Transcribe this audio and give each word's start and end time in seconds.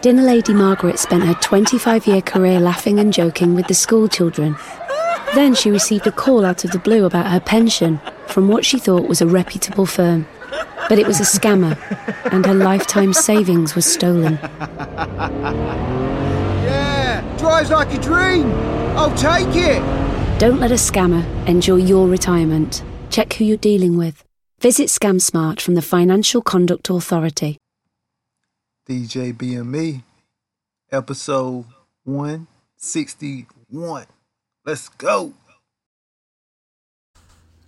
Dinner 0.00 0.22
Lady 0.22 0.54
Margaret 0.54 0.96
spent 0.96 1.24
her 1.24 1.34
25 1.34 2.06
year 2.06 2.22
career 2.22 2.60
laughing 2.60 3.00
and 3.00 3.12
joking 3.12 3.56
with 3.56 3.66
the 3.66 3.74
school 3.74 4.06
children. 4.06 4.56
Then 5.34 5.56
she 5.56 5.72
received 5.72 6.06
a 6.06 6.12
call 6.12 6.44
out 6.44 6.64
of 6.64 6.70
the 6.70 6.78
blue 6.78 7.04
about 7.04 7.26
her 7.26 7.40
pension 7.40 8.00
from 8.28 8.46
what 8.46 8.64
she 8.64 8.78
thought 8.78 9.08
was 9.08 9.20
a 9.20 9.26
reputable 9.26 9.86
firm. 9.86 10.28
But 10.88 11.00
it 11.00 11.06
was 11.06 11.18
a 11.18 11.24
scammer, 11.24 11.76
and 12.32 12.46
her 12.46 12.54
lifetime 12.54 13.12
savings 13.12 13.74
was 13.74 13.86
stolen. 13.86 14.38
Yeah, 16.62 17.36
drives 17.36 17.70
like 17.70 17.92
a 17.92 17.98
dream. 18.00 18.52
I'll 18.96 19.14
take 19.16 19.48
it. 19.56 19.80
Don't 20.38 20.60
let 20.60 20.70
a 20.70 20.74
scammer 20.74 21.24
enjoy 21.48 21.76
your 21.76 22.06
retirement. 22.06 22.84
Check 23.10 23.32
who 23.32 23.44
you're 23.44 23.56
dealing 23.56 23.98
with. 23.98 24.22
Visit 24.60 24.86
ScamSmart 24.86 25.60
from 25.60 25.74
the 25.74 25.82
Financial 25.82 26.40
Conduct 26.40 26.88
Authority. 26.88 27.58
DJ 28.88 29.34
BME, 29.34 30.02
episode 30.90 31.66
161. 32.04 34.06
Let's 34.64 34.88
go. 34.88 35.34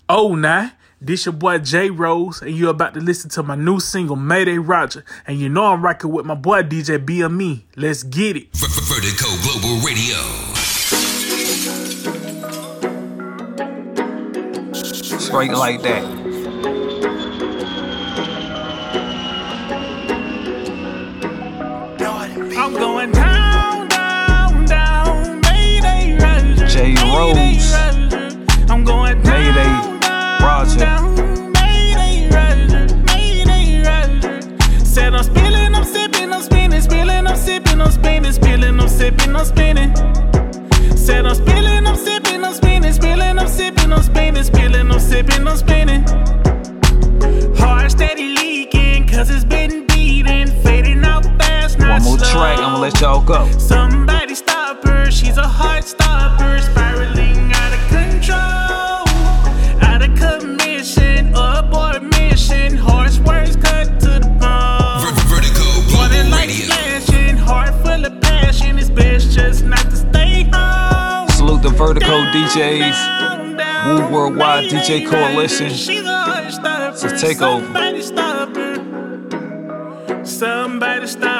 Oh, 0.08 0.34
nah. 0.34 0.70
This 0.98 1.27
your 1.27 1.34
boy 1.34 1.58
J 1.58 1.91
Rose, 1.91 2.41
and 2.41 2.56
you're 2.56 2.70
about 2.70 2.95
to 2.95 3.00
listen 3.00 3.28
to 3.30 3.42
my 3.42 3.55
new 3.55 3.80
single 3.80 4.17
Mayday 4.17 4.56
Roger. 4.56 5.05
And 5.27 5.39
you 5.39 5.50
know 5.50 5.67
I'm 5.67 5.84
rocking 5.84 6.11
with 6.11 6.25
my 6.25 6.34
boy 6.34 6.62
DJ 6.62 7.05
BME. 7.05 7.64
Let's 7.77 8.02
get 8.02 8.39
it. 8.39 8.48
Vertigo 8.55 9.27
Global 9.42 9.78
Radio. 9.84 10.17
Straight 15.19 15.52
like 15.52 15.83
that. 15.83 16.30
I'm 22.71 22.77
going 22.79 23.11
down, 23.11 23.89
down, 23.89 24.65
down. 24.65 25.41
Mayday 25.41 26.17
Roger. 26.23 26.69
J. 26.69 26.95
Rose. 27.03 27.75
I'm 28.71 28.85
going 28.85 29.21
down. 29.23 29.33
Mayday 29.33 29.99
Roger. 30.41 30.79
down. 30.79 31.53
Mayday 31.53 32.29
Roger. 32.31 32.95
Mayday 33.07 33.83
Roger. 33.83 34.41
Said 34.85 35.17
I'm 35.17 35.25
spilling, 35.25 35.75
I'm 35.75 35.85
sipping, 35.85 36.33
I'm 36.33 36.43
spinning, 36.43 36.81
spilling, 36.81 37.27
I'm 37.27 37.37
sipping, 37.37 37.81
I'm 37.81 37.91
spinning, 37.91 38.33
spilling, 38.33 38.79
I'm 38.79 38.89
sipping, 38.89 39.35
I'm 39.35 39.45
spinning. 39.45 39.93
Said 40.97 41.27
I'm 41.27 41.35
spilling, 41.35 41.89
I'm 41.89 41.97
sipping, 41.97 42.45
I'm 42.45 42.55
spinning, 42.55 42.93
spilling, 42.93 43.37
I'm 43.37 43.48
sipping, 43.48 43.93
I'm 43.93 44.03
spinning, 44.05 44.45
spilling, 44.45 44.91
I'm 44.93 45.01
sipping, 45.01 45.48
I'm 45.48 45.57
spinning. 45.57 46.05
Heart 47.57 47.91
steady 47.91 48.33
leaking, 48.37 49.09
cause 49.09 49.29
it's 49.29 49.45
been 49.45 49.89
slow. 52.89 53.00
track, 53.00 53.05
I'm 53.05 53.20
gonna 53.20 53.20
let 53.20 53.23
y'all 53.23 53.23
go. 53.23 53.59
Somebody 53.59 54.34
stop 54.34 54.84
her, 54.84 55.11
she's 55.11 55.36
a 55.36 55.47
heart 55.47 55.84
stopper, 55.84 56.59
spiraling 56.61 57.53
out 57.53 57.73
of 57.73 57.89
control, 57.89 59.05
out 59.83 60.02
of 60.02 60.14
commission, 60.17 61.33
abort 61.35 62.02
mission, 62.02 62.77
harsh 62.77 63.18
words 63.20 63.57
cut 63.57 64.01
to 64.01 64.20
the 64.20 64.29
bone. 64.41 65.01
Vertigo 65.29 65.35
Running 65.35 65.55
Global 65.55 66.30
like 66.30 66.48
Radio. 66.48 66.67
flashing, 66.67 67.36
heart 67.36 67.74
full 67.83 68.05
of 68.05 68.20
passion, 68.20 68.79
it's 68.79 68.91
best 68.91 69.30
just 69.33 69.64
not 69.64 69.91
to 69.91 69.97
stay 69.97 70.45
home. 70.52 71.29
Salute 71.30 71.62
the 71.62 71.70
Vertigo 71.70 72.24
DJs. 72.33 72.91
down, 72.91 73.57
down, 73.57 74.11
Woo 74.11 74.17
Worldwide 74.17 74.64
DJ 74.70 75.07
Coalition. 75.07 75.67
Roger, 75.67 75.77
She's 75.77 76.05
a 76.05 76.23
heart 76.23 76.52
stopper, 76.52 76.95
It's 76.95 77.05
a 77.05 77.27
takeover. 77.27 77.62
Somebody 77.62 78.02
stop 78.02 78.57
her. 78.57 78.70
Somebody 80.24 81.07
stop 81.07 81.39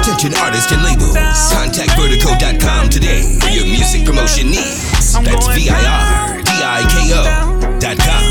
Attention, 0.00 0.32
artists 0.40 0.72
and 0.72 0.82
labels. 0.82 1.12
Contact 1.52 1.90
vertigo.com 2.00 2.88
today 2.88 3.38
for 3.38 3.50
your 3.50 3.66
music 3.66 4.06
promotion 4.06 4.46
needs. 4.46 5.12
That's 5.12 5.46
V-I-R-D-I-K-O 5.48 7.22
dot 7.78 7.98
com. 7.98 8.22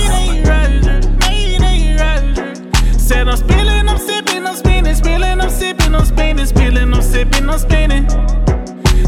Said 2.97 3.27
I'm 3.27 3.37
spilling, 3.37 3.87
I'm 3.87 3.99
sipping, 3.99 4.47
I'm 4.47 4.55
spinning, 4.55 4.95
spilling, 4.95 5.39
I'm 5.41 5.49
sipping, 5.51 5.93
I'm 5.93 6.05
spinning, 6.05 6.45
spilling, 6.47 6.91
I'm 6.91 7.01
sipping, 7.03 7.47
I'm 7.47 7.59
spinning. 7.59 8.09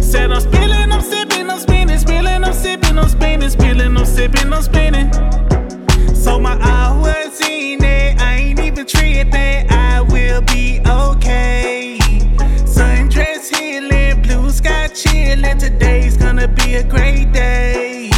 Said 0.02 0.32
I'm 0.32 0.42
spilling, 0.42 0.92
I'm 0.92 1.02
sipping, 1.02 1.50
I'm 1.50 1.60
spinning, 1.60 1.98
spilling, 1.98 2.44
I'm 2.44 2.54
sipping, 2.54 2.98
I'm 3.00 3.10
spinning, 3.10 3.50
spilling, 3.50 3.98
I'm 3.98 4.06
sipping, 4.06 4.54
I'm 4.54 4.62
spinning. 4.62 5.12
So 6.14 6.40
my 6.40 6.60
hours 6.62 7.42
in 7.42 7.84
it, 7.84 8.22
I 8.22 8.36
ain't 8.36 8.60
even 8.60 8.86
tripping, 8.86 9.68
I 9.72 10.02
will 10.02 10.42
be 10.42 10.80
okay. 10.88 11.91
Sky 15.02 15.12
chilling, 15.12 15.58
today's 15.58 16.18
gonna 16.18 16.48
be 16.48 16.76
a 16.76 16.84
great 16.84 17.32
day. 17.32 18.10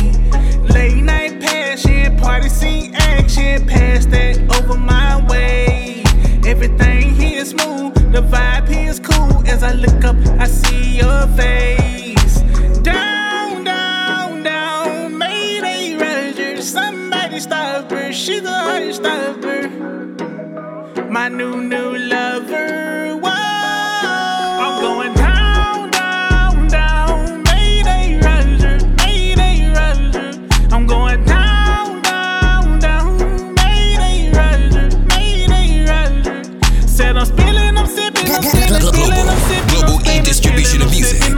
Late 0.70 1.04
night 1.04 1.40
passion, 1.40 2.18
party 2.18 2.50
scene 2.50 2.96
action, 2.96 3.66
pass 3.68 4.06
that 4.08 4.40
over 4.58 4.78
my 4.78 5.26
way. 5.28 6.04
Everything 6.46 7.14
here 7.16 7.42
is 7.42 7.50
smooth, 7.50 7.94
the 8.12 8.22
vibe 8.22 8.68
here 8.68 8.90
is 8.90 9.00
cool. 9.00 9.44
As 9.48 9.64
I 9.64 9.74
look 9.74 10.04
up, 10.04 10.16
I 10.40 10.48
see 10.48 10.98
your 10.98 11.28
face. 11.38 12.42
Down, 12.82 13.64
down, 13.64 14.44
down, 14.44 15.18
Mayday 15.18 15.96
Roger. 15.98 16.62
Somebody 16.62 17.40
stop 17.40 17.92
her, 17.92 18.12
she's 18.12 18.44
a 18.44 18.52
heart 18.52 18.94
stopper. 18.94 19.70
My 21.10 21.30
new, 21.30 21.62
new 21.62 21.98
lover. 21.98 23.18
Whoa, 23.24 23.43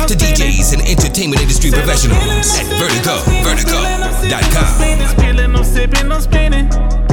to. 0.08 0.16
DJs 0.16 0.74
and 0.74 0.82
entertainment 0.88 1.42
industry 1.42 1.72
professionals 1.72 2.60
at 2.60 2.66
Vertigo, 2.78 3.18
Vertigo.com. 3.44 4.66
Spinning, 4.76 5.08
spilling, 5.08 5.56
I'm 5.56 5.64
sipping, 5.64 6.12
I'm 6.12 6.22
spinning. 6.22 7.05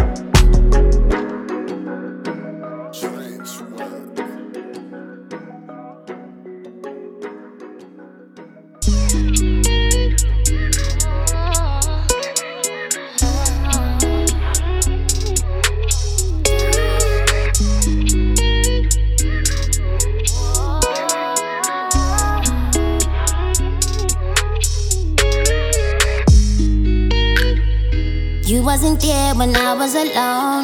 When 29.43 29.57
I 29.57 29.75
was 29.75 29.97
alone. 29.97 30.63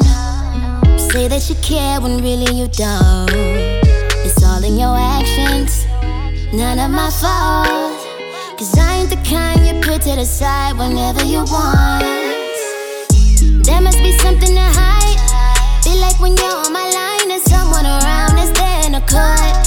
Say 1.11 1.27
that 1.27 1.43
you 1.49 1.55
care 1.55 1.99
when 1.99 2.23
really 2.23 2.49
you 2.55 2.67
don't. 2.71 3.27
It's 4.23 4.41
all 4.41 4.63
in 4.63 4.77
your 4.79 4.95
actions, 4.95 5.85
none 6.53 6.79
of 6.79 6.89
my 6.89 7.11
fault. 7.11 7.99
Cause 8.57 8.77
I 8.77 8.99
ain't 8.99 9.09
the 9.09 9.19
kind 9.27 9.59
you 9.67 9.73
put 9.83 10.03
to 10.03 10.15
the 10.15 10.23
side 10.23 10.77
whenever 10.77 11.25
you 11.25 11.43
want. 11.51 12.05
There 13.67 13.81
must 13.81 13.99
be 13.99 14.13
something 14.23 14.55
to 14.55 14.67
hide. 14.79 15.19
Feel 15.83 15.99
like 15.99 16.17
when 16.21 16.37
you're 16.37 16.57
on 16.63 16.71
my 16.71 16.87
line, 16.99 17.27
there's 17.27 17.43
someone 17.51 17.85
around 17.85 18.31
that's 18.39 18.53
there 18.59 18.81
in 18.87 18.95
a 18.95 19.03
cut. 19.03 19.59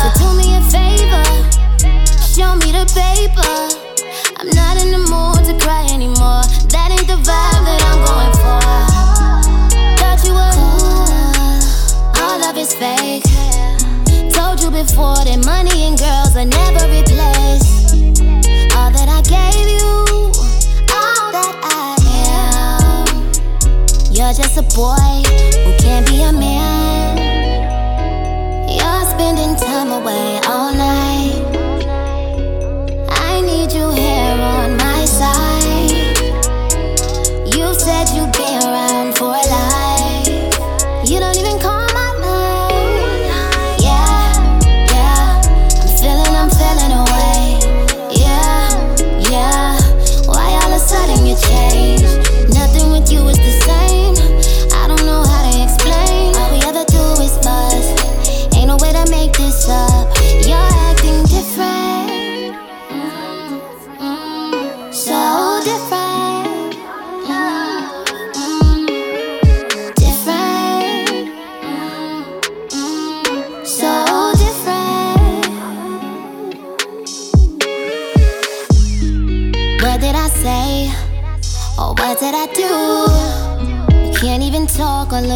So 0.00 0.06
do 0.16 0.28
me 0.40 0.56
a 0.56 0.62
favor, 0.72 1.28
show 2.32 2.56
me 2.56 2.72
the 2.72 2.88
paper. 2.96 3.71
is 12.62 12.74
fake. 12.74 13.24
Told 14.32 14.60
you 14.62 14.70
before 14.70 15.18
that 15.26 15.42
money 15.44 15.82
and 15.88 15.98
girls 15.98 16.36
are 16.36 16.46
never 16.46 16.84
replaced. 16.96 17.94
All 18.76 18.90
that 18.96 19.08
I 19.10 19.20
gave 19.26 19.68
you, 19.76 19.90
all 20.94 21.28
that 21.36 21.54
I 21.64 21.96
am. 22.38 23.06
You're 24.14 24.34
just 24.34 24.56
a 24.58 24.62
boy 24.76 25.12
who 25.64 25.70
can't 25.82 26.06
be 26.06 26.22
a 26.22 26.32
man. 26.32 27.18
You're 28.68 29.06
spending 29.10 29.56
time 29.56 29.90
away. 29.90 30.41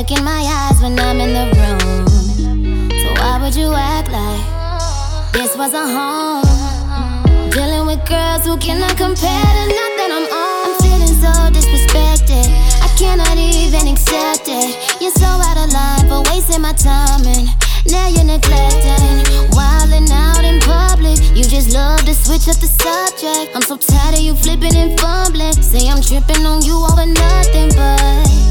Look 0.08 0.18
in 0.18 0.24
my 0.24 0.42
eyes 0.42 0.80
when 0.80 0.98
I'm 0.98 1.20
in 1.20 1.32
the 1.32 1.46
room. 1.56 2.90
So 3.00 3.12
why 3.20 3.38
would 3.40 3.54
you 3.54 3.72
act 3.74 4.10
like 4.10 5.32
this 5.32 5.56
was 5.56 5.72
a 5.74 5.86
home? 5.86 7.50
Dealing 7.50 7.86
with 7.86 8.04
girls 8.06 8.44
who 8.44 8.56
cannot 8.58 8.96
compare 8.96 9.46
to 9.56 9.64
nothing 9.66 10.10
I'm 10.16 10.26
on. 10.30 10.66
I'm 10.66 10.74
feeling 10.82 11.16
so 11.24 11.32
disrespected. 11.50 12.46
I 12.82 12.88
cannot 12.98 13.36
even 13.36 13.88
accept 13.88 14.46
it. 14.46 15.00
You're 15.00 15.10
so 15.12 15.26
out 15.26 15.58
of 15.58 15.72
line 15.72 16.06
for 16.08 16.22
wasting 16.30 16.62
my 16.62 16.72
time 16.72 17.26
and 17.26 17.48
now 17.90 18.06
you're 18.08 18.24
neglecting. 18.24 19.26
Wilding 19.52 20.10
out 20.12 20.44
in 20.44 20.60
public. 20.60 21.18
You 21.34 21.42
just 21.42 21.72
love 21.72 22.04
to 22.04 22.14
switch 22.14 22.48
up 22.48 22.60
the 22.60 22.68
subject. 22.68 23.56
I'm 23.56 23.62
so 23.62 23.76
tired 23.76 24.14
of 24.14 24.20
you 24.20 24.34
flipping 24.36 24.76
and 24.76 24.98
fumbling. 25.00 25.54
Say 25.54 25.88
I'm 25.88 26.02
tripping 26.02 26.46
on 26.46 26.62
you 26.62 26.76
over 26.76 27.06
nothing, 27.06 27.70
but 27.74 28.45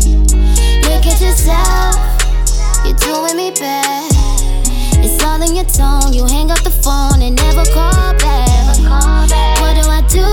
look 0.90 1.06
at 1.06 1.20
yourself. 1.22 1.96
You're 2.86 2.98
doing 2.98 3.36
me 3.38 3.52
bad. 3.52 4.12
It's 5.04 5.24
all 5.24 5.42
in 5.42 5.56
your 5.56 5.66
tone. 5.66 6.14
You 6.14 6.26
hang 6.26 6.52
up 6.52 6.62
the 6.64 6.72
phone 6.72 7.22
and 7.22 7.36
never 7.36 7.66
call 7.74 8.14
back. 8.18 8.78
What 9.62 9.74
do 9.82 9.90
I 9.90 10.02
do? 10.10 10.26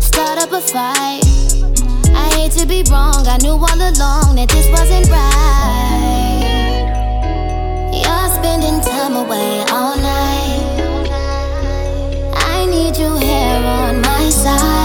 Start 0.00 0.38
up 0.42 0.52
a 0.52 0.60
fight. 0.60 1.24
I 2.14 2.28
hate 2.36 2.52
to 2.52 2.66
be 2.66 2.82
wrong. 2.90 3.26
I 3.26 3.38
knew 3.42 3.52
all 3.52 3.80
along 3.90 4.36
that 4.36 4.48
this 4.48 4.68
wasn't 4.70 5.08
right. 5.10 6.84
You're 7.92 8.28
spending 8.38 8.80
time 8.80 9.16
away 9.16 9.64
all 9.70 9.96
night. 9.96 10.84
I 12.34 12.66
need 12.66 12.96
you 12.96 13.16
here 13.16 13.62
on 13.64 14.00
my 14.02 14.30
side. 14.30 14.83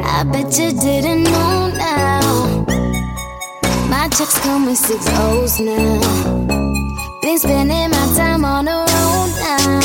I 0.04 0.24
bet 0.24 0.58
you 0.58 0.72
didn't 0.72 1.24
know 1.24 1.70
now. 1.76 2.64
My 3.88 4.08
checks 4.08 4.38
come 4.40 4.66
with 4.66 4.78
six 4.78 5.06
O's 5.26 5.60
now. 5.60 6.00
Been 7.22 7.38
spending 7.38 7.90
my 7.90 8.06
time 8.16 8.44
on 8.44 8.64
the 8.66 8.78
road 8.92 9.30
now. 9.46 9.80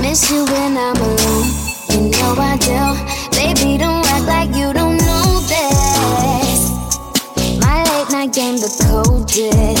Miss 0.00 0.30
you 0.30 0.44
when 0.44 0.76
I'm 0.76 0.96
alone. 0.96 1.48
You 1.90 2.00
know 2.10 2.34
I 2.38 2.56
do. 2.68 2.80
Baby, 3.36 3.78
don't 3.78 4.06
act 4.14 4.26
like 4.26 4.50
you 4.54 4.72
don't 4.72 4.98
know 5.08 5.40
this. 5.52 6.60
My 7.60 7.82
late 7.90 8.10
night 8.10 8.32
game, 8.32 8.56
the 8.58 8.70
coldest. 8.86 9.71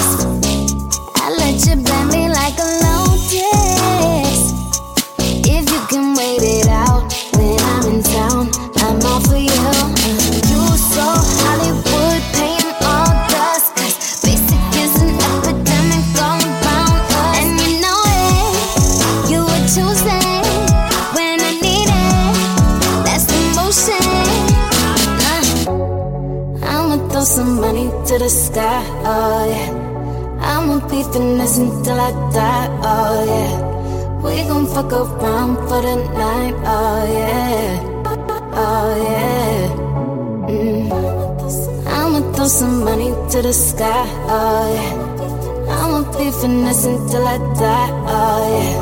Die. 47.38 48.74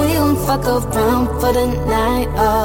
We 0.00 0.06
gon' 0.14 0.36
fuck 0.46 0.64
around 0.66 1.26
for 1.40 1.52
the 1.52 1.66
night, 1.86 2.28
oh 2.36 2.59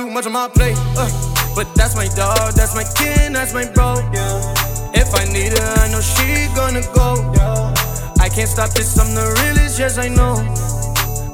too 0.00 0.10
much 0.10 0.26
on 0.26 0.32
my 0.32 0.48
plate. 0.48 0.76
Uh, 0.96 1.10
but 1.54 1.66
that's 1.74 1.94
my 1.94 2.08
dog, 2.16 2.54
that's 2.54 2.74
my 2.74 2.84
kin, 2.96 3.32
that's 3.32 3.52
my 3.52 3.66
bro. 3.72 3.96
Yeah. 4.12 4.94
If 4.94 5.14
I 5.14 5.24
need 5.28 5.52
her, 5.52 5.72
I 5.84 5.90
know 5.92 6.00
she 6.00 6.48
gonna 6.56 6.80
go. 6.94 7.08
I 8.18 8.28
can't 8.28 8.48
stop 8.48 8.70
this, 8.70 8.98
I'm 8.98 9.14
the 9.14 9.26
realest, 9.42 9.78
yes 9.78 9.98
I 9.98 10.08
know. 10.08 10.40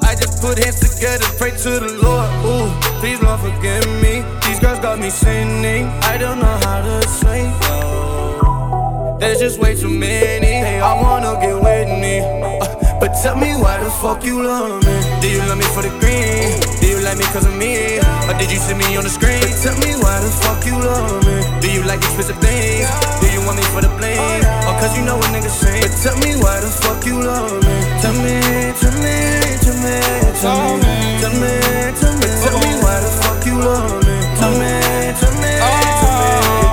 I 0.02 0.14
just 0.14 0.42
put 0.42 0.58
hands 0.58 0.80
together, 0.80 1.26
pray 1.38 1.50
to 1.50 1.72
the 1.84 1.92
Lord. 2.02 2.28
Ooh, 2.46 2.68
please 3.00 3.22
Lord 3.22 3.40
forgive 3.40 3.86
me. 4.02 4.24
These 4.46 4.60
girls 4.60 4.80
got 4.80 4.98
me 4.98 5.10
sinning. 5.10 5.86
I 6.02 6.18
don't 6.18 6.38
know 6.38 6.56
how 6.66 6.82
to 6.82 7.08
say 7.08 7.44
no. 7.62 9.16
There's 9.20 9.38
just 9.38 9.58
way 9.60 9.76
too 9.76 9.90
many. 9.90 10.62
They 10.66 10.80
all 10.80 11.02
wanna 11.02 11.38
get 11.40 11.54
with 11.54 11.88
me. 12.02 12.20
Uh, 12.20 12.65
but 13.00 13.12
tell 13.22 13.36
me 13.36 13.52
why 13.56 13.78
the 13.82 13.90
fuck 14.02 14.24
you 14.24 14.42
love 14.42 14.82
me? 14.84 14.94
Do 15.20 15.28
you 15.28 15.40
love 15.48 15.58
me 15.58 15.64
for 15.74 15.82
the 15.82 15.92
green? 16.00 16.56
Do 16.80 16.86
you 16.88 17.00
like 17.04 17.18
me 17.18 17.24
cause 17.34 17.46
of 17.46 17.54
me? 17.56 17.98
Or 18.28 18.34
did 18.38 18.50
you 18.50 18.58
see 18.58 18.74
me 18.74 18.96
on 18.96 19.04
the 19.04 19.10
screen? 19.10 19.40
But 19.40 19.56
tell 19.62 19.76
me 19.78 19.92
why 20.00 20.20
the 20.20 20.30
fuck 20.42 20.64
you 20.64 20.76
love 20.78 21.24
me? 21.26 21.36
Do 21.60 21.68
you 21.70 21.82
like 21.84 22.00
these 22.00 22.14
expensive 22.16 22.40
things? 22.40 22.88
Do 23.20 23.26
you 23.30 23.40
want 23.44 23.58
me 23.60 23.64
for 23.74 23.82
the 23.84 23.92
bling? 24.00 24.18
Or 24.66 24.74
cause 24.80 24.96
you 24.96 25.04
know 25.04 25.16
what 25.16 25.28
niggas 25.34 25.52
sing? 25.52 25.82
But 25.82 25.92
tell 26.00 26.16
me 26.18 26.36
why 26.40 26.60
the 26.60 26.70
fuck 26.70 27.04
you 27.04 27.20
love 27.20 27.60
me? 27.60 27.76
Tell 28.00 28.16
me, 28.16 28.40
tell 28.80 28.94
me, 29.02 29.16
tell 29.60 29.76
me, 29.76 29.96
tell 30.40 30.56
me, 30.80 30.90
tell 31.20 31.34
me, 31.36 31.52
tell 32.00 32.14
me, 32.16 32.28
tell 32.42 32.56
me 32.64 32.70
why 32.80 32.96
the 33.04 33.10
fuck 33.20 33.40
you 33.44 33.56
love 33.60 34.00
me? 34.06 34.16
Tell 34.40 34.52
me, 34.56 34.72
tell 35.20 35.34
me, 35.42 35.52
tell 35.60 36.14
me, 36.16 36.30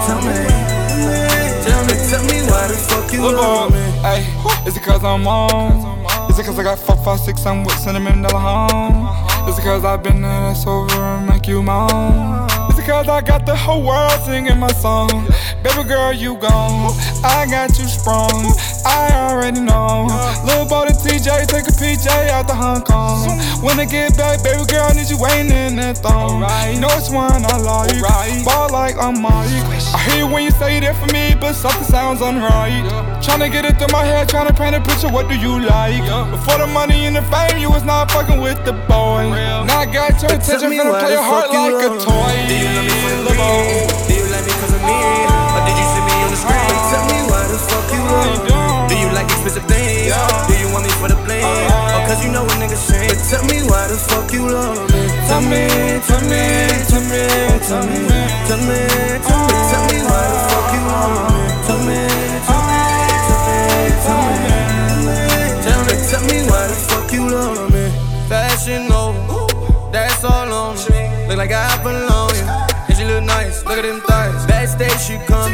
tell 0.08 0.22
me, 0.24 0.38
tell 1.66 1.82
me, 1.84 1.96
tell 2.10 2.24
me 2.30 2.38
why 2.48 2.64
the 2.70 2.78
fuck 2.88 3.08
you 3.12 3.22
love 3.28 3.72
me? 3.72 3.84
Ay, 4.04 4.22
is 4.66 4.78
it 4.78 4.84
cause 4.84 5.04
I'm 5.04 5.28
on? 5.28 5.93
Is 6.34 6.40
it 6.40 6.46
cause 6.48 6.58
I 6.58 6.64
got 6.64 6.80
four, 6.80 6.96
five, 6.96 7.20
six, 7.20 7.46
I'm 7.46 7.64
with 7.64 7.78
cinnamon 7.78 8.24
dollar 8.24 8.40
home? 8.40 9.48
Is 9.48 9.60
it 9.60 9.62
cause 9.62 9.86
I've 9.86 10.02
been 10.02 10.24
there, 10.24 10.42
that's 10.42 10.66
over 10.66 10.92
and 10.92 11.30
make 11.30 11.46
you 11.46 11.62
moan? 11.62 12.50
Is 12.72 12.80
it 12.80 12.88
cause 12.88 13.08
I 13.08 13.22
got 13.22 13.46
the 13.46 13.56
whole 13.56 13.86
world 13.86 14.20
singing 14.26 14.58
my 14.58 14.72
song? 14.72 15.28
Baby 15.62 15.88
girl, 15.88 16.12
you 16.12 16.36
gone. 16.38 16.98
I 17.24 17.46
got 17.48 17.78
you 17.78 17.86
sprung. 17.86 18.50
I 18.86 19.12
already 19.30 19.62
know. 19.62 20.08
Lil' 20.46 20.66
boy 20.66 20.88
to 20.88 20.94
TJ, 20.94 21.48
take 21.48 21.68
a 21.68 21.76
PJ 21.76 22.08
out 22.30 22.48
to 22.48 22.56
Hong 22.56 22.82
Kong. 22.82 23.40
When 23.64 23.80
I 23.80 23.86
get 23.86 24.18
back, 24.18 24.44
baby 24.44 24.66
girl, 24.66 24.88
I 24.90 24.94
need 24.94 25.10
you 25.10 25.18
waiting 25.18 25.52
in 25.52 25.76
that 25.78 25.98
thong. 26.00 26.44
You 26.74 26.80
know 26.80 26.92
it's 26.92 27.10
one 27.10 27.44
I 27.46 27.58
like. 27.58 27.96
Ball 28.44 28.70
like 28.70 28.98
I'm 28.98 29.22
Mike. 29.22 29.48
I 29.94 30.00
hear 30.10 30.26
you 30.26 30.28
when 30.28 30.44
you 30.44 30.52
say 30.52 30.80
that 30.80 30.96
for 31.00 31.08
me, 31.14 31.36
but 31.40 31.54
something 31.54 31.84
sounds 31.84 32.20
unright. 32.20 32.84
Tryna 33.24 33.52
get 33.52 33.66
it 33.66 33.78
through 33.78 33.92
my 33.92 34.04
head, 34.04 34.28
tryna 34.28 34.56
paint 34.56 34.76
a 34.76 34.82
picture. 34.82 35.10
What 35.10 35.30
do 35.30 35.36
you 35.36 35.60
like? 35.60 36.04
Before 36.32 36.58
the 36.58 36.68
money 36.68 37.06
and 37.06 37.16
the 37.16 37.24
fame, 37.32 37.58
you 37.60 37.70
was 37.70 37.84
not 37.84 38.12
fucking 38.12 38.42
with 38.42 38.64
the 38.66 38.74
boy. 38.92 39.32
Now 39.64 39.80
I 39.80 39.86
got 39.86 40.22
your 40.22 40.34
attention, 40.36 40.70
me 40.70 40.78
finna 40.78 40.92
why 40.92 41.00
play 41.00 41.14
your 41.14 41.24
heart 41.24 41.48
fuck 41.48 41.54
you 41.56 41.72
like 41.72 41.88
a 41.88 42.04
toy. 42.04 42.32
Do 42.48 42.56
you 42.56 42.70
love 42.76 42.84
me 42.84 42.96
for 43.00 43.12
the 43.16 43.34
green? 43.34 43.88
Do 44.08 44.14
you 44.14 44.28
like 44.28 44.44
me 44.44 44.54
cause 44.60 44.76
of 44.76 44.82
me? 44.84 44.98
Or 45.56 45.62
did 45.64 45.76
you 45.80 45.88
see 45.88 46.04
me 46.04 46.16
on 46.20 46.30
the 46.36 46.40
screen? 46.44 46.68
Tell 46.92 47.06
me 47.08 47.20
why 47.32 47.44
the 47.48 47.60
fuck 47.64 47.88
you 47.96 48.04
love 48.04 48.53
expensive 49.44 49.68
things? 49.68 50.16
Do 50.48 50.56
you 50.56 50.72
want 50.72 50.86
me 50.88 50.92
for 51.04 51.10
the 51.12 51.20
bling? 51.28 51.44
Or 51.44 52.02
cause 52.08 52.24
you 52.24 52.32
know 52.32 52.44
what 52.44 52.56
niggas 52.64 52.80
sing? 52.80 53.10
But 53.12 53.20
tell 53.28 53.44
me 53.44 53.60
why 53.68 53.88
the 53.92 54.00
fuck 54.00 54.32
you 54.32 54.48
love 54.48 54.80
me? 54.88 55.04
Tell 55.28 55.44
me, 55.44 55.68
tell 56.08 56.24
me, 56.32 56.72
tell 56.88 57.04
me, 57.04 57.28
tell 57.68 57.84
me, 57.84 58.08
tell 58.48 58.64
me, 58.64 58.80
tell 59.28 59.44
me, 59.44 59.56
tell 59.68 59.84
me 59.92 60.00
why 60.08 60.24
the 60.32 60.40
fuck 60.48 60.72
you 60.72 60.82
love 60.88 61.28
me? 61.28 61.44
Tell 61.68 61.80
me, 61.84 62.00
tell 62.48 62.64
me, 62.64 62.80
tell 64.04 64.24
me, 64.24 64.48
tell 64.48 65.04
me, 65.04 65.20
tell 65.60 65.82
me, 65.84 65.94
tell 66.08 66.24
me 66.24 66.38
why 66.48 66.64
the 66.72 66.76
fuck 66.88 67.12
you 67.12 67.28
love 67.28 67.68
me? 67.74 67.92
Fashion 68.30 68.92
over, 68.92 69.92
that's 69.92 70.24
all 70.24 70.52
on 70.54 70.76
me. 70.88 71.28
Look 71.28 71.38
like 71.38 71.52
I 71.52 71.84
belong 71.84 72.32
you. 72.36 72.48
And 72.88 72.96
she 72.96 73.04
look 73.04 73.24
nice, 73.24 73.66
look 73.66 73.78
at 73.78 73.84
them 73.84 74.00
thighs. 74.08 74.46
Backstage 74.46 75.00
she 75.00 75.18
come, 75.28 75.52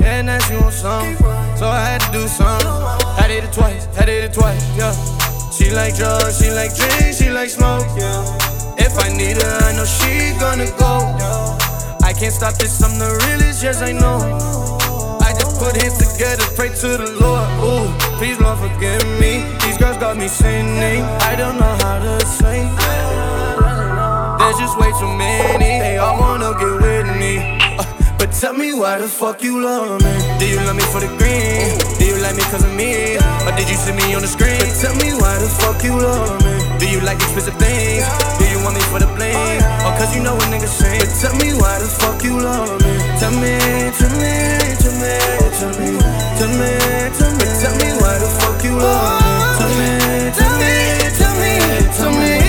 yeah, 0.00 0.22
now 0.22 0.38
she 0.46 0.54
want 0.54 0.74
some. 0.74 1.16
So 1.56 1.66
I 1.66 1.80
had 1.82 2.00
to 2.02 2.12
do 2.12 2.28
something. 2.28 3.03
I 3.16 3.28
did 3.28 3.44
it 3.44 3.52
twice, 3.52 3.86
I 3.98 4.04
did 4.04 4.24
it 4.24 4.32
twice, 4.34 4.62
yeah. 4.76 4.92
She 5.50 5.70
like 5.70 5.96
drugs, 5.96 6.38
she 6.38 6.50
like 6.50 6.74
drinks, 6.74 7.18
she 7.18 7.30
like 7.30 7.48
smoke, 7.48 7.86
yeah. 7.96 8.22
If 8.78 8.98
I 8.98 9.08
need 9.08 9.40
her, 9.40 9.58
I 9.64 9.72
know 9.76 9.84
she 9.84 10.34
gonna 10.38 10.66
go. 10.78 11.14
I 12.02 12.12
can't 12.12 12.34
stop 12.34 12.54
this, 12.54 12.82
I'm 12.82 12.98
the 12.98 13.10
realest, 13.26 13.62
yes 13.62 13.82
I 13.82 13.92
know. 13.92 14.18
I 15.22 15.32
just 15.32 15.58
put 15.58 15.76
hands 15.76 15.96
together, 15.96 16.44
pray 16.54 16.68
to 16.68 16.88
the 16.98 17.10
Lord. 17.20 17.48
Ooh, 17.64 17.88
please 18.18 18.38
Lord 18.40 18.58
forgive 18.58 19.02
me. 19.18 19.42
These 19.64 19.78
girls 19.78 19.96
got 19.96 20.16
me 20.16 20.28
sinning. 20.28 21.02
I 21.22 21.34
don't 21.34 21.56
know 21.58 21.74
how 21.80 21.98
to 21.98 22.26
say. 22.26 22.68
There's 24.38 24.58
just 24.58 24.78
way 24.78 24.92
too 25.00 25.08
many. 25.16 25.80
They 25.80 25.96
all 25.98 26.20
wanna 26.20 26.52
get 26.58 26.82
with 26.82 27.16
me. 27.16 27.63
Tell 28.44 28.52
me 28.52 28.74
why 28.74 28.98
the 28.98 29.08
fuck 29.08 29.42
you 29.42 29.64
love 29.64 30.04
me? 30.04 30.12
Do 30.38 30.44
you 30.44 30.60
love 30.68 30.76
me 30.76 30.84
for 30.92 31.00
the 31.00 31.08
green? 31.16 31.64
Do 31.96 32.04
you 32.04 32.20
like 32.20 32.36
me 32.36 32.44
cause 32.52 32.60
of 32.60 32.76
me? 32.76 33.16
Or 33.48 33.52
did 33.56 33.72
you 33.72 33.74
see 33.74 33.96
me 33.96 34.12
on 34.12 34.20
the 34.20 34.28
screen? 34.28 34.60
But 34.60 34.76
tell 34.84 34.92
me 35.00 35.16
why 35.16 35.32
the 35.40 35.48
fuck 35.48 35.80
you 35.80 35.96
love 35.96 36.44
me? 36.44 36.52
Do 36.76 36.84
you 36.84 37.00
like 37.00 37.16
expensive 37.24 37.56
things? 37.56 38.04
Do 38.36 38.44
you 38.44 38.60
want 38.60 38.76
me 38.76 38.84
for 38.92 39.00
the 39.00 39.08
bling? 39.16 39.64
Or 39.88 39.96
cause 39.96 40.12
you 40.12 40.20
know 40.20 40.36
what 40.36 40.44
niggas 40.52 40.76
sing? 40.76 41.00
But 41.00 41.08
tell 41.24 41.32
me 41.40 41.56
why 41.56 41.80
the 41.80 41.88
fuck 41.88 42.20
you 42.20 42.36
love 42.36 42.68
me? 42.84 42.92
Tell 43.16 43.32
me, 43.32 43.56
tell 43.96 44.12
me, 44.12 44.36
tell 44.76 44.92
me, 45.00 45.16
tell 45.56 45.72
me, 45.80 45.96
tell 46.36 46.52
me, 46.52 46.70
tell 47.16 47.32
me, 47.40 47.46
tell 47.48 47.74
me 47.80 47.88
why 47.96 48.12
the 48.20 48.28
fuck 48.28 48.60
you 48.60 48.76
love 48.76 49.24
me? 49.24 49.48
Tell 49.56 49.72
me, 49.72 49.88
tell 50.36 50.52
me, 50.60 50.72
tell 51.16 51.32
me, 51.40 51.52
tell 51.96 52.12
me. 52.12 52.43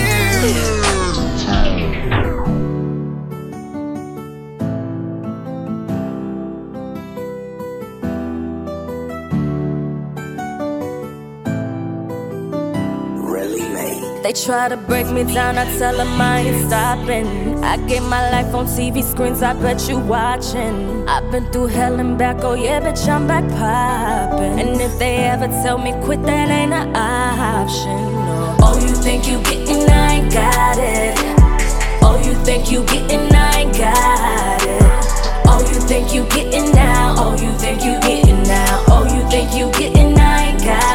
Try 14.35 14.67
to 14.67 14.75
break 14.75 15.07
me 15.07 15.23
down, 15.23 15.57
I 15.57 15.65
tell 15.77 15.95
them 15.95 16.19
I 16.19 16.39
ain't 16.41 16.67
stopping. 16.67 17.63
I 17.63 17.77
get 17.87 18.03
my 18.03 18.29
life 18.31 18.53
on 18.53 18.65
TV 18.65 19.01
screens, 19.01 19.41
I 19.41 19.53
bet 19.53 19.87
you 19.87 19.97
watching. 19.97 21.07
I've 21.07 21.31
been 21.31 21.49
through 21.51 21.67
hell 21.67 21.99
and 21.99 22.17
back, 22.17 22.43
oh 22.43 22.53
yeah, 22.53 22.81
bitch, 22.81 23.07
I'm 23.07 23.27
back 23.27 23.47
popping. 23.51 24.59
And 24.59 24.81
if 24.81 24.99
they 24.99 25.17
ever 25.17 25.47
tell 25.63 25.77
me 25.77 25.93
quit, 26.03 26.21
that 26.23 26.49
ain't 26.49 26.73
an 26.73 26.95
option. 26.95 27.97
No. 28.13 28.57
Oh, 28.61 28.79
you 28.81 28.95
think 28.95 29.25
you 29.27 29.41
getting, 29.43 29.89
I 29.89 30.15
ain't 30.15 30.33
got 30.33 30.77
it. 30.79 31.15
Oh, 32.03 32.21
you 32.25 32.33
think 32.43 32.69
you 32.69 32.83
getting, 32.85 33.33
I 33.33 33.61
ain't 33.61 33.77
got 33.77 34.61
it. 34.63 34.83
Oh, 35.47 35.61
you 35.61 35.79
think 35.87 36.13
you 36.13 36.27
getting 36.29 36.73
now? 36.73 37.15
Oh, 37.17 37.31
you 37.41 37.51
think 37.57 37.83
you 37.85 37.99
getting 38.01 38.43
now? 38.43 38.83
Oh, 38.89 39.03
you 39.05 39.29
think 39.29 39.55
you 39.55 39.71
getting? 39.79 40.19
I 40.19 40.47
ain't 40.47 40.59
got 40.59 40.91
it. 40.91 40.94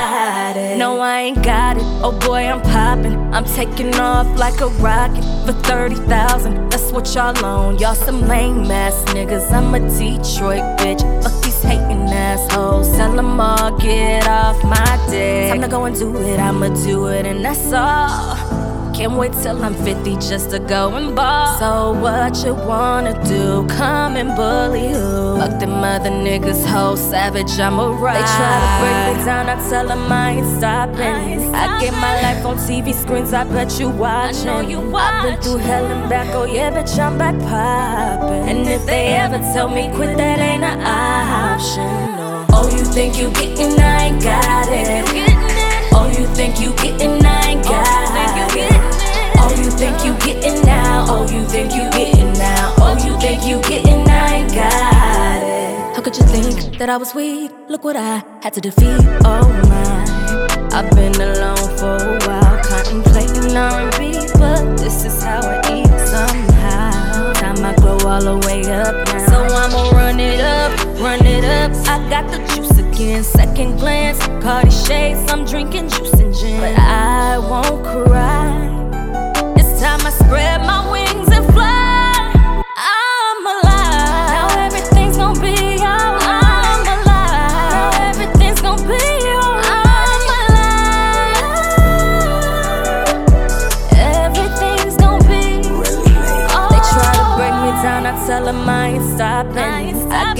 No, 0.80 0.98
I 0.98 1.20
ain't 1.20 1.44
got 1.44 1.76
it. 1.76 1.82
Oh 2.02 2.18
boy, 2.18 2.46
I'm 2.46 2.62
popping. 2.62 3.12
I'm 3.34 3.44
taking 3.44 3.94
off 3.96 4.26
like 4.38 4.62
a 4.62 4.68
rocket 4.80 5.22
for 5.44 5.52
30,000. 5.52 6.70
That's 6.70 6.90
what 6.90 7.14
y'all 7.14 7.36
own. 7.44 7.78
Y'all 7.78 7.94
some 7.94 8.26
lame 8.26 8.70
ass 8.70 8.94
niggas. 9.12 9.52
I'm 9.52 9.74
a 9.74 9.80
Detroit 9.80 10.64
bitch. 10.78 11.02
Fuck 11.22 11.42
these 11.42 11.62
hating 11.62 12.08
assholes. 12.08 12.88
Tell 12.96 13.14
them 13.14 13.38
all, 13.38 13.76
get 13.76 14.26
off 14.26 14.64
my 14.64 15.06
dick. 15.10 15.50
Time 15.50 15.60
to 15.60 15.68
go 15.68 15.84
and 15.84 15.94
do 15.94 16.16
it. 16.16 16.40
I'ma 16.40 16.68
do 16.82 17.08
it, 17.08 17.26
and 17.26 17.44
that's 17.44 17.74
all. 17.74 18.49
Can't 19.00 19.14
wait 19.14 19.32
till 19.32 19.64
I'm 19.64 19.72
50 19.72 20.16
just 20.16 20.50
to 20.50 20.58
go 20.58 20.94
and 20.94 21.16
ball. 21.16 21.58
So 21.58 21.98
what 21.98 22.44
you 22.44 22.52
wanna 22.52 23.14
do? 23.24 23.66
Come 23.68 24.16
and 24.16 24.36
bully 24.36 24.88
who? 24.92 25.38
Fuck 25.38 25.58
them 25.58 25.82
other 25.82 26.10
niggas, 26.10 26.66
whole 26.66 26.98
savage, 26.98 27.58
I'm 27.58 27.78
a 27.78 27.88
ride. 27.92 28.16
They 28.16 28.28
try 28.36 28.56
to 28.60 28.70
break 28.82 29.16
me 29.16 29.24
down, 29.24 29.48
I 29.48 29.70
tell 29.70 29.88
them 29.88 30.12
I 30.12 30.32
ain't 30.32 30.58
stopping. 30.58 31.54
I 31.54 31.80
get 31.80 31.94
my 31.94 32.20
life 32.20 32.44
on 32.44 32.58
TV 32.58 32.92
screens, 32.92 33.32
I 33.32 33.44
bet 33.44 33.80
you 33.80 33.88
watching. 33.88 34.50
I 34.50 34.60
know 34.60 34.68
you 34.68 34.80
watch. 34.80 35.14
I've 35.14 35.22
been 35.24 35.40
through 35.40 35.56
hell 35.60 35.86
and 35.86 36.10
back, 36.10 36.34
oh 36.34 36.44
yeah, 36.44 36.70
bitch, 36.70 36.98
I'm 36.98 37.16
back 37.16 37.38
popping. 37.48 38.50
And 38.50 38.68
if 38.68 38.84
they 38.84 39.14
ever 39.14 39.38
tell 39.54 39.70
me 39.70 39.90
quit, 39.94 40.18
that 40.18 40.38
ain't 40.40 40.62
an 40.62 40.78
option. 40.78 42.16
No. 42.18 42.44
Oh, 42.52 42.68
you 42.76 42.84
think 42.84 43.16
you 43.16 43.30
getting, 43.30 43.80
I 43.80 44.08
ain't 44.08 44.22
got 44.22 44.68
it. 44.68 45.88
Oh, 45.94 46.06
you 46.18 46.26
think 46.34 46.60
you 46.60 46.74
getting, 46.74 47.24
I 47.24 47.52
ain't 47.52 47.64
oh, 47.64 47.70
got 47.70 48.26
it. 48.26 48.29
You 49.60 49.70
think 49.70 50.04
you 50.04 50.14
getting 50.24 50.62
now? 50.64 51.04
Oh, 51.08 51.22
you 51.30 51.44
think 51.46 51.74
you 51.74 51.84
getting 51.90 52.32
now? 52.32 52.74
Oh, 52.78 52.96
you 53.04 53.18
think 53.20 53.44
you 53.44 53.60
getting, 53.68 54.08
I 54.08 54.36
ain't 54.36 54.54
got 54.54 55.42
it. 55.42 55.94
How 55.94 56.00
could 56.00 56.16
you 56.16 56.24
think 56.24 56.78
that 56.78 56.88
I 56.88 56.96
was 56.96 57.14
weak? 57.14 57.52
Look 57.68 57.84
what 57.84 57.94
I 57.94 58.24
had 58.42 58.54
to 58.54 58.60
defeat. 58.62 59.00
Oh 59.22 59.46
my, 59.68 60.68
I've 60.72 60.90
been 60.92 61.14
alone 61.14 61.68
for 61.76 61.94
a 61.94 62.18
while, 62.26 62.64
contemplating 62.64 63.54
R&B, 63.54 64.12
but 64.38 64.78
this 64.78 65.04
is 65.04 65.22
how 65.22 65.40
I 65.44 65.58
eat 65.76 65.92
somehow. 66.08 67.32
Time 67.34 67.62
I 67.62 67.74
grow 67.76 67.98
all 68.08 68.22
the 68.22 68.38
way 68.46 68.62
up 68.72 68.94
now, 69.08 69.26
so 69.26 69.44
I'ma 69.44 69.90
run 69.90 70.20
it 70.20 70.40
up, 70.40 70.72
run 71.00 71.24
it 71.26 71.44
up. 71.44 71.70
I 71.86 72.08
got 72.08 72.30
the 72.30 72.38
juice 72.54 72.78
again, 72.78 73.22
second 73.22 73.76
glance. 73.76 74.18
Cardi 74.42 74.70
shades, 74.70 75.30
I'm 75.30 75.44
drinking 75.44 75.90
juice 75.90 76.14
and 76.14 76.34
gin, 76.34 76.60
but 76.60 76.78
I 76.78 77.38
won't 77.38 77.84
cry. 77.84 78.79
It's 80.02 80.18
time 80.18 80.24
I 80.24 80.26
spread 80.26 80.60
my 80.62 80.90
wings 80.90 81.09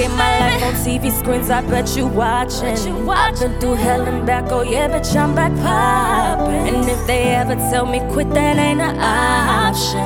get 0.01 0.11
my 0.17 0.41
life 0.41 0.63
on 0.63 0.75
TV 0.75 1.13
screens, 1.13 1.51
I 1.51 1.61
bet 1.61 1.95
you 1.97 2.07
watching. 2.07 3.09
I've 3.09 3.39
been 3.39 3.61
through 3.61 3.75
hell 3.75 4.03
and 4.03 4.27
back, 4.27 4.51
oh 4.51 4.63
yeah, 4.63 4.89
bitch, 4.89 5.15
I'm 5.15 5.35
back 5.35 5.53
popping. 5.57 6.75
And 6.75 6.89
if 6.89 7.07
they 7.07 7.35
ever 7.35 7.55
tell 7.71 7.85
me 7.85 8.01
quit, 8.13 8.31
that 8.31 8.57
ain't 8.57 8.81
an 8.81 8.99
option. 8.99 10.01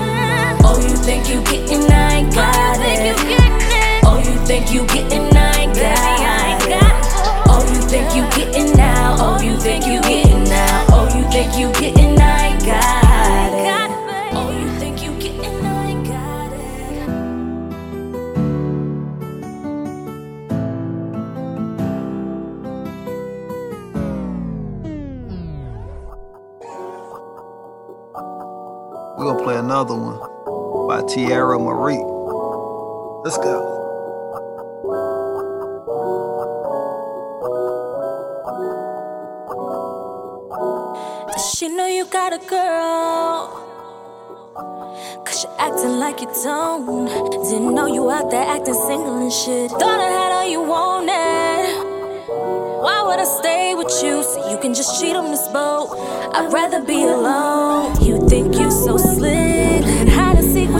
Oh, 0.66 0.76
you 0.82 0.96
think 0.96 1.28
you 1.28 1.40
getting, 1.44 1.84
I 1.92 2.14
ain't 2.18 2.32
oh, 2.32 2.42
got 2.42 2.78
it. 2.80 3.14
Oh, 4.04 4.18
you 4.18 4.36
think 4.46 4.72
you 4.72 4.84
getting, 4.86 5.36
I 5.36 5.62
ain't 5.62 5.74
got 5.74 6.66
it. 6.68 6.84
Oh, 7.46 7.62
you 7.72 7.80
think 7.88 8.08
you 8.16 8.24
getting 8.36 8.76
now? 8.76 9.16
Oh, 9.20 9.40
you 9.40 9.56
think 9.60 9.86
you 9.86 10.00
getting 10.02 10.44
now? 10.44 10.86
Oh, 10.90 11.06
you 11.16 11.24
think 11.30 11.56
you 11.56 11.70
getting, 11.80 12.18
I 12.20 12.46
ain't 12.48 12.66
got 12.66 12.98
it. 12.98 13.03
Another 29.74 29.96
one 29.96 30.86
by 30.86 31.02
Tierra 31.12 31.58
Marie. 31.58 31.98
Let's 33.24 33.36
go. 33.38 33.58
Does 41.26 41.54
she 41.58 41.66
know 41.70 41.88
you 41.88 42.06
got 42.06 42.32
a 42.32 42.38
girl? 42.46 43.50
Cause 45.26 45.42
you 45.42 45.50
acting 45.58 45.98
like 45.98 46.20
you 46.20 46.30
don't. 46.44 47.06
Didn't 47.50 47.74
know 47.74 47.88
you 47.88 48.08
out 48.12 48.30
there 48.30 48.46
acting 48.46 48.74
single 48.74 49.18
and 49.22 49.32
shit. 49.32 49.72
Thought 49.72 49.98
I 49.98 50.10
had 50.18 50.30
all 50.36 50.48
you 50.48 50.62
wanted. 50.62 51.64
Why 52.84 53.02
would 53.02 53.18
I 53.18 53.24
stay 53.24 53.74
with 53.74 53.90
you 54.04 54.22
so 54.22 54.48
you 54.52 54.56
can 54.58 54.72
just 54.72 55.00
cheat 55.00 55.16
on 55.16 55.32
this 55.32 55.48
boat? 55.48 55.88
I'd 56.32 56.52
rather 56.52 56.80
be 56.84 57.02
alone. 57.02 58.00
You 58.00 58.28
think 58.28 58.54
you 58.54 58.70
so 58.70 58.96
slick. 58.98 59.53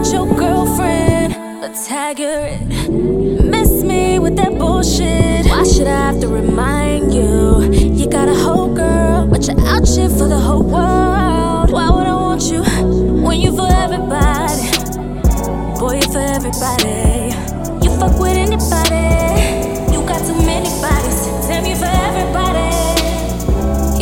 With 0.05 0.13
your 0.13 0.27
girlfriend. 0.37 1.33
But 1.63 1.75
tag 1.87 2.19
her. 2.19 2.59
Miss 2.91 3.83
me 3.83 4.19
with 4.19 4.37
that 4.37 4.59
bullshit. 4.59 5.47
Why 5.47 5.65
should 5.65 5.87
I 5.87 5.97
have 6.13 6.21
to 6.21 6.29
remind 6.29 7.15
you? 7.15 7.73
You 7.73 8.07
got 8.11 8.29
a 8.29 8.35
whole 8.35 8.75
girl, 8.75 9.27
but 9.27 9.47
you're 9.47 9.59
out 9.61 9.89
shit 9.89 10.11
for 10.11 10.29
the 10.29 10.39
whole 10.39 10.63
world. 10.63 11.71
Why 11.71 11.89
would 11.89 12.07
I 12.07 12.13
want 12.13 12.43
you 12.43 12.63
when 13.25 13.41
you 13.41 13.57
for 13.57 13.67
everybody? 13.67 14.69
Boy, 15.81 15.95
you 15.97 16.13
for 16.13 16.21
everybody. 16.21 17.33
You 17.81 17.91
fuck 17.97 18.21
with 18.21 18.37
anybody. 18.37 19.09
You 19.91 20.05
got 20.07 20.21
too 20.21 20.37
many 20.45 20.69
bodies. 20.85 21.49
Damn, 21.49 21.65
you 21.65 21.77
for 21.77 21.89
everybody. 22.09 22.69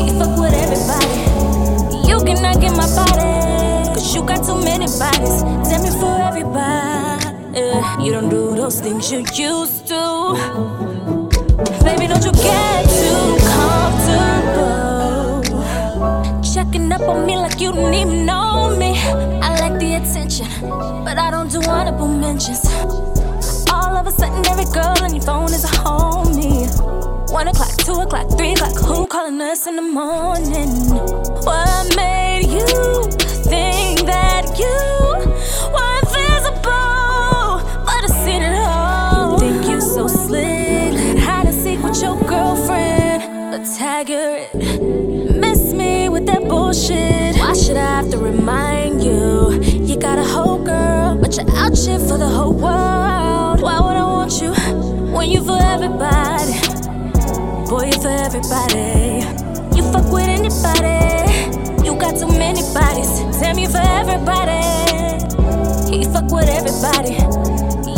You 0.03 0.19
fuck 0.19 0.37
with 0.37 0.53
everybody. 0.53 2.09
You 2.09 2.19
cannot 2.25 2.61
get 2.61 2.77
my 2.77 2.89
body. 2.93 3.42
You 4.11 4.23
got 4.27 4.45
too 4.45 4.57
many 4.63 4.87
bodies. 4.99 5.43
Damn, 5.69 5.85
you 5.85 5.93
for 5.93 6.21
everybody. 6.21 7.25
You 8.05 8.11
don't 8.13 8.29
do 8.29 8.55
those 8.57 8.81
things 8.81 9.11
you 9.11 9.25
used 9.33 9.87
to. 9.87 10.35
Baby, 11.85 12.09
don't 12.09 12.25
you 12.25 12.33
get 12.33 12.85
too 12.91 13.39
comfortable. 13.55 14.43
Checking 16.43 16.91
up 16.93 17.03
on 17.03 17.25
me 17.25 17.37
like 17.37 17.61
you 17.61 17.73
don't 17.73 17.95
even 17.95 18.27
know 18.27 18.77
me. 18.77 18.99
I 19.41 19.57
like 19.61 19.79
the 19.79 19.95
attention, 19.95 20.49
but 21.05 21.17
I 21.17 21.31
don't 21.31 21.51
do 21.51 21.63
honorable 21.63 22.09
mentions. 22.09 22.67
All 23.71 23.97
of 23.97 24.07
a 24.07 24.11
sudden, 24.11 24.45
every 24.47 24.67
girl 24.67 24.97
on 25.01 25.15
your 25.15 25.25
phone 25.25 25.53
is 25.55 25.65
a 25.65 25.69
homie. 25.69 26.69
One 27.31 27.49
o'clock, 27.49 27.77
two 27.79 27.95
o'clock, 27.95 28.29
three 28.37 28.53
o'clock, 28.53 28.77
who 28.77 29.07
calling 29.07 29.41
us 29.41 29.67
in 29.67 29.77
the 29.77 29.83
morning? 29.83 30.69
What 31.47 31.97
made 31.97 32.47
you 32.51 33.22
think 33.53 34.01
that 34.07 34.45
you 34.59 34.79
were 35.75 36.03
I 38.05 38.25
seen 38.25 38.43
it 38.43 38.55
all. 38.55 39.33
You 39.33 39.63
think 39.63 39.83
so 39.83 40.07
slick? 40.09 40.95
Hide 41.19 41.47
and 41.47 41.55
seek 41.55 41.83
with 41.83 42.01
your 42.01 42.19
girlfriend, 42.21 43.21
but 43.51 43.63
tag 43.77 44.09
her. 44.09 44.49
Miss 45.45 45.75
me 45.75 46.09
with 46.09 46.25
that 46.27 46.43
bullshit. 46.49 47.37
Why 47.37 47.53
should 47.53 47.77
I 47.77 47.89
have 47.99 48.11
to 48.13 48.19
remind 48.19 49.05
you? 49.05 49.61
You 49.89 49.97
got 49.99 50.19
a 50.19 50.25
whole 50.25 50.65
girl, 50.65 51.15
but 51.15 51.37
you're 51.37 51.51
out 51.63 51.77
shit 51.77 52.01
for 52.01 52.17
the 52.17 52.33
whole 52.39 52.55
world. 52.55 53.61
Why 53.61 53.79
would 53.85 53.97
I 54.03 54.07
want 54.17 54.33
you 54.41 54.53
when 55.15 55.29
you 55.31 55.45
for 55.45 55.61
everybody? 55.75 56.55
Boy, 57.69 57.85
you 57.93 57.99
for 58.01 58.15
everybody. 58.27 59.21
You 59.77 59.83
fuck 59.93 60.11
with 60.11 60.29
anybody. 60.39 61.62
Got 62.03 62.19
too 62.19 62.27
many 62.27 62.63
bodies. 62.75 63.21
Damn, 63.41 63.59
you 63.59 63.69
for 63.69 63.79
everybody. 63.79 64.59
You 65.97 66.11
fuck 66.11 66.29
with 66.33 66.49
everybody. 66.49 67.15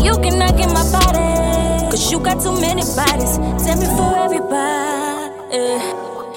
You 0.05 0.13
cannot 0.21 0.59
get 0.59 0.69
my 0.69 0.85
body. 0.93 1.89
Cause 1.91 2.13
you 2.13 2.21
got 2.21 2.39
too 2.43 2.53
many 2.61 2.83
bodies. 2.95 3.39
Damn, 3.65 3.81
you 3.81 3.89
for 3.97 4.15
everybody. 4.19 5.81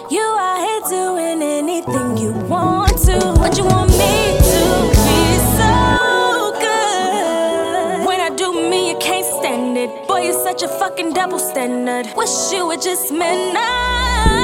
You 0.10 0.24
out 0.40 0.60
here 0.66 0.82
doing 0.88 1.42
anything 1.42 2.18
you 2.18 2.32
want 2.48 2.98
to. 3.00 3.18
What 3.42 3.58
you 3.58 3.66
want 3.66 3.92
me 3.92 4.16
to 4.54 4.62
be 5.04 5.20
so 5.60 6.56
good. 6.64 8.08
When 8.08 8.22
I 8.22 8.30
do 8.38 8.54
me, 8.70 8.92
you 8.92 8.98
can't 9.00 9.26
stand 9.26 9.78
it. 9.78 10.08
Boy, 10.08 10.22
you're 10.22 10.42
such 10.42 10.64
a 10.64 10.70
fucking 10.70 11.12
double 11.12 11.40
standard. 11.40 12.08
Wish 12.16 12.54
you 12.54 12.66
were 12.66 12.78
just 12.78 13.12
men 13.12 13.54
now. 13.54 14.37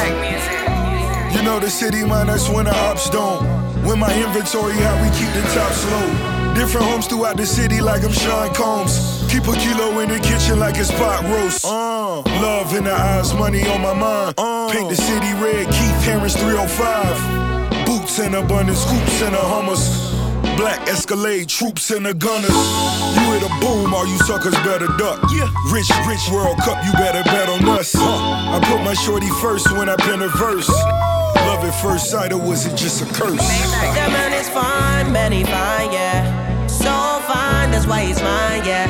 Remix. 0.00 1.34
You 1.34 1.42
know 1.42 1.58
the 1.60 1.70
city 1.70 2.04
man, 2.04 2.26
that's 2.26 2.48
when 2.48 2.66
the 2.66 2.74
ops 2.88 3.10
don't. 3.10 3.42
When 3.84 3.98
my 3.98 4.12
inventory 4.14 4.74
how 4.74 4.96
we 5.02 5.08
keep 5.18 5.32
the 5.34 5.42
top 5.54 5.72
slow. 5.72 6.54
Different 6.54 6.86
homes 6.86 7.06
throughout 7.06 7.36
the 7.36 7.46
city 7.46 7.80
like 7.80 8.04
I'm 8.04 8.12
Sean 8.12 8.52
Combs. 8.54 9.24
Keep 9.30 9.44
a 9.48 9.54
kilo 9.54 9.98
in 10.00 10.10
the 10.10 10.18
kitchen 10.18 10.58
like 10.58 10.76
it's 10.76 10.90
pot 10.90 11.24
roast. 11.24 11.64
Uh, 11.64 12.20
love 12.42 12.74
in 12.74 12.84
the 12.84 12.92
eyes, 12.92 13.32
money 13.34 13.66
on 13.68 13.80
my 13.80 13.94
mind. 13.94 14.36
Paint 14.70 14.90
the 14.90 14.96
city 14.96 15.32
red, 15.40 15.66
Keith 15.66 16.04
Harris 16.04 16.36
305. 16.36 17.86
Boots 17.86 18.18
in 18.18 18.34
abundance, 18.34 18.84
hoops 18.84 19.22
in 19.22 19.32
the 19.32 19.38
Hummers. 19.38 20.11
Black 20.56 20.88
Escalade, 20.88 21.48
troops 21.48 21.90
and 21.90 22.06
the 22.06 22.14
gunners. 22.14 22.50
You 23.16 23.22
hit 23.32 23.42
a 23.42 23.52
boom, 23.60 23.94
all 23.94 24.06
you 24.06 24.18
suckers 24.18 24.54
better 24.62 24.86
duck. 24.98 25.20
Yeah. 25.32 25.48
Rich, 25.72 25.90
rich 26.06 26.28
World 26.32 26.58
Cup, 26.58 26.84
you 26.84 26.92
better 26.92 27.22
bet 27.24 27.48
on 27.48 27.68
us. 27.68 27.92
Huh. 27.94 28.56
I 28.56 28.60
put 28.64 28.82
my 28.84 28.94
shorty 28.94 29.30
first 29.40 29.70
when 29.72 29.88
I 29.88 29.96
pen 29.96 30.22
a 30.22 30.28
verse. 30.28 30.68
Love 30.68 31.64
at 31.64 31.74
first 31.82 32.10
sight, 32.10 32.32
or 32.32 32.38
was 32.38 32.66
it 32.66 32.76
just 32.76 33.02
a 33.02 33.06
curse? 33.14 33.38
That 33.38 34.10
man 34.12 34.32
is 34.32 34.48
fine, 34.48 35.12
man, 35.12 35.32
he 35.32 35.44
fine, 35.44 35.92
yeah. 35.92 36.66
So 36.66 36.92
fine, 37.26 37.70
that's 37.70 37.86
why 37.86 38.02
he's 38.02 38.22
mine, 38.22 38.64
yeah. 38.64 38.86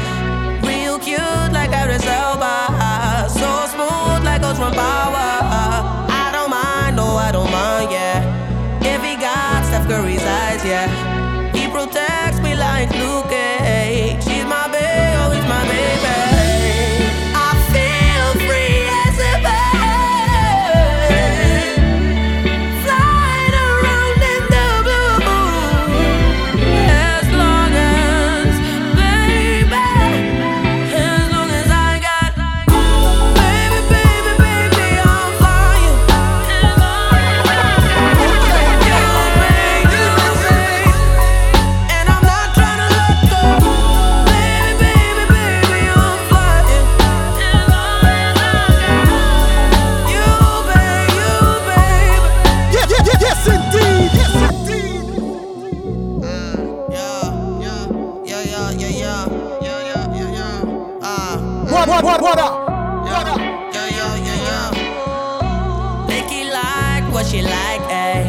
What, 61.72 61.88
what, 61.88 62.04
what, 62.04 62.20
what 62.20 62.38
up? 62.38 62.68
Yeah, 63.06 63.38
yeah, 63.72 64.16
yeah, 64.16 64.44
yeah. 64.46 66.06
Nikki 66.06 66.44
like 66.44 67.11
what 67.14 67.24
she 67.24 67.40
like, 67.40 67.80
ayy. 67.88 68.28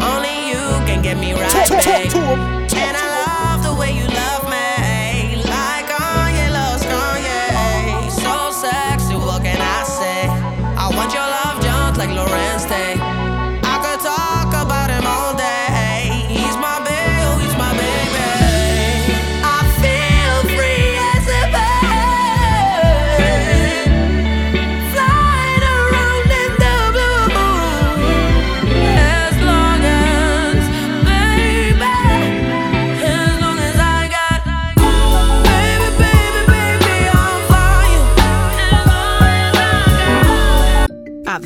Only 0.00 0.48
you 0.50 0.58
can 0.86 1.00
get 1.00 1.16
me 1.16 1.32
right, 1.32 1.50
Talk, 1.50 1.68
talk, 1.84 2.10
to 2.10 2.18
'em. 2.18 2.59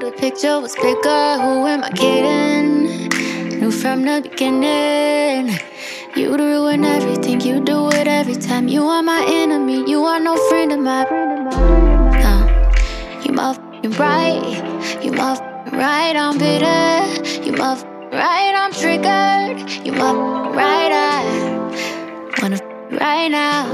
the 0.00 0.12
picture 0.16 0.60
was 0.60 0.74
bigger. 0.76 1.38
Who 1.42 1.66
am 1.66 1.84
I 1.84 1.90
kidding? 1.90 3.08
Knew 3.60 3.70
from 3.70 4.02
the 4.02 4.20
beginning. 4.22 5.58
You'd 6.16 6.40
ruin 6.40 6.84
everything, 6.84 7.40
you 7.40 7.60
do 7.60 7.88
it 7.90 8.08
every 8.08 8.34
time. 8.34 8.68
You 8.68 8.82
are 8.88 9.02
my 9.02 9.24
enemy, 9.28 9.88
you 9.88 10.04
are 10.04 10.18
no 10.18 10.36
friend 10.48 10.72
of 10.72 10.80
mine. 10.80 11.06
Uh, 12.30 12.42
you 13.24 13.32
motherfucking 13.32 13.98
right, 13.98 15.04
you 15.04 15.12
motherfucking 15.12 15.72
right, 15.72 16.16
I'm 16.16 16.36
bitter. 16.38 17.42
You 17.44 17.52
motherfucking 17.52 18.12
right, 18.12 18.54
I'm 18.56 18.72
triggered. 18.72 19.86
You 19.86 19.92
motherfucking 19.92 20.56
right, 20.56 20.92
I 20.92 22.42
wanna 22.42 22.58
right 22.98 23.28
now. 23.28 23.66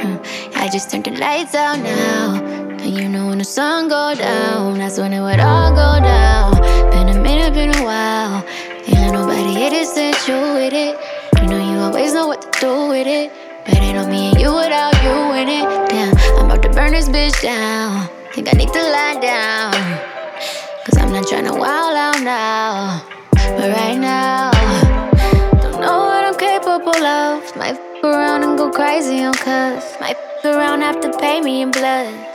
Hmm. 0.00 0.16
I 0.56 0.68
just 0.72 0.90
turned 0.90 1.04
the 1.04 1.10
lights 1.12 1.54
out 1.54 1.78
now. 1.80 2.71
And 2.82 2.98
you 2.98 3.08
know 3.08 3.28
when 3.28 3.38
the 3.38 3.44
sun 3.44 3.88
go 3.88 4.12
down, 4.12 4.76
that's 4.76 4.98
when 4.98 5.12
it 5.12 5.20
would 5.20 5.38
all 5.38 5.70
go 5.70 6.02
down. 6.02 6.56
Been 6.90 7.16
a 7.16 7.22
minute, 7.22 7.54
been 7.54 7.70
a 7.70 7.84
while. 7.84 8.44
Ain't 8.88 8.98
let 8.98 9.12
nobody 9.12 9.54
hit 9.54 9.72
it 9.72 9.86
since 9.86 10.26
you 10.26 10.34
with 10.34 10.72
it. 10.72 10.98
You 11.40 11.46
know 11.46 11.62
you 11.62 11.78
always 11.78 12.12
know 12.12 12.26
what 12.26 12.42
to 12.42 12.50
do 12.58 12.88
with 12.88 13.06
it. 13.06 13.30
But 13.64 13.76
ain't 13.76 13.98
on 13.98 14.10
me 14.10 14.32
and 14.32 14.40
you 14.40 14.52
without 14.52 15.00
you 15.04 15.14
in 15.38 15.48
it. 15.48 15.90
Damn, 15.90 16.16
I'm 16.40 16.46
about 16.46 16.62
to 16.62 16.70
burn 16.70 16.90
this 16.90 17.08
bitch 17.08 17.40
down. 17.40 18.08
Think 18.32 18.48
I 18.52 18.56
need 18.58 18.72
to 18.72 18.82
lie 18.82 19.18
down. 19.22 19.72
Cause 20.84 20.98
I'm 20.98 21.12
not 21.12 21.28
trying 21.28 21.44
to 21.44 21.54
wild 21.54 21.94
out 21.94 22.20
now. 22.20 23.00
But 23.30 23.70
right 23.78 23.96
now, 23.96 24.50
don't 25.62 25.80
know 25.80 25.98
what 26.10 26.24
I'm 26.24 26.34
capable 26.34 27.06
of. 27.06 27.56
Might 27.56 27.78
f 27.78 28.02
around 28.02 28.42
and 28.42 28.58
go 28.58 28.72
crazy 28.72 29.22
on 29.22 29.34
cuz. 29.34 29.84
Might 30.00 30.16
f 30.18 30.44
around, 30.46 30.80
have 30.80 31.00
to 31.02 31.16
pay 31.18 31.40
me 31.40 31.62
in 31.62 31.70
blood. 31.70 32.31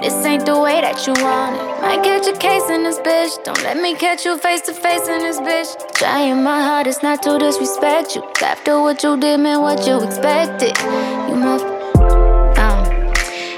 This 0.00 0.14
ain't 0.24 0.46
the 0.46 0.58
way 0.58 0.80
that 0.80 1.06
you 1.06 1.12
want 1.22 1.56
it. 1.56 1.82
Might 1.82 2.02
catch 2.02 2.26
a 2.26 2.36
case 2.38 2.68
in 2.70 2.82
this 2.84 2.98
bitch. 2.98 3.42
Don't 3.44 3.62
let 3.62 3.76
me 3.76 3.94
catch 3.94 4.24
you 4.24 4.38
face 4.38 4.60
to 4.62 4.72
face 4.72 5.06
in 5.08 5.20
this 5.20 5.38
bitch. 5.38 5.70
Trying 5.94 6.42
my 6.42 6.62
hardest 6.62 7.02
not 7.02 7.22
to 7.22 7.38
disrespect 7.38 8.14
you. 8.16 8.22
After 8.42 8.80
what 8.80 9.02
you 9.02 9.16
did, 9.16 9.40
man, 9.40 9.60
what 9.60 9.86
you 9.86 10.00
expected. 10.02 10.76
You 11.28 11.36
mother, 11.36 11.66
um, 12.60 12.84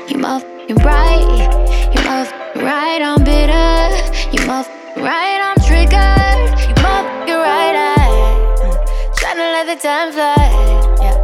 you 0.09 0.17
motherfucking 0.17 0.85
right. 0.85 1.67
You 1.95 2.01
motherfucking 2.01 2.63
right, 2.63 3.03
I'm 3.03 3.23
bitter. 3.25 3.91
You 4.33 4.41
motherfucking 4.49 5.03
right, 5.03 5.41
I'm 5.49 5.59
triggered. 5.69 6.59
You 6.69 6.75
motherfucking 6.83 7.41
right, 7.49 7.77
I 7.77 8.37
tryna 9.19 9.49
let 9.57 9.67
the 9.67 9.77
time 9.83 10.13
fly. 10.13 10.37
Yeah, 11.03 11.17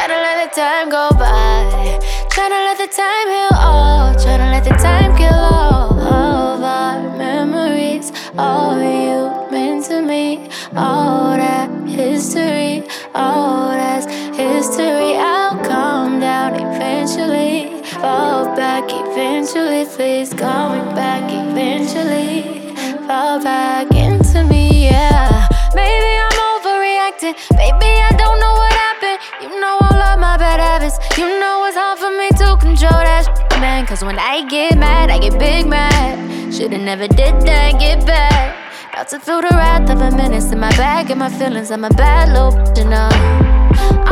tryna 0.00 0.22
let 0.22 0.54
the 0.54 0.60
time 0.60 0.88
go 0.88 1.10
by. 1.10 1.98
Tryna 2.30 2.60
let 2.68 2.78
the 2.78 2.88
time 2.88 3.28
heal 3.28 3.54
all. 3.58 4.14
Tryna 4.14 4.50
let 4.52 4.64
the 4.64 4.70
time 4.70 5.14
kill 5.14 5.34
all 5.34 5.92
of 6.00 6.62
our 6.62 7.18
memories. 7.18 8.10
All 8.38 8.78
you 8.80 9.50
meant 9.50 9.84
to 9.86 10.00
me. 10.00 10.48
All 10.74 11.36
that 11.36 11.68
history. 11.86 12.88
All 13.14 13.68
that's 13.68 14.06
history. 14.36 15.16
I'll 15.16 15.62
calm 15.64 16.18
down 16.20 16.54
eventually. 16.54 17.82
Fall 18.00 18.56
back 18.56 18.84
eventually 18.88 19.84
face, 19.84 20.32
going 20.32 20.94
back 20.94 21.24
eventually. 21.30 22.74
Fall 23.06 23.42
back 23.42 23.92
into 23.92 24.44
me, 24.44 24.88
yeah. 24.88 25.46
Maybe 25.74 26.10
I'm 26.24 26.38
overreacting. 26.52 27.34
Maybe 27.54 27.90
I 28.08 28.12
don't 28.16 28.40
know 28.40 28.54
what 28.54 28.72
happened. 28.72 29.18
You 29.42 29.60
know 29.60 29.79
of 30.00 30.18
my 30.18 30.36
bad 30.36 30.60
habits. 30.60 30.98
You 31.18 31.26
know 31.40 31.64
it's 31.66 31.76
hard 31.76 31.98
for 31.98 32.10
me 32.10 32.28
to 32.40 32.56
control 32.56 33.00
that 33.08 33.24
shit, 33.26 33.60
man. 33.60 33.86
Cause 33.86 34.02
when 34.02 34.18
I 34.18 34.46
get 34.48 34.78
mad, 34.78 35.10
I 35.10 35.18
get 35.18 35.38
big 35.38 35.66
mad. 35.66 36.54
Should've 36.54 36.80
never 36.80 37.08
did 37.08 37.34
that, 37.42 37.78
get 37.78 38.06
back. 38.06 38.56
About 38.92 39.08
to 39.08 39.20
feel 39.20 39.40
the 39.40 39.48
wrath 39.48 39.88
of 39.90 40.00
a 40.00 40.10
menace 40.16 40.50
in 40.52 40.58
my 40.58 40.70
back 40.76 41.10
and 41.10 41.18
my 41.18 41.28
feelings. 41.28 41.70
I'm 41.70 41.84
a 41.84 41.90
bad 41.90 42.28
little 42.34 42.52
you 42.76 42.88
know. 42.88 43.08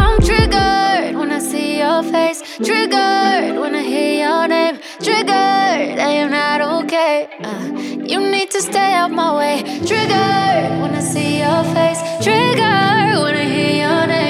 I'm 0.01 0.21
triggered 0.21 1.17
when 1.19 1.31
I 1.33 1.39
see 1.41 1.79
your 1.79 2.03
face. 2.03 2.41
Triggered 2.59 3.59
when 3.61 3.75
I 3.75 3.83
hear 3.83 4.27
your 4.27 4.49
name. 4.49 4.79
Triggered 5.03 5.99
that 5.99 6.11
you're 6.17 6.29
not 6.29 6.61
okay. 6.83 7.29
Uh, 7.43 7.65
you 8.13 8.21
need 8.31 8.51
to 8.51 8.63
stay 8.63 8.93
out 8.95 9.11
my 9.11 9.37
way. 9.37 9.63
Triggered 9.87 10.81
when 10.81 10.95
I 10.95 11.01
see 11.01 11.41
your 11.41 11.65
face. 11.75 12.01
Triggered 12.25 13.23
when 13.23 13.35
I 13.35 13.45
hear 13.45 13.89
your 13.89 14.07
name. 14.07 14.28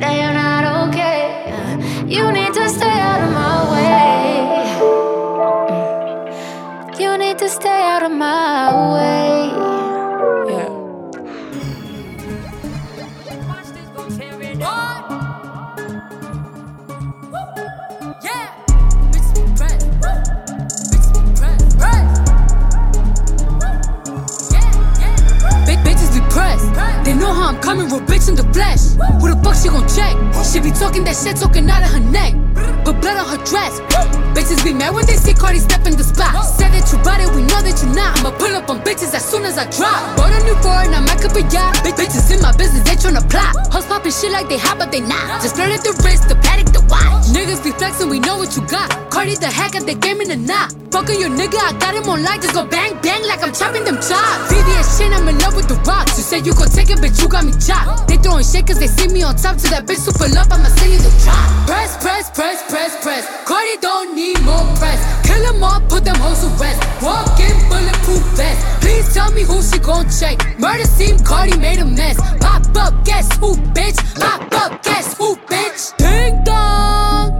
That 0.00 0.16
you're 0.18 0.34
not 0.34 0.64
okay. 0.88 1.22
You 2.08 2.32
need 2.32 2.52
to 2.52 2.68
stay 2.68 2.98
out 3.10 3.20
of 3.22 3.30
my 3.32 3.70
way. 3.72 4.24
You 6.98 7.16
need 7.16 7.38
to 7.38 7.48
stay 7.48 7.82
out 7.92 8.02
of 8.02 8.10
my 8.10 8.92
way. 8.92 9.73
I'm 27.44 27.60
coming, 27.60 27.86
real 27.92 28.00
bitch 28.00 28.28
in 28.28 28.36
the 28.36 28.46
flesh. 28.56 28.96
Who 29.20 29.28
the 29.28 29.36
fuck 29.44 29.54
she 29.54 29.68
gon' 29.68 29.84
check? 29.84 30.16
She 30.48 30.60
be 30.60 30.72
talking 30.72 31.04
that 31.04 31.16
shit, 31.16 31.36
talking 31.36 31.68
out 31.68 31.84
of 31.84 31.92
her 31.92 32.00
neck. 32.00 32.32
Put 32.84 33.00
blood 33.00 33.20
on 33.20 33.28
her 33.28 33.40
dress. 33.44 33.80
Bitches 34.32 34.64
be 34.64 34.72
mad 34.72 34.94
when 34.94 35.04
they 35.06 35.16
see 35.16 35.34
Cardi 35.34 35.58
step 35.58 35.86
in 35.86 35.96
the 35.96 36.04
spot. 36.04 36.32
Said 36.44 36.72
that 36.72 36.88
you 36.88 36.98
bought 37.04 37.20
it, 37.20 37.28
we 37.36 37.44
know 37.44 37.60
that 37.60 37.76
you're 37.84 37.92
not. 37.92 38.16
I'ma 38.20 38.32
pull 38.36 38.52
up 38.56 38.68
on 38.68 38.80
bitches 38.80 39.12
as 39.12 39.24
soon 39.24 39.44
as 39.44 39.56
I 39.56 39.68
drop. 39.68 40.16
Bought 40.16 40.32
a 40.32 40.40
new 40.44 40.56
foreign, 40.64 40.96
I'm 40.96 41.04
at 41.04 41.20
a. 41.20 41.28
Big 41.84 41.94
bitches 42.00 42.32
in 42.32 42.40
my 42.40 42.52
business, 42.56 42.80
they 42.88 42.96
tryna 42.96 43.24
plot. 43.28 43.56
Hoes 43.68 43.84
popping 43.84 44.12
shit 44.12 44.32
like 44.32 44.48
they 44.48 44.58
hot, 44.58 44.78
but 44.78 44.90
they 44.90 45.00
not. 45.00 45.40
Just 45.44 45.56
flirted 45.56 45.84
the 45.84 45.92
wrist, 46.00 46.28
the 46.28 46.36
Patek, 46.40 46.72
the 46.72 46.80
watch. 46.88 47.28
Niggas 47.28 47.62
be 47.62 47.70
flexing, 47.72 48.08
we 48.08 48.20
know 48.20 48.36
what 48.36 48.56
you 48.56 48.64
got. 48.68 48.88
Cardi 49.10 49.36
the 49.36 49.50
hack 49.50 49.76
at 49.76 49.86
the 49.86 49.94
game 49.94 50.20
in 50.20 50.28
the 50.28 50.36
knot. 50.36 50.72
Fucking 50.90 51.18
your 51.18 51.30
nigga, 51.30 51.58
I 51.58 51.72
got 51.78 51.94
him 51.94 52.08
on 52.08 52.22
light. 52.22 52.40
Just 52.40 52.54
go 52.54 52.64
bang, 52.64 52.94
bang 53.02 53.22
like 53.26 53.42
I'm 53.42 53.52
chopping 53.52 53.84
them 53.84 53.96
chops. 53.96 54.50
VVS 54.50 54.98
shit, 54.98 55.10
I'm 55.12 55.26
in 55.26 55.38
love 55.38 55.56
with 55.56 55.68
the 55.68 55.74
rocks. 55.86 56.16
You 56.18 56.24
said 56.24 56.46
you 56.46 56.54
gon' 56.54 56.70
take 56.70 56.90
it, 56.90 56.98
bitch, 56.98 57.20
you 57.20 57.28
got 57.34 57.44
me 57.44 57.52
chopped. 57.58 58.06
They 58.06 58.16
throwing 58.16 58.44
shit 58.44 58.66
cause 58.66 58.78
they 58.78 58.86
see 58.86 59.08
me 59.08 59.22
on 59.24 59.34
top. 59.34 59.56
To 59.58 59.66
that 59.74 59.86
bitch 59.86 60.06
super 60.06 60.30
love, 60.30 60.46
I'ma 60.54 60.70
send 60.78 60.92
you 60.94 61.00
the 61.02 61.10
drop. 61.26 61.42
Press, 61.66 61.98
press, 61.98 62.30
press, 62.30 62.62
press, 62.70 62.92
press. 63.02 63.24
Cardi 63.44 63.76
don't 63.82 64.14
need 64.14 64.38
more 64.46 64.62
press. 64.78 65.02
Kill 65.26 65.42
them 65.42 65.62
all, 65.62 65.80
put 65.90 66.04
them 66.04 66.14
hoes 66.22 66.40
to 66.46 66.48
rest. 66.62 66.78
Walk 67.02 67.34
in 67.42 67.56
bulletproof 67.66 68.22
vest. 68.38 68.62
Please 68.80 69.12
tell 69.12 69.32
me 69.32 69.42
who 69.42 69.60
she 69.62 69.78
gon' 69.78 70.06
check. 70.08 70.38
Murder 70.60 70.86
scene, 70.86 71.18
Cardi 71.24 71.58
made 71.58 71.80
a 71.80 71.84
mess. 71.84 72.16
Pop 72.38 72.62
up, 72.76 73.04
guess 73.04 73.26
who, 73.38 73.56
bitch? 73.74 73.98
Pop 74.14 74.40
up, 74.62 74.82
guess 74.84 75.18
who, 75.18 75.34
bitch? 75.50 75.96
Ding 75.98 76.38
dong. 76.44 77.34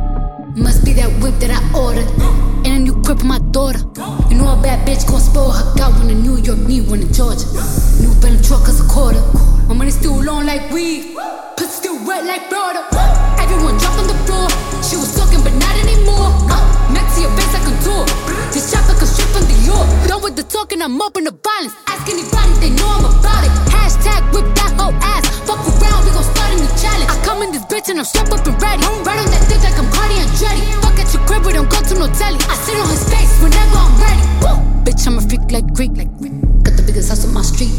Must 0.57 0.85
be 0.85 0.93
that 0.95 1.11
whip 1.23 1.35
that 1.39 1.53
I 1.55 1.61
ordered. 1.79 2.11
For 3.05 3.15
my 3.27 3.39
daughter. 3.53 3.81
You 4.31 4.41
know 4.41 4.49
a 4.49 4.57
bad 4.63 4.89
bitch 4.89 5.07
gon' 5.07 5.21
spoil 5.21 5.53
her. 5.53 5.77
Got 5.77 5.93
one 6.01 6.09
in 6.09 6.23
New 6.23 6.39
York, 6.39 6.59
me 6.59 6.81
one 6.81 7.03
in 7.03 7.13
Georgia. 7.13 7.45
New 8.01 8.09
Bentley 8.17 8.41
truck 8.41 8.67
is 8.67 8.81
a 8.81 8.89
quarter. 8.89 9.21
My 9.69 9.75
money 9.75 9.91
still 9.91 10.17
long 10.25 10.47
like 10.47 10.71
weed. 10.73 11.13
Pussy 11.57 11.85
still 11.85 12.01
wet 12.07 12.25
like 12.25 12.49
Florida. 12.49 12.81
Everyone 13.37 13.77
drop 13.77 14.01
on 14.01 14.07
the 14.09 14.17
floor. 14.25 14.49
She 14.81 14.97
was 14.97 15.13
talking, 15.13 15.45
but 15.45 15.53
not 15.61 15.77
anymore. 15.85 16.33
Uh, 16.49 16.65
to 17.15 17.21
your 17.21 17.31
face 17.37 17.53
like 17.53 17.69
a 17.69 17.75
tour. 17.85 18.05
This 18.57 18.73
chopper 18.73 18.97
can 18.97 19.07
strip 19.07 19.29
from 19.37 19.45
the 19.53 19.59
York. 19.69 19.87
Done 20.09 20.23
with 20.23 20.37
the 20.37 20.43
talking, 20.43 20.81
I'm 20.81 21.01
open 21.01 21.25
to 21.29 21.35
violence. 21.37 21.77
Ask 21.87 22.09
anybody, 22.09 22.53
they 22.59 22.71
know 22.73 22.89
I'm 22.89 23.05
about 23.05 23.45
it. 23.45 23.53
Hashtag 23.69 24.33
whip 24.33 24.49
that 24.59 24.75
whole 24.81 24.97
ass. 24.99 25.29
Fuck 25.47 25.61
around, 25.61 26.09
we 26.09 26.11
gon' 26.11 26.25
start 26.25 26.51
a 26.51 26.57
new 26.57 26.73
challenge. 26.81 27.11
I 27.13 27.17
come 27.23 27.43
in 27.43 27.53
this 27.53 27.65
bitch 27.69 27.89
and 27.93 28.01
I'm 28.01 28.09
strapped 28.09 28.33
up 28.33 28.47
and 28.49 28.57
ready. 28.59 28.83
Right 29.07 29.21
on 29.21 29.29
that 29.29 29.45
dick 29.47 29.63
like 29.63 29.79
I'm 29.79 29.93
Cardi 29.93 30.17
and 30.19 30.33
Dreddy. 30.41 30.84
Don't 31.55 31.71
go 31.71 31.81
to 31.81 31.95
no 31.95 32.07
telly. 32.13 32.39
I 32.51 32.57
sit 32.67 32.77
on 32.77 32.89
his 32.91 33.09
face 33.09 33.33
whenever 33.41 33.79
I'm 33.79 33.95
ready. 34.03 34.23
Woo! 34.43 34.85
Bitch, 34.85 35.07
I'm 35.07 35.19
a 35.19 35.23
freak 35.23 35.51
like 35.53 35.73
Greek, 35.73 35.97
like 35.97 36.13
Greek. 36.19 36.35
Got 36.65 36.77
the 36.77 36.83
biggest 36.83 37.09
house 37.09 37.25
on 37.25 37.33
my 37.33 37.43
street. 37.43 37.71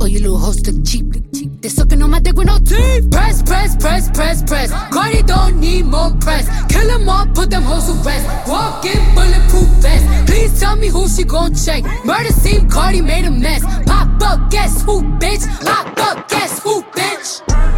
Oh, 0.00 0.04
you 0.06 0.20
little 0.20 0.38
hoes 0.38 0.60
look 0.66 0.84
cheap, 0.84 1.06
look 1.14 1.24
cheap. 1.34 1.50
They 1.62 1.70
sucking 1.70 2.02
on 2.02 2.10
my 2.10 2.20
dick 2.20 2.36
with 2.36 2.46
no 2.46 2.58
teeth. 2.58 3.10
Press, 3.10 3.42
press, 3.42 3.74
press, 3.76 4.10
press, 4.10 4.42
press. 4.42 4.70
Cardi 4.92 5.22
don't 5.22 5.58
need 5.58 5.86
more 5.86 6.12
press. 6.20 6.46
Kill 6.68 6.86
them 6.86 7.08
all, 7.08 7.26
put 7.26 7.50
them 7.50 7.62
hoes 7.62 7.86
to 7.86 7.94
rest. 8.06 8.26
Walk 8.46 8.84
in 8.84 9.00
bulletproof 9.14 9.68
vest. 9.82 10.04
Please 10.26 10.60
tell 10.60 10.76
me 10.76 10.88
who 10.88 11.08
she 11.08 11.24
gon' 11.24 11.54
check. 11.54 11.82
Murder 12.04 12.30
scene, 12.30 12.68
Cardi 12.68 13.00
made 13.00 13.24
a 13.24 13.30
mess. 13.30 13.64
Pop 13.86 14.22
up, 14.22 14.50
guess 14.50 14.82
who, 14.82 15.02
bitch? 15.18 15.44
Pop 15.64 15.98
up, 15.98 16.28
guess 16.28 16.62
who, 16.62 16.82
bitch? 16.82 17.77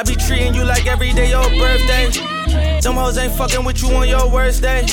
I 0.00 0.02
be 0.02 0.14
treating 0.14 0.54
you 0.54 0.64
like 0.64 0.86
every 0.86 1.12
day 1.12 1.28
your 1.28 1.44
birthday. 1.60 2.08
Them 2.80 2.94
hoes 2.94 3.18
ain't 3.18 3.34
fucking 3.34 3.62
with 3.66 3.82
you 3.82 3.90
on 3.90 4.08
your 4.08 4.32
worst 4.32 4.62
day. 4.62 4.86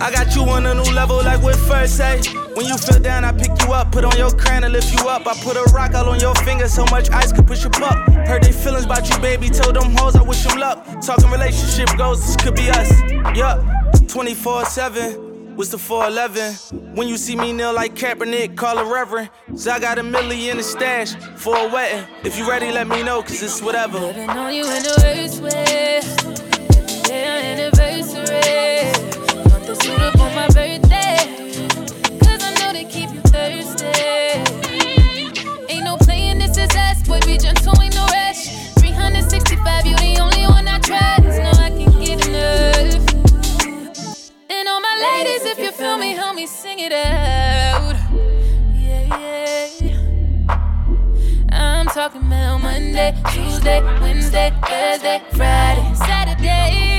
I 0.00 0.10
got 0.10 0.34
you 0.34 0.42
on 0.42 0.66
a 0.66 0.74
new 0.74 0.92
level 0.94 1.18
like 1.18 1.40
with 1.44 1.56
first 1.68 1.96
say. 1.96 2.20
When 2.54 2.66
you 2.66 2.76
feel 2.76 2.98
down, 2.98 3.24
I 3.24 3.30
pick 3.30 3.52
you 3.62 3.72
up, 3.72 3.92
put 3.92 4.04
on 4.04 4.18
your 4.18 4.32
crown 4.32 4.64
and 4.64 4.72
lift 4.72 4.92
you 4.92 5.08
up. 5.08 5.28
I 5.28 5.34
put 5.44 5.56
a 5.56 5.62
rock 5.72 5.94
all 5.94 6.08
on 6.08 6.18
your 6.18 6.34
finger, 6.34 6.66
so 6.66 6.84
much 6.86 7.08
ice 7.10 7.32
could 7.32 7.46
push 7.46 7.62
you 7.62 7.70
up. 7.84 8.10
Heard 8.26 8.42
they 8.42 8.50
feelings 8.50 8.86
about 8.86 9.08
you, 9.08 9.16
baby. 9.20 9.48
Told 9.48 9.76
them 9.76 9.94
hoes 9.94 10.16
I 10.16 10.22
wish 10.22 10.42
them 10.42 10.58
luck. 10.58 10.84
Talking 11.02 11.30
relationship 11.30 11.96
goals, 11.96 12.26
this 12.26 12.34
could 12.34 12.56
be 12.56 12.68
us. 12.68 12.90
Yup, 13.36 13.62
24 14.08 14.64
7. 14.64 15.27
What's 15.58 15.72
the 15.72 15.78
411? 15.78 16.94
When 16.94 17.08
you 17.08 17.16
see 17.16 17.34
me 17.34 17.52
kneel 17.52 17.74
like 17.74 17.96
Kaepernick, 17.96 18.56
call 18.56 18.78
a 18.78 18.84
reverend. 18.84 19.28
So 19.56 19.72
I 19.72 19.80
got 19.80 19.98
a 19.98 20.04
million 20.04 20.52
in 20.52 20.56
the 20.58 20.62
stash 20.62 21.16
for 21.34 21.56
a 21.56 21.66
wedding. 21.68 22.06
If 22.22 22.38
you 22.38 22.48
ready, 22.48 22.70
let 22.70 22.86
me 22.86 23.02
know, 23.02 23.22
cause 23.22 23.42
it's 23.42 23.60
whatever. 23.60 23.98
Living 23.98 24.30
on 24.30 24.54
you 24.54 24.62
in 24.62 24.82
the 24.84 24.94
worst 25.02 25.42
way. 25.42 26.37
Sing 46.48 46.78
it 46.78 46.92
out. 46.92 47.94
Yeah, 48.74 49.68
yeah. 49.80 50.48
I'm 51.52 51.86
talking 51.86 52.22
about 52.22 52.62
Monday, 52.62 53.14
Tuesday, 53.30 53.82
Wednesday, 54.00 54.50
Thursday, 54.66 55.22
Friday, 55.32 55.94
Saturday. 55.94 56.97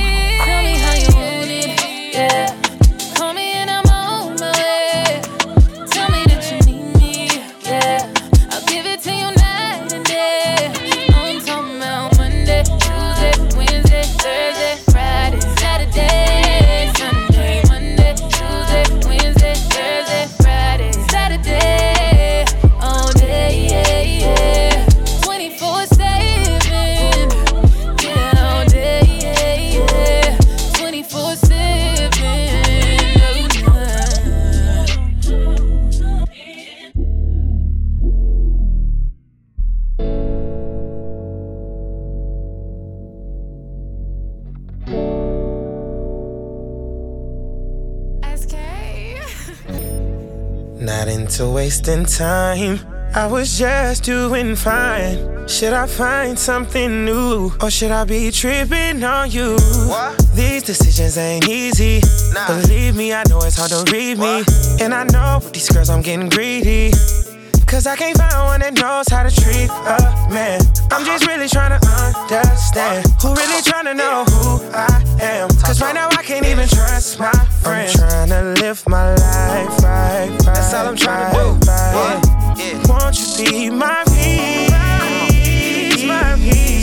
Not 51.39 51.53
wasting 51.53 52.05
time. 52.05 52.79
I 53.15 53.25
was 53.25 53.57
just 53.57 54.03
doing 54.03 54.55
fine. 54.55 55.47
Should 55.47 55.73
I 55.73 55.87
find 55.87 56.37
something 56.37 57.05
new? 57.05 57.51
Or 57.61 57.71
should 57.71 57.91
I 57.91 58.03
be 58.03 58.29
tripping 58.29 59.03
on 59.03 59.31
you? 59.31 59.55
What? 59.87 60.17
These 60.35 60.63
decisions 60.63 61.17
ain't 61.17 61.47
easy. 61.47 62.01
Nah. 62.33 62.47
Believe 62.47 62.95
me, 62.95 63.13
I 63.13 63.23
know 63.29 63.39
it's 63.39 63.57
hard 63.57 63.71
to 63.71 63.89
read 63.91 64.17
me. 64.19 64.43
And 64.81 64.93
I 64.93 65.05
know 65.05 65.39
with 65.41 65.53
these 65.53 65.69
girls 65.69 65.89
I'm 65.89 66.01
getting 66.01 66.29
greedy. 66.29 66.91
Cause 67.69 67.85
I 67.85 67.95
can't 67.95 68.17
find 68.17 68.33
one 68.45 68.59
that 68.61 68.73
knows 68.73 69.07
how 69.09 69.21
to 69.21 69.29
treat 69.29 69.69
a 69.69 70.27
man. 70.33 70.59
I'm 70.89 71.05
just 71.05 71.27
really 71.27 71.47
trying 71.47 71.79
to 71.79 71.87
understand 71.87 73.05
who 73.21 73.35
really 73.35 73.61
trying 73.61 73.85
to 73.85 73.93
know 73.93 74.25
who 74.25 74.65
I 74.73 75.05
am. 75.21 75.49
Cause 75.49 75.79
right 75.79 75.93
now 75.93 76.09
I 76.09 76.23
can't 76.23 76.47
even 76.47 76.67
trust 76.67 77.19
my 77.19 77.31
friends. 77.61 77.93
I'm 78.01 78.09
trying 78.09 78.29
to 78.29 78.61
live 78.61 78.83
my 78.87 79.13
life 79.13 79.83
right, 79.83 80.27
right. 80.29 80.39
That's 80.45 80.73
all 80.73 80.87
I'm 80.87 80.95
trying 80.95 81.31
to 81.31 81.37
do. 81.37 81.53
Right. 81.69 82.19
Won't 82.89 83.21
you 83.21 83.37
be 83.37 83.69
my 83.69 84.03
peace? 84.07 84.71
My 86.09 86.35
peace. 86.41 86.81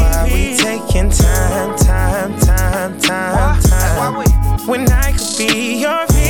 Why 0.00 0.24
we 0.32 0.56
taking 0.56 1.10
time, 1.10 1.76
time, 1.76 2.40
time, 2.40 2.98
time, 2.98 3.60
time? 3.60 4.24
When 4.66 4.90
I 4.90 5.12
could 5.12 5.36
be 5.36 5.80
your 5.82 6.06
peace. 6.06 6.21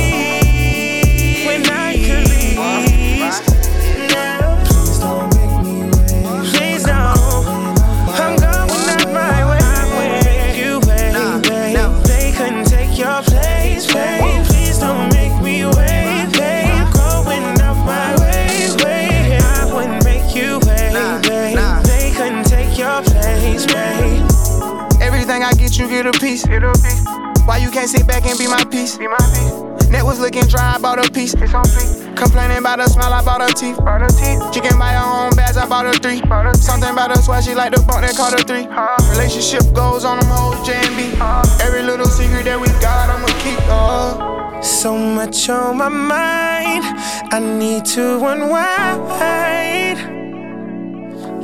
You 25.93 26.03
get 26.03 26.15
a 26.15 26.19
piece. 26.19 26.45
Get 26.45 26.63
a 26.63 26.71
piece. 26.71 27.05
Why 27.45 27.57
you 27.57 27.69
can't 27.69 27.89
sit 27.89 28.07
back 28.07 28.25
and 28.25 28.37
be 28.37 28.47
my 28.47 28.63
piece? 28.65 28.97
Be 28.97 29.07
my 29.07 29.17
piece. 29.17 29.89
Net 29.89 30.03
was 30.03 30.19
looking 30.19 30.45
dry, 30.47 30.75
I 30.75 30.77
bought 30.79 31.05
a 31.05 31.11
piece. 31.11 31.33
It's 31.35 31.53
on 31.53 31.65
three. 31.65 32.15
Complaining 32.15 32.57
about 32.57 32.79
the 32.79 32.87
smile, 32.87 33.13
I 33.13 33.23
bought 33.23 33.41
her 33.41 33.49
teeth. 33.53 33.77
Bought 33.77 34.01
her 34.01 34.07
teeth. 34.07 34.53
She 34.53 34.61
can 34.61 34.79
buy 34.79 34.93
her 34.93 35.05
own 35.05 35.35
bags, 35.35 35.57
I 35.57 35.67
bought 35.67 35.85
her 35.85 35.93
three. 35.93 36.21
Bought 36.21 36.45
her 36.45 36.53
Something 36.53 36.89
about 36.89 37.15
her 37.15 37.21
swag, 37.21 37.43
she 37.43 37.53
like 37.53 37.73
the 37.75 37.81
bump 37.81 38.01
that 38.01 38.15
caught 38.15 38.33
her 38.33 38.43
three. 38.43 38.65
Uh, 38.69 38.97
Relationship 39.11 39.73
goes 39.73 40.05
on 40.05 40.19
them 40.19 40.29
hoes, 40.29 40.65
J 40.65 40.73
and 40.73 40.95
B. 40.97 41.13
Uh, 41.19 41.43
Every 41.61 41.83
little 41.83 42.07
secret 42.07 42.45
that 42.45 42.59
we 42.59 42.67
got, 42.81 43.09
I'ma 43.09 43.27
keep. 43.43 43.59
Uh. 43.67 44.61
So 44.61 44.97
much 44.97 45.49
on 45.49 45.77
my 45.77 45.89
mind, 45.89 46.83
I 47.31 47.39
need 47.39 47.85
to 47.93 48.25
unwind. 48.25 49.97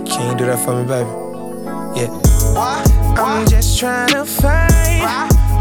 Can 0.07 0.31
you 0.31 0.37
do 0.37 0.45
that 0.45 0.59
for 0.63 0.81
me, 0.81 0.87
baby? 0.87 1.09
Yeah. 1.99 2.09
What? 2.55 2.98
I'm 3.17 3.47
just 3.47 3.79
trying 3.79 4.09
to 4.09 4.25
find 4.25 4.71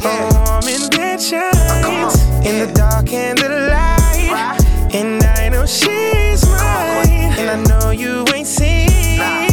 a 0.04 0.30
warm 0.32 0.68
intentions 0.68 2.14
in 2.46 2.58
the 2.58 2.72
dark 2.74 3.12
and 3.12 3.38
the 3.38 3.48
light. 3.48 4.58
And 4.94 5.22
I 5.22 5.48
know 5.48 5.66
she's 5.66 6.46
mine, 6.46 7.32
and 7.38 7.50
I 7.50 7.62
know 7.68 7.90
you 7.90 8.24
ain't 8.34 8.46
seen 8.46 9.47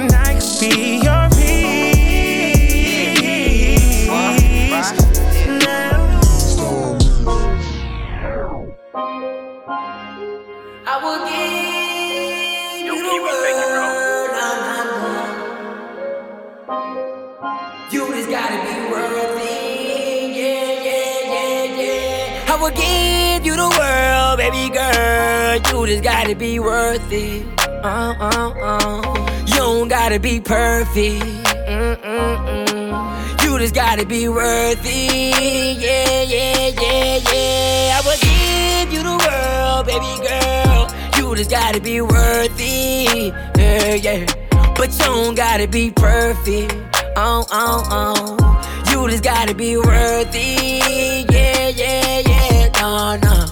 when 0.00 0.14
I 0.14 0.34
could 0.34 0.60
be 0.60 1.00
your 1.02 1.28
peace. 1.34 2.06
Now. 5.46 6.20
I 10.86 10.94
will 11.02 11.22
give 11.26 12.86
you 12.86 12.96
the 13.08 13.16
word. 13.24 13.46
You 17.90 18.02
just 18.14 18.30
gotta 18.30 18.58
be 18.66 18.76
worthy. 18.92 19.54
Yeah, 20.38 20.86
yeah, 20.86 21.32
yeah, 21.34 21.80
yeah. 21.80 22.52
I 22.52 22.54
will 22.60 22.70
give 22.70 23.44
you 23.44 23.54
the 23.56 23.70
world, 23.78 24.38
baby 24.38 24.64
girl. 24.72 25.56
You 25.56 25.86
just 25.86 26.04
gotta 26.04 26.34
be 26.36 26.60
worthy. 26.60 27.44
Uh, 27.82 28.14
uh, 28.20 28.52
uh. 28.62 29.27
Don't 29.68 29.88
gotta 29.88 30.18
be 30.18 30.40
perfect. 30.40 31.26
Mm-mm-mm. 31.68 33.44
You 33.44 33.58
just 33.58 33.74
gotta 33.74 34.06
be 34.06 34.26
worthy. 34.26 35.28
Yeah, 35.78 36.22
yeah, 36.22 36.68
yeah, 36.68 37.18
yeah. 37.30 37.98
I 37.98 38.00
will 38.02 38.16
give 38.16 38.92
you 38.94 39.02
the 39.02 39.16
world, 39.24 39.84
baby 39.86 40.12
girl. 40.26 40.88
You 41.18 41.36
just 41.36 41.50
gotta 41.50 41.80
be 41.82 42.00
worthy. 42.00 43.30
Yeah, 43.58 43.92
yeah. 43.92 44.24
But 44.74 44.90
you 44.92 45.04
don't 45.04 45.34
gotta 45.34 45.68
be 45.68 45.90
perfect. 45.90 46.74
Oh, 47.16 47.44
oh, 47.52 47.84
oh. 47.90 48.84
You 48.90 49.06
just 49.10 49.22
gotta 49.22 49.54
be 49.54 49.76
worthy. 49.76 50.80
Yeah, 51.30 51.68
yeah, 51.68 52.20
yeah. 52.20 52.70
No, 52.80 53.16
no. 53.22 53.46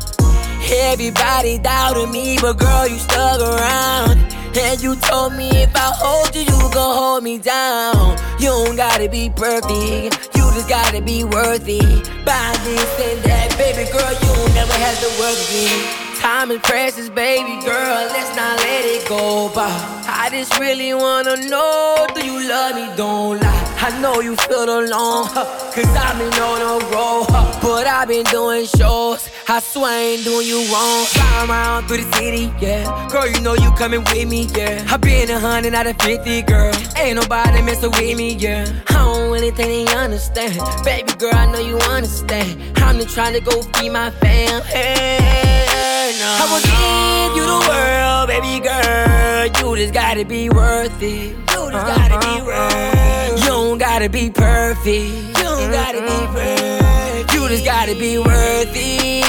Everybody 0.73 1.59
doubted 1.59 2.09
me, 2.09 2.39
but 2.41 2.59
girl, 2.59 2.89
you 2.89 2.97
stuck 2.97 3.39
around. 3.39 4.36
And 4.59 4.83
you 4.83 4.97
told 4.97 5.35
me 5.35 5.51
if 5.51 5.77
I 5.77 5.93
hold 5.95 6.35
you, 6.35 6.41
you 6.41 6.73
gon' 6.73 6.97
hold 6.97 7.23
me 7.23 7.37
down. 7.37 8.17
You 8.39 8.49
don't 8.49 8.75
gotta 8.75 9.07
be 9.07 9.29
perfect, 9.29 10.35
you 10.35 10.43
just 10.55 10.67
gotta 10.67 11.03
be 11.03 11.25
worthy. 11.25 11.81
Buy 12.25 12.57
this 12.65 13.01
and 13.01 13.23
that, 13.25 13.55
baby 13.59 13.85
girl, 13.93 14.13
you 14.13 14.55
never 14.55 14.73
have 14.73 14.99
to 15.01 15.21
work 15.21 15.37
again. 15.51 16.06
Time 16.27 16.51
is 16.51 16.59
precious, 16.63 17.09
baby 17.09 17.55
girl, 17.65 18.09
let's 18.11 18.35
not 18.35 18.59
let 18.59 18.85
it 18.85 19.09
go 19.09 19.49
by. 19.55 19.71
I 20.09 20.29
just 20.29 20.59
really 20.59 20.93
wanna 20.93 21.37
know, 21.37 22.05
do 22.17 22.27
you 22.27 22.49
love 22.49 22.75
me? 22.75 22.89
Don't 22.97 23.41
lie. 23.41 23.77
I 23.79 24.01
know 24.01 24.21
you 24.21 24.35
feel 24.35 24.65
alone, 24.65 25.29
cause 25.29 25.87
I've 25.87 26.19
been 26.19 26.35
on 26.43 26.83
a 26.83 26.85
roll, 26.93 27.27
but 27.63 27.87
I've 27.87 28.09
been 28.09 28.25
doing 28.25 28.67
shows. 28.67 29.31
I 29.47 29.61
swear 29.61 29.93
I 29.93 30.01
ain't 30.01 30.25
doing 30.25 30.49
you 30.49 30.67
wrong. 30.73 31.05
Flying 31.05 31.49
around 31.49 31.87
through 31.87 31.99
the 31.99 32.13
city, 32.17 32.53
yeah. 32.61 33.09
Girl, 33.09 33.29
you 33.29 33.41
know 33.41 33.55
you 33.55 33.71
coming 33.79 34.03
with 34.03 34.29
me, 34.29 34.49
yeah. 34.57 34.85
I've 34.91 35.01
been 35.01 35.31
a 35.31 35.39
hundred 35.39 35.75
out 35.75 35.87
of 35.87 35.97
fifty, 36.03 36.43
girl. 36.43 36.75
Ain't 36.97 37.21
nobody 37.21 37.63
messing 37.63 37.93
with 37.93 38.17
me, 38.17 38.35
yeah. 38.35 38.67
I 38.89 38.95
don't 38.95 39.31
really 39.31 39.53
think 39.53 39.89
they 39.89 39.95
understand. 39.95 40.59
Baby 40.85 41.13
girl, 41.19 41.37
I 41.37 41.47
know 41.53 41.61
you 41.61 41.79
understand. 41.95 42.61
I'm 42.79 42.99
just 42.99 43.15
trying 43.15 43.35
to 43.35 43.41
go 43.41 43.63
feed 43.63 43.91
my 43.91 44.11
fam. 44.11 44.63
Hey. 44.63 45.37
I 46.19 46.49
will 46.51 46.65
give 46.65 47.37
you 47.37 47.45
the 47.45 47.61
world, 47.69 48.29
baby 48.29 48.61
girl. 48.65 49.47
You 49.47 49.77
just 49.77 49.93
gotta 49.93 50.25
be 50.25 50.49
worth 50.49 51.03
it. 51.03 51.37
You 51.37 51.71
just 51.71 51.87
gotta 51.87 52.19
be 52.21 52.41
uh-huh. 52.41 53.33
worth 53.33 53.41
You 53.41 53.47
don't 53.47 53.79
gotta 53.79 54.09
be 54.09 54.31
perfect. 54.31 54.87
You 54.87 55.45
don't 55.45 55.71
gotta 55.71 56.01
be 56.01 56.27
perfect. 56.33 57.35
You 57.35 57.49
just 57.49 57.65
gotta 57.67 57.95
be 57.95 58.19
worthy. 58.19 59.21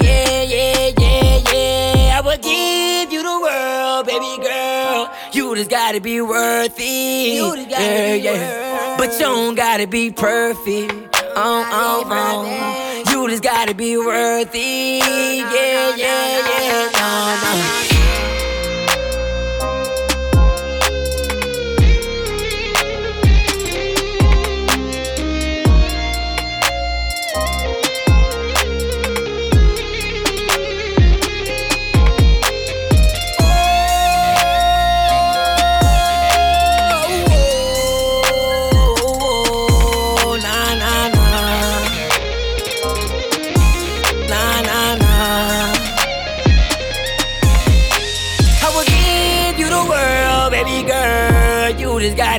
Yeah, 0.00 0.42
yeah, 0.42 0.92
yeah, 0.96 1.42
yeah. 1.52 2.18
I 2.18 2.20
will 2.24 2.38
give 2.38 3.12
you 3.12 3.22
the 3.22 3.40
world, 3.40 4.06
baby 4.06 4.42
girl. 4.46 5.12
You 5.32 5.56
just 5.56 5.70
gotta 5.70 6.00
be 6.00 6.20
worthy. 6.20 7.34
You 7.34 7.56
just 7.56 7.70
gotta 7.70 7.82
yeah, 7.82 8.12
be 8.14 8.22
yeah. 8.22 8.96
But 8.96 9.12
you 9.14 9.18
don't 9.18 9.54
gotta 9.56 9.88
be 9.88 10.12
perfect. 10.12 10.92
Oh, 11.34 11.68
oh, 11.72 12.04
oh. 12.08 12.85
Just 13.28 13.42
gotta 13.42 13.74
be 13.74 13.96
worthy. 13.98 15.00
Yeah, 15.02 15.96
yeah, 15.96 15.96
yeah. 15.96 16.90
No, 16.94 17.80
no. 17.80 17.85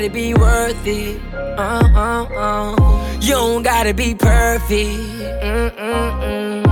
Gotta 0.07 0.13
be 0.13 0.33
worth 0.33 0.87
it. 0.87 1.21
Uh, 1.33 1.83
uh, 1.93 2.23
uh. 2.23 3.19
You 3.19 3.33
don't 3.33 3.63
gotta 3.63 3.93
be 3.93 4.15
perfect. 4.15 4.71
Mm-mm-mm. 5.43 6.63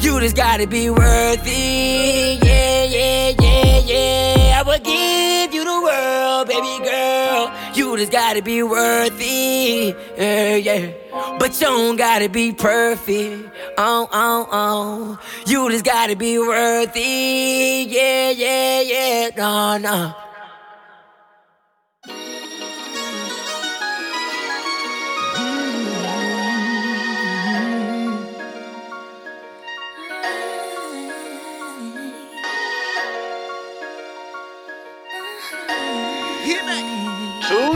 You 0.00 0.20
just 0.20 0.36
gotta 0.36 0.68
be 0.68 0.90
worthy. 0.90 2.38
Yeah, 2.40 2.84
yeah, 2.84 3.32
yeah, 3.40 3.78
yeah. 3.78 4.60
I 4.60 4.62
will 4.64 4.78
give 4.78 5.54
you 5.54 5.64
the 5.64 5.82
world, 5.82 6.46
baby 6.46 6.84
girl. 6.88 7.50
You 7.74 7.96
just 7.96 8.12
gotta 8.12 8.42
be 8.42 8.62
worthy. 8.62 9.92
Yeah, 10.16 10.54
yeah. 10.54 10.92
But 11.40 11.60
you 11.60 11.66
don't 11.66 11.96
gotta 11.96 12.28
be 12.28 12.52
perfect. 12.52 13.50
Oh, 13.76 14.08
oh, 14.12 14.48
oh. 14.52 15.18
You 15.46 15.68
just 15.70 15.84
gotta 15.84 16.14
be 16.14 16.38
worthy. 16.38 17.86
Yeah, 17.88 18.30
yeah, 18.30 18.80
yeah. 18.82 19.30
No, 19.36 19.78
no. 19.78 20.23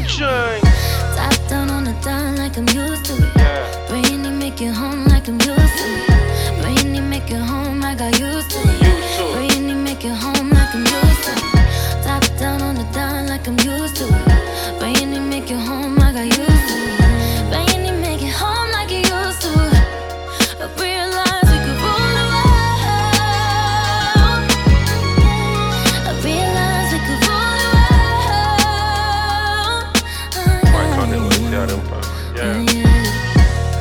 Two 0.08 0.67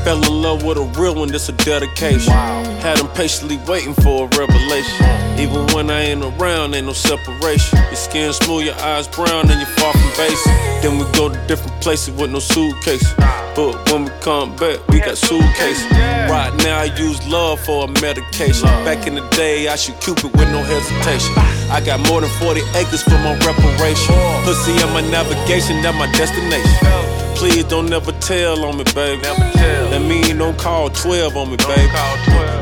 Fell 0.04 0.24
in 0.24 0.42
love 0.42 0.64
with 0.64 0.78
a 0.78 1.00
real 1.00 1.14
one, 1.14 1.28
this 1.28 1.48
a 1.50 1.52
dedication. 1.52 2.34
Had 2.82 2.98
him 2.98 3.08
patiently 3.10 3.58
waiting 3.68 3.94
for 3.94 4.26
a 4.26 4.38
revelation. 4.38 5.06
Even 5.38 5.68
when 5.76 5.92
I 5.92 6.02
ain't 6.02 6.24
around, 6.24 6.74
ain't 6.74 6.88
no 6.88 6.94
separation. 6.94 7.78
Your 7.78 7.96
skin 7.96 8.34
smooth, 8.34 8.66
your 8.66 8.76
eyes 8.76 9.08
brown, 9.08 9.52
and 9.52 9.60
you're 9.60 9.76
far 9.78 9.94
from 9.94 10.10
basic. 10.18 10.52
Then 10.82 10.98
we 10.98 11.06
go 11.12 11.30
to 11.30 11.38
different 11.48 11.80
places 11.82 12.16
with 12.16 12.32
no 12.32 12.40
suitcase. 12.40 13.06
But 13.54 13.92
when 13.92 14.06
we 14.06 14.12
come 14.22 14.56
back, 14.56 14.80
we 14.88 15.02
got 15.02 15.18
suitcases. 15.18 15.86
Right 16.32 16.54
now, 16.64 16.80
I 16.80 16.86
use 16.98 17.20
love 17.28 17.60
for 17.60 17.86
a 17.86 18.02
medication. 18.02 18.66
Back 18.86 19.06
in 19.06 19.14
the 19.16 19.28
day, 19.38 19.68
I 19.68 19.76
shoot 19.76 20.00
Cupid 20.02 20.32
with 20.34 20.50
no 20.50 20.64
hesitation. 20.64 21.34
I 21.70 21.80
got 21.86 22.00
more 22.08 22.22
than 22.22 22.32
40 22.40 22.62
acres 22.74 23.04
for 23.04 23.20
my 23.22 23.38
reparation. 23.46 24.16
Pussy 24.46 24.82
on 24.82 24.94
my 24.94 25.02
navigation, 25.12 25.82
that 25.84 25.94
my 25.94 26.10
destination. 26.14 27.17
Please 27.38 27.64
don't 27.66 27.88
never 27.88 28.12
tell 28.14 28.66
on 28.66 28.78
me, 28.78 28.84
baby. 28.96 29.22
That 29.22 30.02
mean 30.02 30.40
don't 30.40 30.58
call 30.58 30.90
12 30.90 31.38
on 31.38 31.52
me, 31.52 31.58
baby. 31.58 31.94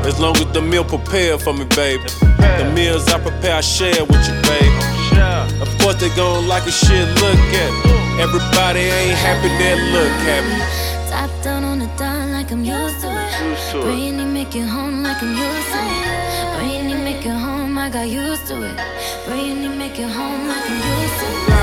As 0.04 0.20
long 0.20 0.36
as 0.36 0.52
the 0.52 0.60
meal 0.60 0.84
prepared 0.84 1.40
for 1.40 1.54
me, 1.54 1.64
baby. 1.74 2.04
The 2.60 2.70
meals 2.74 3.08
I 3.08 3.18
prepare, 3.18 3.56
I 3.56 3.60
share 3.62 4.04
with 4.04 4.22
you, 4.28 4.36
baby. 4.44 4.76
Of 5.62 5.68
course 5.80 5.96
they 5.96 6.10
gon' 6.14 6.46
like 6.46 6.66
a 6.66 6.70
shit, 6.70 7.08
look 7.24 7.40
at 7.56 7.72
me. 7.84 8.20
Everybody 8.20 8.80
ain't 8.80 9.16
happy, 9.16 9.48
they 9.56 9.80
look 9.92 10.12
happy. 10.28 10.56
Top 11.10 11.30
down 11.42 11.64
on 11.64 11.78
the 11.78 11.86
dime 11.96 12.32
like 12.32 12.52
I'm 12.52 12.62
used 12.62 13.00
to 13.00 13.08
it. 13.08 13.82
Bring 13.82 14.20
it, 14.20 14.26
make 14.26 14.54
it 14.54 14.66
home 14.66 15.02
like 15.02 15.22
I'm 15.22 15.32
used 15.32 15.70
to 15.72 15.80
it. 15.80 16.58
Bring 16.58 16.90
it, 16.90 17.02
make 17.02 17.24
it 17.24 17.30
home 17.30 17.78
I 17.78 17.88
got 17.88 18.08
used 18.08 18.46
to 18.48 18.62
it. 18.62 18.76
Bring 19.24 19.64
it, 19.64 19.74
make 19.76 19.98
it 19.98 20.10
home 20.10 20.48
like 20.48 20.68
I'm 20.68 21.00
used 21.00 21.20
to 21.20 21.52
it. 21.52 21.55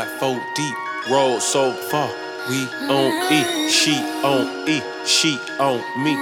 Ride 0.00 0.18
four 0.18 0.40
deep, 0.54 0.74
roll 1.10 1.40
so 1.40 1.72
far? 1.72 2.10
We 2.48 2.66
on 2.88 3.32
E, 3.32 3.70
she 3.70 3.96
on 4.24 4.68
E, 4.68 4.82
she 5.04 5.38
on 5.58 5.78
me. 6.02 6.14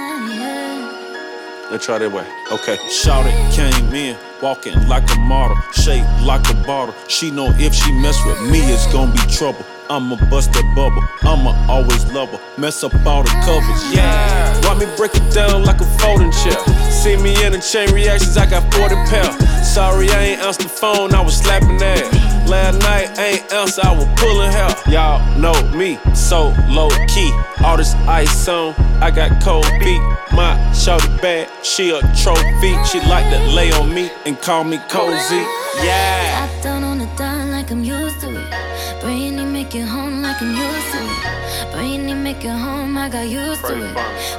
Let's 1.71 1.85
try 1.85 1.99
that 1.99 2.11
way. 2.11 2.27
Okay. 2.51 2.77
Shout 2.89 3.25
it, 3.27 3.53
came 3.53 3.93
in, 3.93 4.17
walking 4.41 4.75
like 4.87 5.03
a 5.15 5.19
model, 5.19 5.55
shaped 5.71 6.09
like 6.21 6.49
a 6.49 6.55
bottle. 6.65 6.95
She 7.07 7.31
know 7.31 7.51
if 7.55 7.73
she 7.73 7.91
mess 7.91 8.17
with 8.25 8.41
me, 8.51 8.59
it's 8.59 8.91
gonna 8.91 9.11
be 9.11 9.19
trouble. 9.31 9.65
I'ma 9.89 10.17
bust 10.29 10.53
that 10.53 10.65
bubble. 10.75 11.03
I'ma 11.23 11.51
always 11.67 12.05
love 12.11 12.29
her. 12.29 12.39
Mess 12.59 12.83
up 12.83 12.93
all 13.05 13.23
the 13.23 13.29
covers. 13.45 13.95
Yeah. 13.95 14.61
Why 14.61 14.77
me 14.77 14.85
break 14.97 15.15
it 15.15 15.33
down 15.33 15.63
like 15.63 15.81
a 15.81 15.85
folding 15.97 16.31
chair? 16.31 16.59
See 16.91 17.17
me 17.17 17.33
in 17.43 17.53
the 17.53 17.59
chain 17.59 17.91
reactions, 17.93 18.37
I 18.37 18.47
got 18.49 18.71
40 18.73 18.95
pounds. 19.09 19.67
Sorry, 19.67 20.09
I 20.09 20.21
ain't 20.21 20.41
answered 20.41 20.65
the 20.65 20.69
phone, 20.69 21.13
I 21.13 21.21
was 21.21 21.37
slapping 21.37 21.81
ass. 21.81 22.38
Last 22.49 22.79
night, 22.79 23.19
ain't 23.19 23.53
else, 23.53 23.77
I 23.77 23.93
was 23.95 24.07
pulling 24.19 24.51
hair. 24.51 24.73
Y'all 24.87 25.21
know 25.37 25.53
me, 25.77 25.99
so 26.15 26.51
low 26.67 26.89
key. 27.07 27.31
All 27.63 27.77
this 27.77 27.93
ice 28.09 28.47
on, 28.47 28.73
I 28.99 29.11
got 29.11 29.39
cold 29.43 29.67
feet. 29.83 30.01
My 30.33 30.57
shorty 30.73 31.07
bad, 31.21 31.47
she 31.63 31.91
a 31.91 31.99
trophy. 32.23 32.73
She 32.89 33.01
like 33.01 33.29
to 33.29 33.39
lay 33.53 33.71
on 33.71 33.93
me 33.93 34.09
and 34.25 34.35
call 34.41 34.63
me 34.63 34.79
cozy. 34.89 35.45
Yeah. 35.83 36.47
Top 36.49 36.63
down 36.63 36.83
on 36.83 36.97
the 36.97 37.05
dime 37.17 37.51
like 37.51 37.69
I'm 37.69 37.83
used 37.83 38.19
to 38.21 38.29
it. 38.29 38.69
It, 39.03 39.45
make 39.45 39.75
it 39.75 39.85
home 39.85 40.23
like 40.23 40.41
I'm 40.41 40.49
used 40.49 40.91
to 40.93 40.99
it. 41.05 42.09
It, 42.09 42.15
make 42.15 42.43
it 42.43 42.49
home 42.49 42.97
I 42.97 43.09
got 43.09 43.29
used 43.29 43.61
to 43.65 43.75
it. 43.75 43.95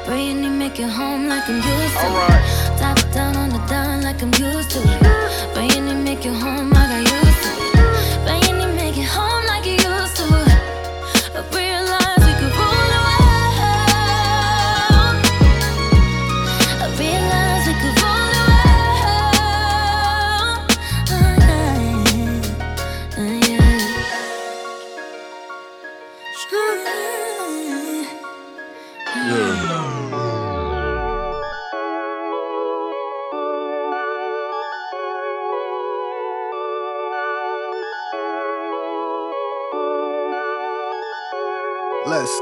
It, 0.09 0.51
make 0.51 0.81
it 0.81 0.91
home 0.91 1.29
like 1.29 1.49
I'm 1.49 1.57
used 1.57 1.97
to 2.03 2.09
it. 2.27 2.79
Top 2.81 2.99
down 3.15 3.37
on 3.37 3.51
the 3.51 3.59
dime 3.69 4.03
like 4.03 4.21
I'm 4.21 4.35
used 4.35 4.71
to 4.73 4.81
it. 4.83 5.77
It, 5.77 5.95
make 5.95 6.27
it 6.27 6.35
home 6.35 6.70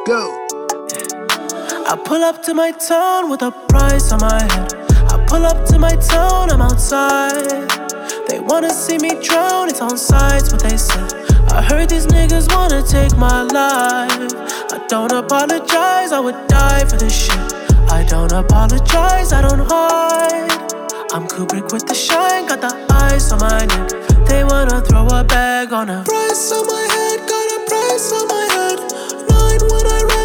go. 0.08 0.46
I 1.86 1.94
pull 2.02 2.24
up 2.24 2.42
to 2.44 2.54
my 2.54 2.70
town 2.72 3.28
with 3.28 3.42
a 3.42 3.50
price 3.68 4.10
on 4.10 4.20
my 4.20 4.40
head. 4.54 4.72
I 5.12 5.22
pull 5.28 5.44
up 5.44 5.66
to 5.66 5.78
my 5.78 5.96
town, 5.96 6.50
I'm 6.50 6.62
outside. 6.62 7.68
They 8.26 8.40
wanna 8.40 8.70
see 8.70 8.96
me 8.96 9.10
drown, 9.20 9.68
it's 9.68 9.82
on 9.82 9.98
sides 9.98 10.50
what 10.50 10.62
they 10.62 10.78
said. 10.78 11.12
I 11.50 11.60
heard 11.60 11.90
these 11.90 12.06
niggas 12.06 12.46
wanna 12.54 12.82
take 12.82 13.14
my 13.18 13.42
life. 13.42 14.32
I 14.72 14.78
don't 14.88 15.12
apologize, 15.12 16.10
I 16.12 16.20
would 16.20 16.40
die 16.48 16.86
for 16.86 16.96
this 16.96 17.16
shit. 17.24 17.52
I 17.90 18.02
don't 18.08 18.32
apologize, 18.32 19.34
I 19.34 19.42
don't 19.42 19.64
hide. 19.70 20.58
I'm 21.12 21.26
Kubrick 21.28 21.70
with 21.70 21.86
the 21.86 21.94
shine, 21.94 22.46
got 22.46 22.62
the 22.62 22.72
ice 23.12 23.30
on 23.30 23.40
my 23.40 23.66
neck. 23.66 23.90
They 24.26 24.42
wanna 24.42 24.80
throw 24.80 25.06
a 25.08 25.22
bag 25.22 25.74
on 25.74 25.90
a 25.90 26.02
price 26.04 26.50
on 26.50 26.66
my 26.66 26.84
head, 26.94 27.28
got 27.28 27.46
a 27.56 27.58
price 27.68 28.12
on. 28.12 28.27
When 29.60 29.86
I 29.86 30.02
rest 30.04 30.17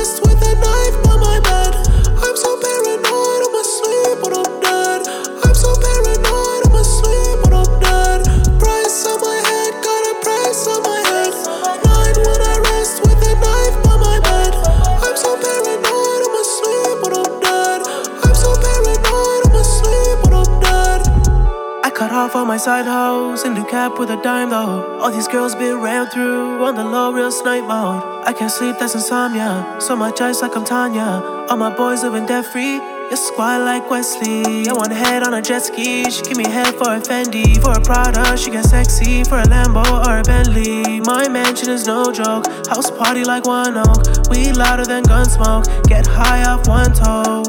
off 22.23 22.37
all 22.37 22.45
my 22.45 22.55
side 22.55 22.85
hoes 22.85 23.43
in 23.43 23.53
the 23.53 23.65
cap 23.65 23.99
with 23.99 24.09
a 24.09 24.15
dime 24.21 24.49
though. 24.49 24.97
All 25.01 25.11
these 25.11 25.27
girls 25.27 25.55
been 25.55 25.81
rammed 25.81 26.09
through 26.13 26.63
on 26.63 26.75
the 26.75 26.83
low, 26.85 27.11
real 27.11 27.31
snipe 27.31 27.65
mode. 27.65 28.01
I 28.25 28.31
can't 28.31 28.49
sleep, 28.49 28.77
that's 28.79 28.95
insomnia. 28.95 29.75
So 29.81 29.93
much 29.97 30.21
ice 30.21 30.41
like 30.41 30.55
I'm 30.55 30.63
Tanya. 30.63 31.21
All 31.49 31.57
my 31.57 31.75
boys 31.75 32.01
living 32.01 32.25
debt 32.25 32.45
free. 32.45 32.75
You 33.11 33.17
squad 33.17 33.57
like 33.65 33.89
Wesley. 33.89 34.69
I 34.69 34.71
want 34.71 34.93
head 34.93 35.23
on 35.23 35.33
a 35.33 35.41
jet 35.41 35.63
ski. 35.63 36.09
She 36.09 36.21
give 36.23 36.37
me 36.37 36.47
head 36.49 36.73
for 36.75 36.95
a 36.95 37.01
Fendi. 37.01 37.61
For 37.61 37.73
a 37.73 37.81
Prada, 37.81 38.37
she 38.37 38.51
get 38.51 38.63
sexy. 38.63 39.25
For 39.25 39.39
a 39.39 39.47
Lambo 39.53 39.83
or 40.07 40.19
a 40.19 40.23
Bentley. 40.23 41.01
My 41.01 41.27
mansion 41.27 41.71
is 41.71 41.85
no 41.85 42.13
joke. 42.13 42.47
House 42.69 42.89
party 42.89 43.25
like 43.25 43.45
one 43.45 43.75
oak. 43.75 44.29
We 44.29 44.53
louder 44.53 44.85
than 44.85 45.03
gun 45.03 45.25
smoke. 45.29 45.65
Get 45.87 46.07
high 46.07 46.43
off 46.45 46.69
one 46.69 46.93
toe. 46.93 47.43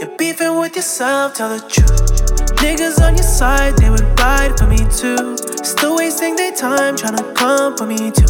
You're 0.00 0.16
beefing 0.16 0.58
with 0.58 0.76
yourself, 0.76 1.34
tell 1.34 1.50
the 1.50 1.60
truth. 1.68 2.15
Niggas 2.66 3.00
on 3.00 3.14
your 3.14 3.22
side, 3.22 3.76
they 3.76 3.90
would 3.90 4.02
ride 4.18 4.58
for 4.58 4.66
me 4.66 4.78
too. 4.90 5.38
Still 5.62 5.94
wasting 5.94 6.34
their 6.34 6.50
time 6.50 6.96
trying 6.96 7.16
to 7.16 7.22
come 7.34 7.76
for 7.76 7.86
me 7.86 8.10
too. 8.10 8.26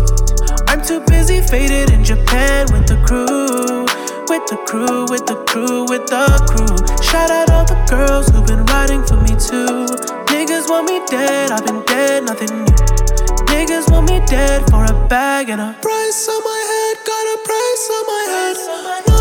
I'm 0.69 0.83
too 0.83 1.01
busy 1.09 1.41
faded 1.41 1.89
in 1.91 2.05
Japan 2.05 2.67
with 2.71 2.87
the 2.87 3.01
crew. 3.09 3.89
With 4.29 4.45
the 4.53 4.59
crew, 4.69 5.09
with 5.09 5.25
the 5.25 5.37
crew, 5.49 5.89
with 5.89 6.05
the 6.13 6.29
crew. 6.53 6.77
Shout 7.01 7.31
out 7.31 7.49
all 7.49 7.65
the 7.65 7.81
girls 7.89 8.29
who've 8.29 8.47
been 8.47 8.67
riding 8.67 9.03
for 9.09 9.17
me 9.25 9.33
too. 9.41 9.89
Niggas 10.29 10.69
want 10.69 10.85
me 10.85 11.01
dead, 11.09 11.51
I've 11.51 11.65
been 11.65 11.83
dead, 11.87 12.25
nothing 12.25 12.53
new. 12.53 12.77
Niggas 13.49 13.91
want 13.91 14.11
me 14.11 14.21
dead 14.27 14.69
for 14.69 14.85
a 14.85 15.09
bag 15.09 15.49
and 15.49 15.63
a 15.63 15.73
price 15.81 16.29
on 16.29 16.45
my 16.45 16.61
head, 16.71 16.97
got 17.09 17.25
a 17.25 17.37
price 17.41 17.89
on 17.89 18.07
my 18.07 18.25
head. 18.29 19.16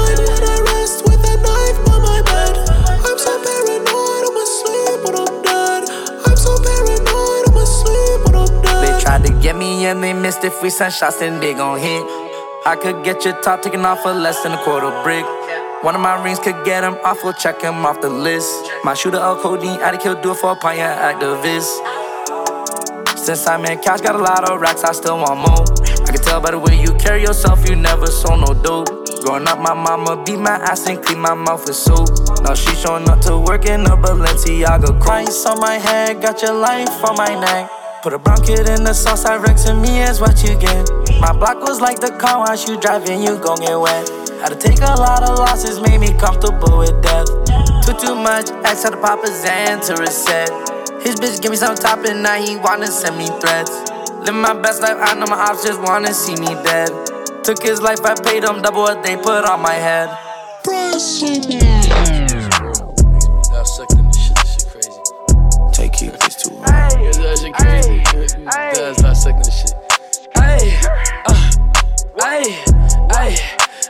They 9.25 9.33
get 9.41 9.55
me 9.55 9.87
and 9.87 10.03
they 10.03 10.13
missed 10.13 10.43
it. 10.43 10.53
Free 10.53 10.69
send 10.69 10.93
shots 10.93 11.19
and 11.19 11.41
they 11.41 11.55
gon' 11.55 11.79
hit. 11.79 12.03
I 12.63 12.77
could 12.79 13.03
get 13.03 13.25
your 13.25 13.33
top 13.41 13.63
taken 13.63 13.83
off 13.83 14.03
for 14.03 14.13
less 14.13 14.43
than 14.43 14.51
a 14.51 14.63
quarter 14.63 14.91
brick. 15.01 15.25
One 15.81 15.95
of 15.95 16.01
my 16.01 16.23
rings 16.23 16.37
could 16.37 16.63
get 16.63 16.83
him 16.83 16.93
off, 17.03 17.23
we'll 17.23 17.33
check 17.33 17.59
him 17.59 17.87
off 17.87 18.01
the 18.01 18.09
list. 18.09 18.53
My 18.83 18.93
shooter, 18.93 19.17
L 19.17 19.41
codeine, 19.41 19.81
addict, 19.81 20.03
he'll 20.03 20.21
do 20.21 20.33
it 20.33 20.37
for 20.37 20.51
a 20.51 20.55
pint, 20.55 20.79
activist. 20.79 21.73
Since 23.17 23.47
I'm 23.47 23.65
in 23.65 23.79
cash, 23.79 24.01
got 24.01 24.13
a 24.13 24.19
lot 24.19 24.47
of 24.47 24.61
racks, 24.61 24.83
I 24.83 24.91
still 24.91 25.17
want 25.17 25.39
more. 25.39 25.65
I 26.05 26.11
can 26.11 26.21
tell 26.21 26.39
by 26.39 26.51
the 26.51 26.59
way 26.59 26.79
you 26.79 26.93
carry 26.93 27.23
yourself, 27.23 27.67
you 27.67 27.75
never 27.75 28.05
sold 28.05 28.41
no 28.41 28.53
dope. 28.53 28.89
Growing 29.23 29.47
up, 29.47 29.57
my 29.57 29.73
mama 29.73 30.23
beat 30.23 30.37
my 30.37 30.57
ass 30.69 30.85
and 30.87 31.03
clean 31.03 31.19
my 31.19 31.33
mouth 31.33 31.65
with 31.65 31.75
soap. 31.75 32.09
Now 32.43 32.53
she 32.53 32.75
showing 32.75 33.09
up 33.09 33.21
to 33.21 33.39
work 33.39 33.65
in 33.65 33.87
a 33.87 33.97
Balenciaga 33.97 35.01
Price 35.01 35.47
on 35.47 35.59
my 35.59 35.79
head, 35.79 36.21
got 36.21 36.43
your 36.43 36.53
life 36.53 37.03
on 37.03 37.17
my 37.17 37.33
neck. 37.39 37.71
Put 38.05 38.13
a 38.13 38.19
brown 38.19 38.39
kid 38.45 38.69
in 38.69 38.83
the 38.83 38.93
sauce, 38.93 39.25
I 39.25 39.35
rex 39.37 39.65
and 39.65 39.81
me 39.81 39.99
is 40.03 40.21
what 40.21 40.43
you 40.43 40.55
get. 40.59 40.87
My 41.19 41.33
block 41.33 41.61
was 41.61 41.81
like 41.81 41.99
the 41.99 42.11
car 42.21 42.37
wash, 42.37 42.69
you 42.69 42.79
driving, 42.79 43.23
you 43.23 43.35
gon' 43.39 43.57
get 43.57 43.73
wet. 43.73 44.07
Had 44.45 44.49
to 44.49 44.55
take 44.55 44.77
a 44.77 44.93
lot 44.93 45.23
of 45.23 45.39
losses, 45.39 45.81
made 45.81 45.97
me 45.97 46.13
comfortable 46.13 46.77
with 46.77 47.01
death. 47.01 47.25
Took 47.81 47.97
too 47.97 48.13
much, 48.13 48.51
X 48.61 48.83
had 48.83 48.91
to 48.91 49.01
pop 49.01 49.23
a 49.23 49.27
Xan 49.27 49.83
to 49.87 49.99
reset. 49.99 50.53
His 51.01 51.15
bitch 51.15 51.41
give 51.41 51.49
me 51.49 51.57
some 51.57 51.73
top 51.73 52.05
and 52.05 52.21
now 52.21 52.39
he 52.39 52.57
wanna 52.57 52.93
send 52.93 53.17
me 53.17 53.25
threats. 53.41 53.73
Live 54.21 54.35
my 54.35 54.53
best 54.53 54.83
life, 54.83 54.97
I 54.99 55.15
know 55.15 55.25
my 55.25 55.41
ops 55.49 55.65
just 55.65 55.81
wanna 55.81 56.13
see 56.13 56.35
me 56.35 56.53
dead. 56.61 56.93
Took 57.43 57.63
his 57.63 57.81
life, 57.81 58.05
I 58.05 58.13
paid 58.13 58.43
him 58.43 58.61
double 58.61 58.83
what 58.83 59.01
they 59.01 59.17
put 59.17 59.45
on 59.45 59.63
my 59.63 59.73
head. 59.73 60.15
Take 60.61 62.24
That 67.59 67.83
shit 67.83 68.05
crazy. 68.05 68.37
That's 68.45 69.01
not 69.01 69.17
second 69.17 69.45
the 69.45 69.51
shit. 69.51 69.73
Ay, 70.35 70.79
uh, 71.27 71.51
ay, 72.21 72.63
ay. 73.11 73.37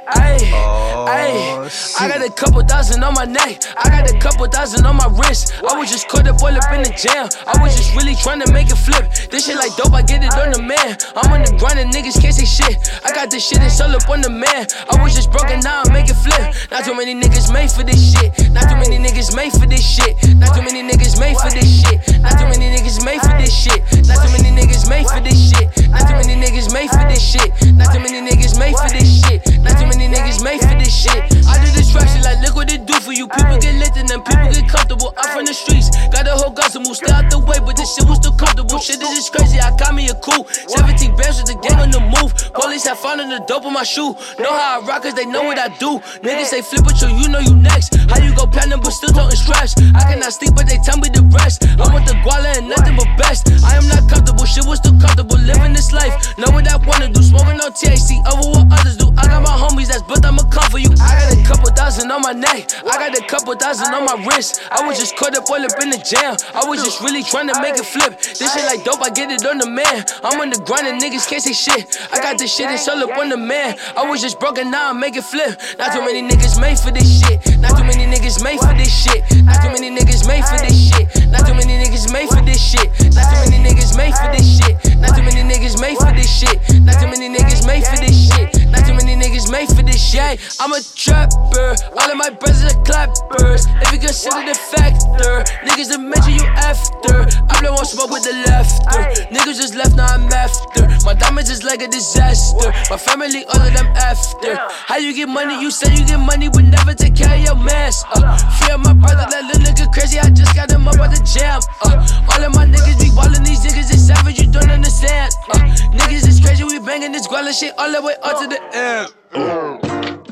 Ay, 0.07 0.37
ay, 0.53 1.69
I 1.99 2.07
got 2.07 2.21
a 2.21 2.31
couple 2.31 2.61
thousand 2.61 3.03
on 3.03 3.15
my 3.15 3.25
neck. 3.25 3.63
I 3.75 3.89
got 3.89 4.07
a 4.07 4.17
couple 4.19 4.45
thousand 4.45 4.85
on 4.85 4.97
my 4.97 5.07
wrist. 5.07 5.51
I 5.67 5.75
was 5.79 5.84
just 6.25 6.39
caught 6.41 6.57
up 6.57 6.73
in 6.73 6.81
the 6.81 6.93
jam. 6.97 7.29
I 7.45 7.61
was 7.61 7.75
just 7.77 7.93
really 7.95 8.15
trying 8.15 8.41
to 8.41 8.51
make 8.51 8.69
it 8.69 8.77
flip. 8.77 9.05
This 9.29 9.45
shit 9.45 9.55
like 9.55 9.75
dope, 9.77 9.93
I 9.93 10.01
get 10.01 10.23
it 10.23 10.33
on 10.33 10.51
the 10.51 10.61
man. 10.61 10.97
I'm 11.15 11.31
on 11.31 11.45
the 11.45 11.53
grind 11.57 11.79
and 11.79 11.91
niggas 11.93 12.19
can't 12.21 12.33
say 12.33 12.45
shit. 12.45 12.77
I 13.05 13.13
got 13.13 13.29
this 13.29 13.45
shit, 13.45 13.61
it's 13.61 13.79
all 13.79 13.93
up 13.93 14.09
on 14.09 14.21
the 14.21 14.29
man. 14.29 14.67
I 14.89 15.01
was 15.01 15.13
just 15.13 15.31
broken, 15.31 15.59
now 15.61 15.83
I 15.85 15.91
make 15.93 16.09
it 16.09 16.17
flip. 16.17 16.41
Not 16.71 16.85
too 16.85 16.95
many 16.95 17.13
niggas 17.13 17.53
made 17.53 17.71
for 17.71 17.83
this 17.83 17.99
shit. 17.99 18.33
Not 18.51 18.69
too 18.69 18.77
many 18.77 18.97
niggas 18.97 19.35
made 19.35 19.53
for 19.53 19.65
this 19.65 19.85
shit. 19.85 20.17
Not 20.37 20.55
too 20.55 20.63
many 20.65 20.81
niggas 20.81 21.19
made 21.19 21.37
for 21.37 21.51
this 21.53 21.69
shit. 21.69 22.01
Not 22.21 22.37
too 22.39 22.47
many 22.49 22.73
niggas 22.73 23.03
made 23.05 23.21
for 23.21 23.33
this 23.37 23.53
shit. 23.53 23.79
Not 24.05 24.17
too 24.21 24.31
many 24.33 24.49
niggas 24.49 24.87
made 24.89 25.05
for 25.05 25.21
this 25.21 25.37
shit. 25.37 25.69
Not 25.93 26.09
too 26.09 26.15
many 26.17 26.35
niggas 26.41 26.71
made 26.73 26.89
for 26.89 27.05
this 27.05 27.21
shit. 27.21 27.49
Not 27.77 27.93
too 27.93 28.01
many 28.01 28.19
niggas 28.25 28.57
made 28.57 28.75
for 28.75 28.89
this 28.89 29.09
shit. 29.21 29.39
Not 29.61 29.77
too 29.77 29.87
many 29.87 30.07
niggas 30.09 30.41
made 30.43 30.61
for 30.61 30.75
this 30.79 30.93
shit. 30.93 31.21
I 31.45 31.61
do 31.61 31.69
this 31.77 31.93
rap 31.93 32.07
shit 32.09 32.23
like 32.23 32.41
look 32.41 32.55
what 32.55 32.71
it 32.71 32.85
do 32.85 32.95
for 33.05 33.13
you. 33.13 33.27
People 33.27 33.57
get 33.59 33.75
lit 33.75 33.93
and 33.97 34.09
then 34.09 34.21
people 34.23 34.49
get 34.49 34.67
comfortable. 34.67 35.13
I'm 35.17 35.29
from 35.35 35.45
the 35.45 35.53
streets, 35.53 35.89
got 36.15 36.27
a 36.31 36.35
whole 36.39 36.51
gospel 36.51 36.81
move. 36.81 36.95
Stay 36.95 37.11
out 37.11 37.27
the 37.27 37.39
way, 37.43 37.59
but 37.59 37.75
this 37.75 37.91
shit 37.91 38.07
was 38.07 38.23
still 38.23 38.31
comfortable. 38.39 38.79
Shit 38.79 39.03
this 39.03 39.11
is 39.19 39.27
crazy. 39.27 39.59
I 39.59 39.75
got 39.75 39.91
me 39.91 40.07
a 40.07 40.15
cool 40.23 40.47
17 40.47 41.11
bands 41.19 41.43
with 41.43 41.51
the 41.51 41.57
gang 41.59 41.75
on 41.83 41.91
the 41.91 41.99
move. 41.99 42.31
Police 42.55 42.87
have 42.87 42.99
found 43.03 43.19
the 43.19 43.43
dope 43.43 43.67
on 43.67 43.75
my 43.75 43.83
shoe. 43.83 44.15
Know 44.39 44.51
how 44.55 44.79
I 44.79 44.85
rock 44.87 45.03
cause 45.03 45.13
they 45.13 45.27
know 45.27 45.43
what 45.43 45.59
I 45.59 45.67
do. 45.75 45.99
Niggas 46.23 46.55
say 46.55 46.63
flip 46.63 46.87
with 46.87 47.01
you, 47.03 47.11
you 47.19 47.27
know 47.27 47.43
you 47.43 47.55
next. 47.55 47.99
How 48.07 48.23
you 48.23 48.31
go 48.31 48.47
platinum 48.47 48.79
but 48.79 48.95
still 48.95 49.11
talking 49.11 49.35
straps? 49.35 49.75
I 49.91 50.07
cannot 50.07 50.31
sleep, 50.31 50.55
but 50.55 50.71
they 50.71 50.79
tell 50.79 50.95
me 50.97 51.11
the 51.11 51.27
rest. 51.35 51.67
I 51.67 51.91
want 51.91 52.07
the 52.07 52.15
guala 52.23 52.55
and 52.55 52.71
nothing 52.71 52.95
but 52.95 53.11
best. 53.19 53.51
I 53.67 53.75
am 53.75 53.87
not 53.91 54.07
comfortable, 54.07 54.47
shit 54.47 54.63
was 54.63 54.79
still 54.79 54.95
comfortable. 54.95 55.35
Living 55.35 55.75
this 55.75 55.91
life, 55.91 56.15
know 56.39 56.47
what 56.55 56.63
I 56.71 56.79
wanna 56.79 57.11
do. 57.11 57.19
Smoking 57.19 57.59
no 57.59 57.67
THC 57.67 58.23
over 58.31 58.55
what 58.55 58.71
others 58.71 58.95
do. 58.95 59.11
I 59.19 59.27
got 59.27 59.43
my 59.43 59.51
homies 59.51 59.91
that's 59.91 60.05
built, 60.07 60.23
I'ma 60.23 60.47
come 60.47 60.71
for 60.71 60.79
you. 60.79 60.95
I 61.03 61.11
got 61.19 61.35
a 61.35 61.39
couple 61.43 61.67
thousand 61.75 62.07
on 62.07 62.21
my 62.23 62.31
neck. 62.31 62.71
I 62.87 62.95
got 63.03 63.11
a 63.11 63.23
couple 63.27 63.51
thousand 63.59 63.91
on 63.91 64.07
my 64.07 64.15
wrist. 64.23 64.63
I 64.71 64.87
was 64.87 64.95
just 64.95 65.17
caught 65.19 65.35
up 65.35 65.49
all 65.51 65.59
up 65.59 65.75
in 65.83 65.91
the 65.91 66.04
jam. 66.05 66.37
I 66.53 66.63
was 66.69 66.83
just 66.85 67.01
really 67.01 67.23
trying 67.23 67.49
to 67.49 67.57
make 67.61 67.75
it 67.75 67.85
flip. 67.85 68.21
This 68.21 68.53
shit 68.53 68.65
like 68.65 68.85
dope, 68.85 69.01
I 69.01 69.09
get 69.09 69.31
it 69.31 69.45
on 69.45 69.57
the 69.57 69.69
man. 69.69 70.05
I'm 70.23 70.39
on 70.39 70.49
the 70.49 70.61
grind 70.61 70.87
and 70.87 71.01
niggas 71.01 71.27
can't 71.27 71.41
say 71.41 71.53
shit. 71.53 71.97
I 72.13 72.21
got 72.21 72.37
this 72.37 72.53
shit, 72.53 72.69
it's 72.69 72.87
all 72.87 73.01
up 73.01 73.17
on 73.17 73.29
the 73.29 73.37
man. 73.37 73.75
I 73.97 74.07
was 74.07 74.21
just 74.21 74.39
broken, 74.39 74.69
now 74.69 74.89
I 74.89 74.93
make 74.93 75.15
it 75.17 75.25
flip. 75.25 75.59
Not 75.79 75.93
too 75.93 76.05
many 76.05 76.21
niggas 76.21 76.61
made 76.61 76.77
for 76.77 76.91
this 76.91 77.09
shit. 77.09 77.41
Not 77.59 77.77
too 77.77 77.83
many 77.83 78.05
niggas 78.05 78.43
made 78.43 78.59
for 78.61 78.73
this 78.77 78.93
shit. 78.93 79.25
Not 79.43 79.61
too 79.61 79.73
many 79.73 79.89
niggas 79.89 80.25
made 80.27 80.45
for 80.45 80.57
this 80.61 80.77
shit. 80.77 81.09
Not 81.33 81.47
too 81.47 81.57
many 81.57 81.73
niggas 81.73 82.11
made 82.13 82.29
for 82.29 82.41
this 82.45 82.61
shit. 82.61 82.85
Not 83.09 83.25
too 83.25 83.41
many 83.41 83.57
niggas 83.65 83.97
made 83.97 84.13
for 84.13 84.29
this 84.29 84.45
shit. 84.45 84.95
Not 85.01 85.15
too 85.17 85.23
many 85.23 85.41
niggas 85.41 85.81
made 85.81 85.97
for 85.97 86.13
this 86.13 86.29
shit. 86.29 86.59
Not 86.85 86.99
too 87.01 87.07
many 87.07 87.29
niggas 87.33 87.65
made 87.65 87.85
for 87.85 87.97
this 87.97 88.17
shit. 88.29 88.69
Not 88.69 88.85
too 88.85 88.93
many 88.93 89.15
niggas 89.15 89.51
made 89.51 89.69
for 89.69 89.83
this 89.83 90.01
shit. 90.01 90.39
I'm 90.59 90.71
a 90.73 90.81
trapper. 90.95 91.75
All 91.97 92.11
of 92.11 92.17
my 92.17 92.29
brothers 92.29 92.63
are 92.63 92.83
clappers. 92.83 93.65
If 93.81 93.91
you 93.93 93.99
consider 93.99 94.45
the 94.45 94.55
factor, 94.55 95.43
niggas 95.65 95.94
that 95.95 96.03
mention 96.03 96.35
you 96.35 96.47
after. 96.59 97.23
I 97.47 97.59
blow 97.59 97.79
on 97.79 97.85
smoke 97.85 98.11
with 98.11 98.23
the 98.23 98.35
laughter. 98.47 99.23
Niggas 99.31 99.55
just 99.55 99.75
left, 99.75 99.95
now 99.95 100.07
I'm 100.11 100.27
after. 100.31 100.87
My 101.05 101.13
diamonds 101.13 101.49
is 101.49 101.63
like 101.63 101.81
a 101.81 101.87
disaster. 101.87 102.71
My 102.89 102.97
family, 102.97 103.45
all 103.45 103.61
of 103.61 103.71
them 103.71 103.87
after. 103.95 104.55
How 104.59 104.97
you 104.97 105.13
get 105.15 105.29
money? 105.29 105.59
You 105.61 105.71
say 105.71 105.93
you 105.95 106.05
get 106.05 106.19
money, 106.19 106.49
but 106.49 106.63
never 106.63 106.93
take 106.93 107.15
care 107.15 107.31
of 107.31 107.41
your 107.41 107.55
mans. 107.55 108.03
Uh, 108.11 108.35
fear 108.59 108.77
my 108.77 108.93
brother, 108.93 109.25
that 109.29 109.43
little 109.47 109.63
nigga 109.63 109.91
crazy. 109.93 110.19
I 110.19 110.29
just 110.29 110.53
got 110.55 110.71
him 110.71 110.87
up 110.87 110.99
at 110.99 111.15
the 111.15 111.21
jam. 111.23 111.61
Uh, 111.81 112.03
all 112.31 112.43
of 112.43 112.51
my 112.55 112.65
niggas 112.65 112.99
be 112.99 113.09
ballin', 113.15 113.43
these 113.43 113.63
niggas 113.63 113.93
is 113.93 114.07
savage, 114.07 114.39
you 114.39 114.51
don't 114.51 114.69
understand. 114.69 115.31
Uh, 115.51 115.59
niggas 115.95 116.27
is 116.27 116.39
crazy, 116.39 116.63
we 116.63 116.79
bangin' 116.79 117.11
this 117.11 117.27
guala 117.27 117.53
shit 117.57 117.73
all 117.77 117.91
the 117.91 118.01
way 118.01 118.15
up 118.23 118.39
to 118.39 118.47
the 118.47 118.59
end. 118.75 119.13
Hit 119.35 120.24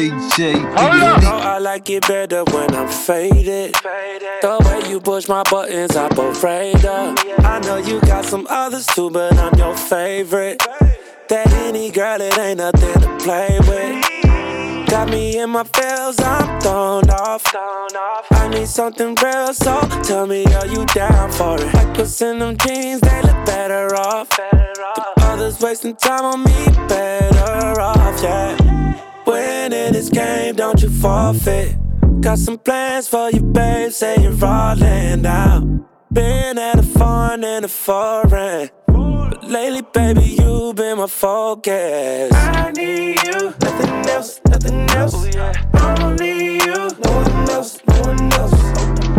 DJ. 0.00 0.54
know 0.54 1.16
oh, 1.24 1.40
I 1.42 1.58
like 1.58 1.90
it 1.90 2.08
better 2.08 2.42
when 2.44 2.74
I'm 2.74 2.88
faded. 2.88 3.74
The 3.74 4.56
way 4.64 4.90
you 4.90 4.98
push 4.98 5.28
my 5.28 5.42
buttons, 5.42 5.94
I'm 5.94 6.18
afraid 6.18 6.82
of. 6.86 7.18
I 7.40 7.60
know 7.64 7.76
you 7.76 8.00
got 8.00 8.24
some 8.24 8.46
others 8.48 8.86
too, 8.86 9.10
but 9.10 9.36
I'm 9.36 9.54
your 9.58 9.76
favorite. 9.76 10.58
That 11.28 11.52
any 11.52 11.90
girl, 11.90 12.18
it 12.22 12.38
ain't 12.38 12.58
nothing 12.58 13.02
to 13.02 13.18
play 13.18 13.58
with. 13.68 14.88
Got 14.88 15.10
me 15.10 15.38
in 15.38 15.50
my 15.50 15.64
feels, 15.64 16.18
I'm 16.18 16.60
thrown 16.62 17.10
off. 17.10 17.44
I 18.32 18.48
need 18.48 18.68
something 18.68 19.14
real, 19.22 19.52
so 19.52 19.82
tell 20.02 20.26
me, 20.26 20.46
are 20.46 20.66
you 20.66 20.86
down 20.86 21.30
for 21.30 21.56
it? 21.60 21.74
Like 21.74 21.98
what's 21.98 22.22
in 22.22 22.38
them 22.38 22.56
jeans, 22.56 23.02
they 23.02 23.20
look 23.20 23.44
better 23.44 23.94
off. 23.96 24.30
The 24.30 25.12
others 25.18 25.60
wasting 25.60 25.94
time 25.94 26.24
on 26.24 26.42
me, 26.42 26.88
better 26.88 27.80
off, 27.82 28.22
yeah. 28.22 28.59
Winning 29.30 29.92
this 29.92 30.08
game, 30.08 30.56
don't 30.56 30.82
you 30.82 30.90
forfeit. 30.90 31.76
Got 32.20 32.36
some 32.40 32.58
plans 32.58 33.06
for 33.06 33.30
you, 33.30 33.40
babe, 33.40 33.92
say 33.92 34.16
you're 34.20 34.32
rolling 34.32 35.24
out. 35.24 35.62
Been 36.12 36.58
at 36.58 36.80
a 36.80 36.82
foreign 36.82 37.44
and 37.44 37.64
a 37.64 37.68
foreign. 37.68 38.70
But 38.88 39.44
Lately, 39.44 39.82
baby, 39.82 40.36
you've 40.36 40.74
been 40.74 40.98
my 40.98 41.06
focus. 41.06 42.32
I 42.32 42.72
need 42.72 43.22
you, 43.24 43.54
nothing 43.62 44.10
else, 44.10 44.40
nothing 44.48 44.90
else. 44.90 45.14
Oh, 45.74 45.94
Only 46.00 46.54
you, 46.54 46.74
no 46.74 47.10
one 47.12 47.50
else, 47.50 47.80
no 47.86 48.00
one 48.00 48.32
else. 48.32 48.52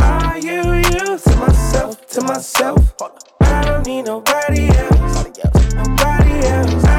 Are 0.02 0.38
you 0.38 0.74
you 0.74 1.18
to 1.20 1.36
myself, 1.38 2.06
to 2.08 2.22
myself? 2.22 2.96
I 3.40 3.64
don't 3.64 3.88
need 3.88 4.08
nobody 4.08 4.68
else, 4.68 5.26
nobody 5.74 6.48
else. 6.48 6.91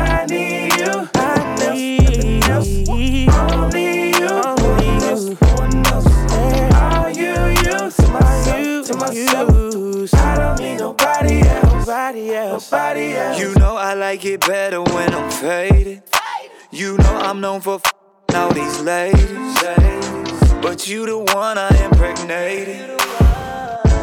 Myself. 9.15 10.15
I 10.15 10.37
don't 10.37 10.59
need 10.61 10.79
nobody 10.79 11.41
else, 11.41 11.73
nobody 11.87 12.35
else, 12.35 12.73
nobody 12.73 13.13
else. 13.15 13.39
You 13.39 13.55
know 13.55 13.77
I 13.77 13.95
like 13.95 14.25
it 14.25 14.41
better 14.41 14.83
when 14.83 15.15
I'm 15.15 15.31
faded. 15.31 16.03
You 16.71 16.97
know 16.99 17.17
I'm 17.19 17.41
known 17.41 17.61
for 17.61 17.75
f- 17.85 17.93
all 18.35 18.53
these 18.53 18.81
ladies. 18.81 19.21
But 20.63 20.89
you 20.89 21.07
the 21.07 21.19
one 21.19 21.59
I 21.59 21.69
impregnated. 21.85 23.01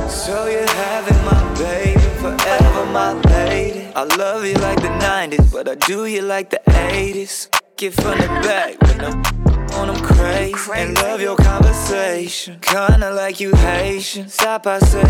So 0.09 0.47
you're 0.47 0.67
having 0.67 1.17
my 1.25 1.53
baby, 1.57 1.99
forever 2.19 2.85
my 2.91 3.13
lady. 3.13 3.87
I 3.95 4.03
love 4.03 4.45
you 4.45 4.53
like 4.55 4.81
the 4.81 4.89
90s, 4.89 5.51
but 5.51 5.67
I 5.69 5.75
do 5.75 6.05
you 6.05 6.21
like 6.21 6.49
the 6.49 6.61
80s. 6.67 7.47
Get 7.77 7.93
from 7.93 8.17
the 8.17 8.27
back 8.43 8.79
when 8.81 9.01
I'm 9.05 9.38
on 9.73 9.89
I'm 9.89 10.01
crazy. 10.03 10.71
And 10.73 10.95
love 10.95 11.21
your 11.21 11.35
conversation, 11.35 12.59
kinda 12.61 13.13
like 13.13 13.39
you 13.39 13.55
Haitian. 13.55 14.29
Stop, 14.29 14.67
I 14.67 14.79
say, 14.79 15.03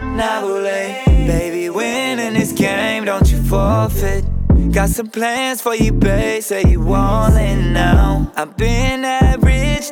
Nabule. 0.00 1.04
Baby, 1.26 1.70
winning 1.70 2.34
this 2.34 2.52
game, 2.52 3.04
don't 3.04 3.30
you 3.30 3.42
forfeit. 3.42 4.24
Got 4.72 4.90
some 4.90 5.08
plans 5.08 5.60
for 5.60 5.74
you, 5.74 5.92
babe. 5.92 6.42
Say 6.42 6.62
you 6.66 6.80
want 6.80 7.34
it 7.36 7.56
now. 7.56 8.30
I've 8.36 8.56
been 8.56 9.02
that 9.02 9.42
rich. 9.42 9.90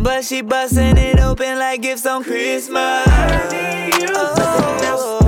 But 0.00 0.24
she 0.24 0.42
bustin' 0.42 0.96
it 0.96 1.20
open 1.20 1.58
like 1.58 1.82
gifts 1.82 2.06
on 2.06 2.24
Christmas. 2.24 3.04
Oh, 4.90 5.27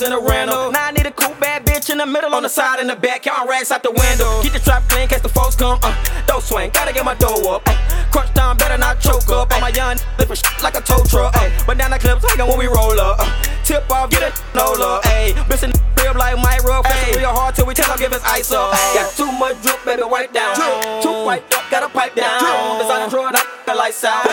bars 0.00 0.08
in 0.08 0.12
a 0.12 0.20
rental. 0.20 0.72
Now 0.72 0.86
I 0.86 0.90
need 0.90 1.06
a 1.06 1.10
cool 1.10 1.34
bad 1.40 1.64
bitch 1.64 1.90
in 1.90 1.98
the 1.98 2.06
middle, 2.06 2.34
on 2.34 2.42
the 2.42 2.48
side, 2.48 2.80
in 2.80 2.86
the 2.86 2.96
back, 2.96 3.22
counting 3.22 3.48
racks 3.48 3.70
out 3.70 3.82
the 3.82 3.90
window. 3.90 4.42
Keep 4.42 4.52
the 4.52 4.58
trap 4.58 4.82
clean, 4.88 5.08
case 5.08 5.20
the 5.20 5.28
folks 5.28 5.56
come. 5.56 5.78
Uh, 5.82 5.94
don't 6.26 6.42
swing, 6.42 6.70
gotta 6.72 6.92
get 6.92 7.04
my 7.04 7.14
dough 7.14 7.54
up. 7.54 7.62
Uh, 7.66 8.06
crunch 8.10 8.30
time, 8.34 8.56
better 8.56 8.78
not 8.78 9.00
choke 9.00 9.28
up. 9.30 9.52
On 9.54 9.60
my 9.60 9.70
young, 9.70 9.96
flipping 10.16 10.36
shit 10.36 10.62
like 10.62 10.76
a 10.76 10.80
tow 10.80 11.02
truck. 11.04 11.34
Uh, 11.36 11.50
but 11.66 11.78
down 11.78 11.90
the 11.90 11.98
clips, 11.98 12.24
hanging 12.30 12.48
when 12.48 12.58
we 12.58 12.66
roll 12.66 12.98
up. 13.00 13.16
Uh, 13.20 13.30
tip 13.64 13.90
off, 13.90 14.10
get 14.10 14.22
a 14.22 14.30
no 14.56 14.72
love. 14.72 15.02
Ayy, 15.04 15.32
bitchin' 15.48 15.74
rib 15.98 16.16
like 16.16 16.36
my 16.36 16.58
rub. 16.64 16.86
Face 16.86 17.16
real 17.16 17.32
hard 17.32 17.54
till 17.54 17.66
we 17.66 17.74
tell 17.74 17.90
her 17.90 17.98
give 17.98 18.12
us 18.12 18.22
ice 18.24 18.52
up. 18.52 18.72
Got 18.94 19.12
too 19.14 19.30
much 19.32 19.60
drip, 19.62 19.84
baby, 19.84 20.02
wipe 20.04 20.32
down. 20.32 20.56
Too 21.02 21.24
wiped 21.24 21.54
up, 21.54 21.64
gotta 21.70 21.88
pipe 21.88 22.14
down. 22.14 22.78
Designer 22.78 23.10
draw, 23.10 23.30
knock 23.30 23.48
the 23.66 23.72
out. 23.72 24.26
I 24.26 24.29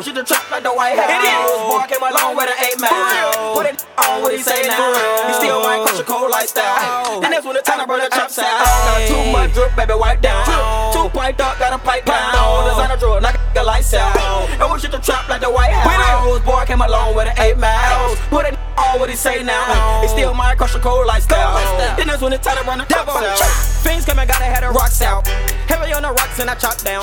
you 0.00 0.14
to 0.14 0.24
trap 0.24 0.50
like 0.50 0.62
the 0.62 0.72
White 0.72 0.96
House. 0.96 1.12
It 1.12 1.20
is. 1.20 1.52
Boy, 1.68 1.84
came 1.84 2.00
along 2.00 2.32
with 2.36 2.48
an 2.48 2.56
eight 2.64 2.80
man. 2.80 2.88
Put 3.52 3.66
it 3.68 3.84
on 4.00 4.22
what 4.22 4.32
he 4.32 4.40
say 4.40 4.64
now. 4.64 5.28
He 5.28 5.34
still 5.36 5.60
might 5.60 5.84
crush 5.84 6.00
a 6.00 6.04
cold 6.04 6.30
lifestyle. 6.30 7.20
And 7.20 7.28
that's 7.28 7.44
when 7.44 7.56
the 7.56 7.62
time 7.62 7.80
to 7.80 7.86
burn 7.86 8.00
the 8.00 8.08
chops 8.08 8.38
out. 8.38 8.48
Got 8.48 9.08
too 9.08 9.32
much 9.32 9.52
drip, 9.52 9.76
baby, 9.76 9.92
wipe 9.94 10.22
down. 10.22 10.48
Too 10.96 11.08
piped 11.12 11.40
up, 11.40 11.58
got 11.58 11.72
a 11.76 11.78
pipe 11.78 12.06
down. 12.06 12.64
Designer 12.72 13.20
knock 13.20 13.36
the 13.36 13.41
lights 13.82 13.94
out. 13.94 14.60
I 14.60 14.66
want 14.66 14.82
you 14.82 14.88
to 14.90 14.98
trap 14.98 15.28
like 15.28 15.40
the 15.40 15.50
White 15.50 15.72
House. 15.72 16.40
Boy, 16.40 16.64
came 16.66 16.80
along 16.80 17.16
with 17.16 17.26
an 17.26 17.34
eight 17.38 17.58
miles. 17.58 18.18
Put 18.30 18.46
it 18.46 18.58
on 18.78 19.00
what 19.00 19.10
he 19.10 19.16
say 19.16 19.42
now. 19.42 20.00
He 20.02 20.08
still 20.08 20.34
my 20.34 20.54
crush 20.54 20.74
a 20.74 20.78
cold 20.78 21.06
lifestyle. 21.06 21.56
Then 21.96 22.06
that's 22.06 22.22
when 22.22 22.32
it's 22.32 22.46
time 22.46 22.62
to 22.62 22.68
run 22.68 22.78
the 22.78 22.84
devil. 22.84 23.14
Fiends 23.82 24.06
coming, 24.06 24.26
gotta 24.26 24.44
have 24.44 24.62
the 24.62 24.70
rocks 24.70 25.02
out. 25.02 25.26
Heavy 25.66 25.92
on 25.92 26.02
the 26.02 26.12
rocks 26.12 26.38
and 26.38 26.48
I 26.48 26.54
chop 26.54 26.78
down. 26.78 27.02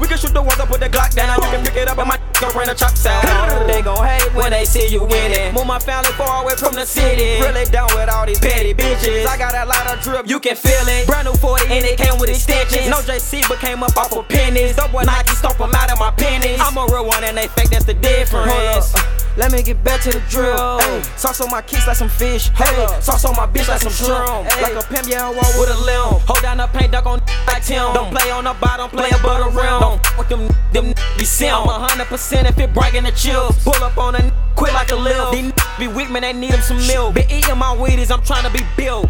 We 0.00 0.06
can 0.06 0.18
shoot 0.18 0.32
the 0.32 0.42
ones 0.42 0.60
up 0.60 0.70
with 0.70 0.80
the 0.80 0.88
Glock 0.88 1.14
down. 1.14 1.36
You 1.42 1.50
can 1.50 1.64
pick 1.64 1.76
it 1.76 1.88
up 1.88 1.98
and 1.98 2.08
my 2.08 2.18
gon' 2.40 2.56
run 2.56 2.66
the 2.66 2.74
chops 2.74 3.04
out. 3.04 3.66
They 3.66 3.82
gon' 3.82 4.06
hate 4.06 4.32
when 4.34 4.50
they 4.50 4.64
see 4.64 4.88
you 4.88 5.04
winning. 5.04 5.52
Move 5.54 5.66
my 5.66 5.78
family 5.78 6.10
far 6.12 6.42
away 6.42 6.56
from 6.56 6.74
the 6.74 6.86
city. 6.86 7.40
Really 7.40 7.64
down 7.66 7.88
with 7.94 8.08
all 8.08 8.26
these 8.26 8.40
petty 8.40 8.72
bitches. 8.72 9.26
I 9.26 9.36
got 9.36 9.54
a 9.54 9.68
lot 9.68 9.86
of 9.92 10.02
drip, 10.02 10.26
you 10.26 10.40
can 10.40 10.56
feel 10.56 10.86
it. 10.88 11.06
Brand 11.06 11.28
new 11.28 11.34
40 11.34 11.66
and 11.68 11.84
it 11.84 11.98
came 11.98 12.18
with 12.18 12.30
extensions. 12.30 12.88
No 12.88 12.96
JC, 13.04 13.46
but 13.48 13.58
came 13.58 13.82
up 13.82 13.96
off 13.96 14.16
of 14.16 14.26
pennies. 14.28 14.76
Double 14.76 15.04
Nike, 15.04 15.36
stomp 15.36 15.58
them 15.58 15.74
out 15.74 15.92
of 15.92 15.98
my 15.98 16.10
pennies. 16.20 16.60
I'm 16.60 16.76
a 16.76 16.86
real 16.86 17.06
one 17.06 17.24
and 17.24 17.36
they 17.36 17.48
fake, 17.48 17.70
that's 17.70 17.84
the 17.84 17.94
difference. 17.94 18.94
Let 19.36 19.52
me 19.52 19.62
get 19.62 19.82
back 19.84 20.02
to 20.02 20.10
the 20.10 20.20
drill. 20.28 20.78
Ay, 20.80 21.02
sauce 21.16 21.40
on 21.40 21.50
my 21.50 21.62
kicks 21.62 21.86
like 21.86 21.96
some 21.96 22.08
fish. 22.08 22.48
Hey, 22.50 22.86
sauce 23.00 23.24
on 23.24 23.36
my 23.36 23.46
bitch 23.46 23.68
like 23.68 23.80
some 23.80 23.92
shrimp. 23.92 24.44
Like 24.60 24.74
a 24.74 24.86
pimp, 24.92 25.06
yeah, 25.06 25.28
I 25.28 25.30
walk 25.30 25.46
with 25.56 25.70
a 25.70 25.78
limb. 25.80 26.20
Hold 26.26 26.42
down 26.42 26.56
the 26.58 26.66
paint, 26.66 26.92
duck 26.92 27.06
on 27.06 27.22
like 27.46 27.64
Tim. 27.64 27.94
Don't 27.94 28.10
play 28.12 28.30
on 28.30 28.44
the 28.44 28.54
bottom, 28.60 28.90
play 28.90 29.08
above 29.10 29.54
the 29.54 29.60
rim. 29.60 29.80
Don't 29.80 30.04
fuck 30.04 30.18
with 30.18 30.28
them, 30.28 30.48
them 30.72 30.94
be 31.18 31.24
sim. 31.24 31.54
I'm 31.54 31.80
hundred 31.80 32.06
percent 32.06 32.48
if 32.48 32.58
it 32.58 32.74
breaking 32.74 33.04
the 33.04 33.12
chills. 33.12 33.62
Pull 33.62 33.82
up 33.84 33.96
on 33.98 34.16
a 34.16 34.32
quit 34.56 34.72
like 34.72 34.90
a 34.90 34.96
lil. 34.96 35.30
These 35.30 35.52
be 35.78 35.86
weak, 35.86 36.10
man, 36.10 36.22
they 36.22 36.32
need 36.32 36.50
them 36.50 36.60
some 36.60 36.78
milk. 36.88 37.14
Been 37.14 37.30
eating 37.30 37.56
my 37.56 37.74
Wheaties, 37.76 38.10
I'm 38.10 38.22
trying 38.22 38.44
to 38.44 38.50
be 38.50 38.64
built. 38.76 39.08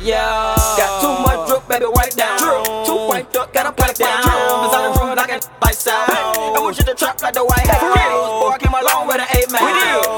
Yeah, 0.00 0.54
got 0.78 1.02
too 1.02 1.10
much 1.26 1.48
drip, 1.48 1.66
baby, 1.66 1.86
wipe 1.90 2.14
down. 2.14 2.38
Too 2.86 3.08
wiped 3.08 3.34
up, 3.36 3.52
got 3.52 3.66
a 3.66 3.72
pipe 3.72 3.96
down. 3.96 4.22
Drug, 4.22 5.18
I 5.18 5.26
can 5.26 5.40
lifestyle. 5.60 6.06
I 6.06 6.58
want 6.62 6.78
you 6.78 6.84
to 6.84 6.94
trap 6.94 7.20
like 7.20 7.34
the 7.34 7.44
White 7.44 7.66
House. 7.66 7.82
Boy, 7.82 8.54
I 8.54 8.58
came 8.62 8.74
along 8.78 9.08
with 9.08 9.18
an 9.18 9.26
eight 9.34 9.50
man. 9.50 9.58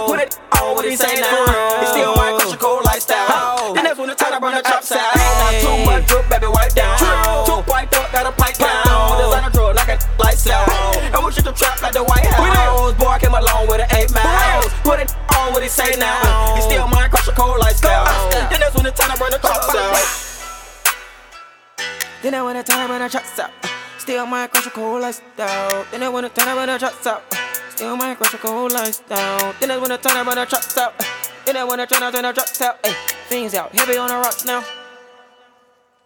Put 0.05 0.21
it 0.21 0.39
on 0.53 0.77
what 0.77 0.85
he 0.85 0.97
say 0.97 1.17
now. 1.17 1.81
He 1.81 1.87
still 1.87 2.13
crush 2.13 2.53
a 2.53 2.57
cold 2.61 2.85
lifestyle. 2.85 3.73
And 3.73 3.87
that's 3.87 3.99
when 3.99 4.11
it's 4.11 4.21
time 4.21 4.37
to 4.37 4.41
burn 4.41 4.55
the 4.55 4.63
chops 4.63 4.93
out. 4.93 5.17
Got 5.17 5.65
too 5.65 5.85
much 5.89 6.07
drip, 6.07 6.29
baby, 6.29 6.53
wipe 6.53 6.75
down. 6.77 7.01
Too 7.49 7.65
wiped 7.65 7.97
up, 7.97 8.13
got 8.13 8.29
a 8.29 8.33
pipe 8.37 8.61
down. 8.61 9.17
Designer 9.17 9.51
drug, 9.51 9.77
like 9.77 9.89
a 9.89 9.99
lifestyle. 10.21 10.69
I 10.69 11.19
want 11.25 11.37
you 11.37 11.43
to 11.43 11.53
trap 11.57 11.81
like 11.81 11.97
the 11.97 12.05
White 12.05 12.29
House. 12.29 12.93
Boy, 13.01 13.17
I 13.17 13.19
came 13.19 13.33
along 13.33 13.67
with 13.67 13.81
an 13.81 13.89
eight 13.97 14.13
man. 14.13 14.61
Put 14.85 15.01
it 15.01 15.09
on 15.51 15.55
what 15.55 15.63
he 15.63 15.69
say 15.69 15.97
now. 15.99 16.55
He 16.55 16.63
still 16.63 16.87
might 16.89 17.11
crush 17.11 17.29
a 17.29 17.33
cold 17.33 17.59
lifestyle. 17.59 18.05
Then 18.31 18.61
that's 18.61 18.75
when 18.75 18.87
it's 18.87 18.99
time 18.99 19.11
to 19.13 19.19
burn 19.19 19.31
the 19.31 19.39
chops 19.39 19.75
out. 19.75 20.07
Then 22.23 22.35
I 22.35 22.43
wanna 22.43 22.63
time 22.63 22.89
when 22.89 23.03
I 23.03 23.09
chops 23.09 23.39
out. 23.39 23.51
Still 23.99 24.27
might 24.27 24.51
crush 24.51 24.67
a 24.67 24.71
cold 24.71 25.03
lifestyle. 25.03 25.85
Then 25.91 26.03
I 26.03 26.09
wanna 26.09 26.29
time 26.29 26.57
when 26.57 26.71
I 26.71 26.79
chops 26.79 27.07
out. 27.07 27.23
You 27.81 27.97
might 27.97 28.17
crush 28.19 28.35
a 28.35 28.39
cold 28.39 28.73
down. 28.73 29.55
Then 29.59 29.71
that's 29.71 29.81
when 29.81 29.91
I 29.91 29.97
turn 29.97 30.17
up 30.19 30.27
when 30.27 30.37
the 30.37 30.45
trucks 30.45 30.77
out. 30.77 30.99
Then 31.47 31.55
that's 31.55 31.71
when 31.71 31.81
I 31.81 31.87
turn 31.87 32.03
up 32.03 32.13
when 32.13 32.23
the 32.25 32.33
trucks 32.33 32.61
out. 32.61 32.87
Things 33.29 33.55
out. 33.55 33.73
Heavy 33.73 33.97
on 33.97 34.09
the 34.09 34.17
rocks 34.17 34.45
now. 34.45 34.63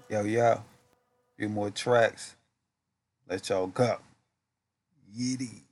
Yo, 0.09 0.23
yo. 0.23 0.63
Few 1.37 1.49
more 1.49 1.71
tracks. 1.71 2.37
Let 3.29 3.49
y'all 3.49 3.67
go. 3.67 3.99
Yiddy. 5.19 5.64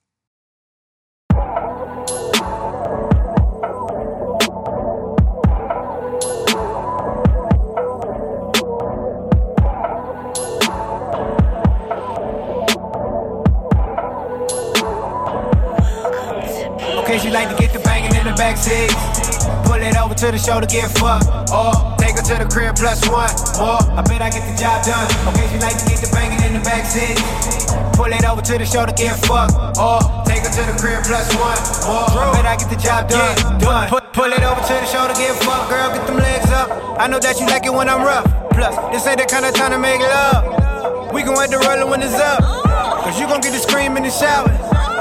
To 20.22 20.30
the 20.30 20.38
show 20.38 20.62
to 20.62 20.70
get 20.70 20.86
fucked. 21.02 21.26
Or 21.50 21.74
take 21.98 22.14
her 22.14 22.22
to 22.22 22.34
the 22.38 22.46
crib 22.46 22.78
plus 22.78 23.02
one. 23.10 23.26
Or 23.58 23.82
I 23.98 24.06
bet 24.06 24.22
I 24.22 24.30
get 24.30 24.46
the 24.46 24.54
job 24.54 24.86
done. 24.86 25.10
Okay, 25.34 25.50
she 25.50 25.58
like 25.58 25.74
to 25.74 25.86
get 25.90 25.98
the 25.98 26.10
banging 26.14 26.38
in 26.46 26.54
the 26.54 26.62
backseat. 26.62 27.18
Pull 27.98 28.06
it 28.06 28.22
over 28.22 28.38
to 28.38 28.54
the 28.54 28.62
show 28.62 28.86
to 28.86 28.94
get 28.94 29.18
fucked. 29.26 29.58
Or 29.82 29.98
take 30.22 30.46
her 30.46 30.52
to 30.54 30.62
the 30.62 30.78
crib 30.78 31.02
plus 31.02 31.26
one. 31.34 31.58
Or 31.90 32.06
I 32.06 32.30
bet 32.38 32.46
I 32.46 32.54
get 32.54 32.70
the 32.70 32.78
job 32.78 33.10
done. 33.10 33.34
done. 33.58 33.90
Put, 33.90 34.14
pull 34.14 34.30
it 34.30 34.46
over 34.46 34.62
to 34.62 34.74
the 34.78 34.86
show 34.86 35.10
to 35.10 35.14
get 35.18 35.34
fucked. 35.42 35.74
Girl, 35.74 35.90
get 35.90 36.06
them 36.06 36.22
legs 36.22 36.50
up. 36.54 36.70
I 37.02 37.10
know 37.10 37.18
that 37.18 37.42
you 37.42 37.46
like 37.50 37.66
it 37.66 37.74
when 37.74 37.90
I'm 37.90 38.06
rough. 38.06 38.22
Plus, 38.54 38.78
this 38.94 39.02
ain't 39.10 39.18
the 39.18 39.26
kind 39.26 39.42
of 39.42 39.58
time 39.58 39.74
to 39.74 39.78
make 39.82 39.98
love. 39.98 41.10
We 41.10 41.26
gon' 41.26 41.34
wait 41.34 41.50
the 41.50 41.58
roller 41.58 41.90
when 41.90 41.98
it's 41.98 42.14
up. 42.14 42.38
Cause 43.02 43.18
you 43.18 43.26
gon' 43.26 43.42
get 43.42 43.50
the 43.50 43.58
scream 43.58 43.98
in 43.98 44.06
the 44.06 44.14
shower. 44.14 44.46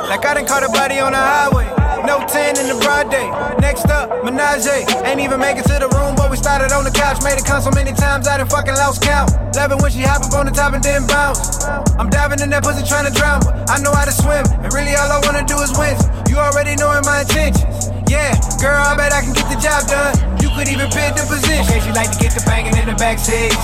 Like 0.10 0.26
I 0.26 0.34
done 0.34 0.50
caught 0.50 0.66
a 0.66 0.72
body 0.74 0.98
on 0.98 1.14
the 1.14 1.22
highway. 1.22 1.70
No 2.10 2.26
10 2.26 2.58
in 2.58 2.66
the 2.66 2.82
broad 2.82 3.12
day. 3.14 3.30
Next 3.72 3.88
up, 3.88 4.12
Menage. 4.28 4.68
Ain't 5.08 5.24
even 5.24 5.40
make 5.40 5.56
it 5.56 5.64
to 5.72 5.80
the 5.80 5.88
room, 5.96 6.20
but 6.20 6.28
we 6.28 6.36
started 6.36 6.76
on 6.76 6.84
the 6.84 6.92
couch. 6.92 7.24
Made 7.24 7.40
it 7.40 7.48
come 7.48 7.64
so 7.64 7.72
many 7.72 7.96
times, 7.96 8.28
I 8.28 8.36
done 8.36 8.52
fucking 8.52 8.76
lost 8.76 9.00
count. 9.00 9.32
Loving 9.56 9.80
when 9.80 9.88
she 9.96 10.04
hop 10.04 10.28
up 10.28 10.36
on 10.36 10.44
the 10.44 10.52
top 10.52 10.76
and 10.76 10.84
then 10.84 11.08
bounce. 11.08 11.64
I'm 11.96 12.12
diving 12.12 12.44
in 12.44 12.52
that 12.52 12.68
pussy 12.68 12.84
trying 12.84 13.08
to 13.08 13.16
drown, 13.16 13.40
but 13.40 13.56
I 13.72 13.80
know 13.80 13.96
how 13.96 14.04
to 14.04 14.12
swim. 14.12 14.44
And 14.60 14.68
really 14.76 14.92
all 15.00 15.08
I 15.08 15.24
wanna 15.24 15.48
do 15.48 15.56
is 15.64 15.72
win. 15.80 15.96
You 16.28 16.44
already 16.44 16.76
knowing 16.76 17.08
my 17.08 17.24
intentions. 17.24 17.88
Yeah, 18.12 18.36
girl, 18.60 18.76
I 18.76 18.92
bet 19.00 19.16
I 19.16 19.24
can 19.24 19.32
get 19.32 19.48
the 19.48 19.56
job 19.64 19.88
done. 19.88 20.20
You 20.44 20.52
could 20.52 20.68
even 20.68 20.92
pick 20.92 21.16
the 21.16 21.24
position. 21.24 21.64
Okay, 21.64 21.80
she 21.80 21.96
like 21.96 22.12
to 22.12 22.20
get 22.20 22.36
the 22.36 22.44
banging 22.44 22.76
in 22.76 22.92
the 22.92 22.98
backseat. 23.00 23.56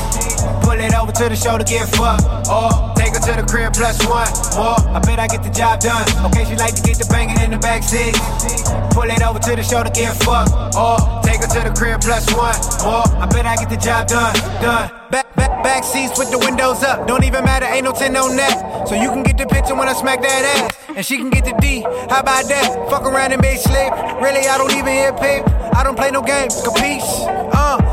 Pull 0.64 0.80
it 0.80 0.96
over 0.96 1.12
to 1.12 1.28
the 1.28 1.36
show 1.36 1.60
to 1.60 1.68
get 1.68 1.84
fucked. 1.92 2.24
Her 2.48 2.72
oh. 2.72 2.87
To 3.28 3.42
the 3.42 3.44
crib 3.44 3.74
plus 3.74 4.00
one. 4.08 4.32
more. 4.56 4.80
I 4.96 5.00
bet 5.04 5.20
I 5.20 5.28
get 5.28 5.44
the 5.44 5.52
job 5.52 5.82
done. 5.82 6.08
Okay, 6.32 6.46
she 6.48 6.56
like 6.56 6.76
to 6.76 6.82
get 6.82 6.96
the 6.96 7.08
banging 7.12 7.36
in 7.44 7.52
the 7.52 7.60
back 7.60 7.84
backseat. 7.84 8.16
Pull 8.96 9.04
it 9.12 9.22
over 9.22 9.40
to 9.40 9.52
the 9.56 9.64
to 9.64 9.92
get 9.92 10.16
fucked. 10.24 10.56
Or 10.80 10.96
take 11.28 11.44
her 11.44 11.52
to 11.52 11.62
the 11.68 11.74
crib 11.76 12.00
plus 12.00 12.24
one. 12.32 12.56
more. 12.88 13.04
I 13.20 13.28
bet 13.28 13.46
I 13.46 13.56
get 13.58 13.70
the 13.70 13.76
job 13.76 14.08
done. 14.08 14.34
Done. 14.64 14.88
Back, 15.12 15.36
back, 15.36 15.64
back 15.64 15.84
seats 15.84 16.18
with 16.18 16.32
the 16.32 16.40
windows 16.40 16.84
up. 16.84 17.08
Don't 17.08 17.24
even 17.24 17.44
matter, 17.44 17.66
ain't 17.66 17.84
no 17.84 17.92
10 17.92 18.16
on 18.16 18.36
that. 18.38 18.88
So 18.88 18.96
you 18.96 19.10
can 19.10 19.24
get 19.24 19.38
the 19.38 19.46
picture 19.46 19.76
when 19.76 19.90
I 19.90 19.94
smack 19.94 20.22
that 20.22 20.44
ass. 20.56 20.96
And 20.96 21.06
she 21.06 21.18
can 21.18 21.30
get 21.30 21.44
the 21.44 21.54
D. 21.60 21.82
How 22.10 22.22
about 22.22 22.48
that? 22.48 22.90
Fuck 22.90 23.04
around 23.04 23.34
and 23.34 23.42
make 23.42 23.60
slip. 23.60 23.92
Really, 24.24 24.48
I 24.48 24.58
don't 24.58 24.72
even 24.72 24.94
hear 24.94 25.12
paper. 25.14 25.52
I 25.76 25.84
don't 25.84 25.96
play 25.96 26.12
no 26.12 26.22
games, 26.22 26.56
capiche? 26.64 27.47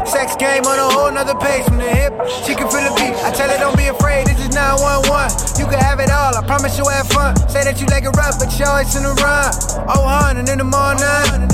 Uh, 0.05 0.11
sex 0.11 0.37
game 0.37 0.65
on 0.65 0.79
a 0.79 0.89
whole 0.93 1.11
nother 1.11 1.35
page 1.35 1.65
from 1.65 1.79
the 1.79 1.89
hip. 1.89 2.13
She 2.45 2.55
can 2.55 2.69
feel 2.69 2.85
the 2.85 2.93
beat. 2.97 3.17
I 3.25 3.33
tell 3.33 3.49
her 3.49 3.59
don't 3.59 3.77
be 3.77 3.87
afraid, 3.87 4.27
this 4.27 4.39
is 4.39 4.55
911. 4.55 5.57
You 5.59 5.65
can 5.65 5.81
have 5.81 6.01
it 6.01 6.11
all, 6.11 6.37
I 6.37 6.45
promise 6.47 6.77
you'll 6.77 6.91
have 6.91 7.09
fun. 7.09 7.37
Say 7.49 7.65
that 7.65 7.81
you 7.81 7.87
like 7.87 8.05
it 8.05 8.13
rough, 8.17 8.39
but 8.39 8.53
your 8.59 8.69
always 8.69 8.95
in 8.97 9.03
the 9.05 9.15
run. 9.25 9.49
Oh, 9.89 10.05
hun, 10.05 10.37
and 10.37 10.49
in 10.49 10.59
the 10.59 10.69
morning. 10.69 11.49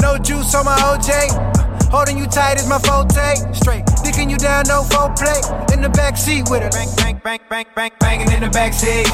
No 0.00 0.16
juice 0.18 0.54
on 0.54 0.64
my 0.64 0.78
OJ. 0.78 1.90
Holding 1.90 2.18
you 2.18 2.26
tight 2.26 2.58
is 2.58 2.66
my 2.66 2.78
forte. 2.78 3.34
Straight, 3.52 3.84
dicking 4.20 4.30
you 4.30 4.36
down, 4.36 4.64
no 4.68 4.82
foreplay. 4.82 5.72
In 5.72 5.80
the 5.80 5.88
back 5.88 6.16
seat 6.16 6.48
with 6.50 6.62
her. 6.62 6.70
Bang, 6.70 6.88
bang, 6.96 7.20
bang, 7.22 7.40
bang, 7.48 7.66
bang, 7.74 7.92
banging 8.00 8.32
in 8.32 8.40
the 8.42 8.50
back 8.50 8.72
seat. 8.72 9.06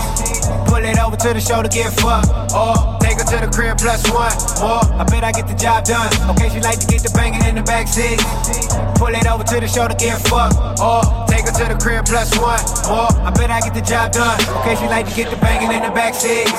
Pull 0.67 0.83
it 0.83 0.99
over 0.99 1.17
to 1.17 1.33
the 1.33 1.41
show 1.41 1.63
to 1.63 1.69
get 1.69 1.93
fucked. 2.01 2.31
Or 2.55 2.99
take 3.01 3.19
her 3.19 3.25
to 3.25 3.47
the 3.47 3.51
crib 3.53 3.79
plus 3.79 4.03
one. 4.11 4.33
Or 4.63 4.83
I 4.99 5.05
bet 5.05 5.25
I 5.25 5.33
get 5.33 5.47
the 5.47 5.55
job 5.55 5.85
done. 5.85 6.11
Okay, 6.31 6.49
she 6.51 6.61
like 6.61 6.79
to 6.81 6.87
get 6.87 7.03
the 7.03 7.11
banging 7.15 7.45
in 7.47 7.55
the 7.55 7.63
back 7.63 7.89
seat. 7.89 8.19
Pull 8.99 9.15
it 9.15 9.27
over 9.27 9.45
to 9.45 9.61
the 9.61 9.69
show 9.69 9.87
to 9.87 9.95
get 9.95 10.19
fucked. 10.27 10.57
Or 10.81 11.03
take 11.29 11.47
her 11.47 11.55
to 11.55 11.75
the 11.75 11.79
crib 11.79 12.07
plus 12.07 12.35
one. 12.39 12.61
Or 12.91 13.07
I 13.23 13.31
bet 13.31 13.51
I 13.51 13.61
get 13.61 13.75
the 13.75 13.83
job 13.83 14.13
done. 14.13 14.41
Okay, 14.63 14.75
she 14.77 14.87
like 14.89 15.09
to 15.09 15.15
get 15.15 15.31
the 15.31 15.37
banging 15.37 15.73
in 15.73 15.83
the 15.83 15.91
back 15.95 16.15
seat. 16.15 16.51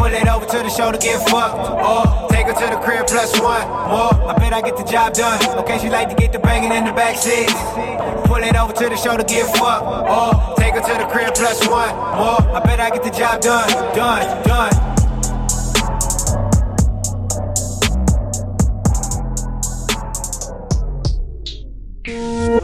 Pull 0.00 0.14
it 0.14 0.26
over 0.28 0.46
to 0.46 0.58
the 0.64 0.70
show 0.70 0.90
to 0.90 0.96
get 0.96 1.20
fucked. 1.28 1.58
Or 1.76 2.26
take 2.30 2.46
her 2.46 2.54
to 2.54 2.66
the 2.74 2.80
crib 2.80 3.06
plus 3.06 3.38
one. 3.38 3.68
Or 3.68 4.14
I 4.30 4.34
bet 4.38 4.54
I 4.54 4.62
get 4.62 4.78
the 4.78 4.84
job 4.84 5.12
done. 5.12 5.38
Okay, 5.58 5.78
she 5.78 5.90
like 5.90 6.08
to 6.08 6.14
get 6.14 6.32
the 6.32 6.38
banging 6.38 6.72
in 6.72 6.86
the 6.86 6.92
back 6.92 7.18
seat. 7.18 7.50
Pull 8.24 8.42
it 8.42 8.56
over 8.56 8.72
to 8.72 8.88
the 8.88 8.96
show 8.96 9.18
to 9.18 9.24
get 9.24 9.44
fucked. 9.58 9.84
Or 9.84 10.54
take 10.56 10.72
her 10.72 10.80
to 10.80 10.94
the 11.04 11.08
crib 11.12 11.34
plus 11.34 11.68
one. 11.68 11.90
Or 12.16 12.40
I 12.56 12.62
bet 12.64 12.80
I 12.80 12.88
get 12.88 13.02
the 13.02 13.10
job 13.10 13.42
done. 13.42 13.68
Done, 13.94 14.42
done. 14.44 14.72
Yeah, 22.06 22.60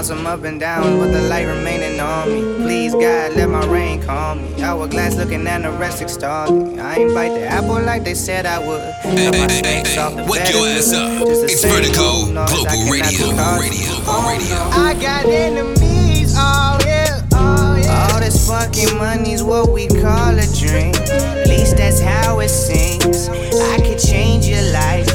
around 0.00 0.10
on 0.12 0.16
some 0.16 0.26
up 0.26 0.44
and 0.44 0.58
down, 0.60 0.98
but 0.98 1.12
the 1.12 1.20
light 1.28 1.46
remaining 1.46 2.00
on 2.00 2.28
me. 2.32 2.64
Please, 2.64 2.92
God, 2.92 3.34
let 3.36 3.48
my 3.50 3.64
rain 3.66 4.02
calm 4.02 4.42
me. 4.42 4.62
Hourglass 4.62 5.16
looking 5.16 5.44
anorexic 5.44 6.08
stalking. 6.08 6.80
I 6.80 6.96
ain't 6.96 7.14
bite 7.14 7.34
the 7.34 7.44
apple 7.44 7.80
like 7.82 8.04
they 8.04 8.14
said 8.14 8.46
I 8.46 8.58
would. 8.66 8.80
Cut 9.02 9.36
my 9.38 9.46
snakes 9.48 9.98
off 9.98 10.14
Wake 10.28 10.52
your 10.52 10.66
ass 10.68 10.92
up. 10.94 11.22
It's 11.28 11.60
same 11.60 11.72
Vertigo 11.72 12.02
old 12.02 12.32
noise, 12.34 12.50
I 12.66 12.76
Global 12.76 12.92
Radio. 12.92 13.26
Radio. 13.60 13.90
Oh, 14.06 14.28
Radio. 14.28 14.56
I 14.72 14.94
got 15.00 15.26
enemies, 15.26 16.34
oh 16.36 16.78
yeah, 16.86 17.20
oh 17.34 17.76
yeah. 17.82 18.08
All 18.12 18.20
this 18.20 18.48
fucking 18.48 18.96
money's 18.96 19.42
what 19.42 19.70
we 19.70 19.86
call 19.88 20.32
a 20.38 20.46
dream. 20.56 20.94
At 20.94 21.46
least 21.46 21.76
that's 21.76 22.00
how 22.00 22.40
it 22.40 22.48
seems. 22.48 23.28
I 23.28 23.76
could 23.84 23.98
change 23.98 24.46
your 24.46 24.62
life. 24.72 25.06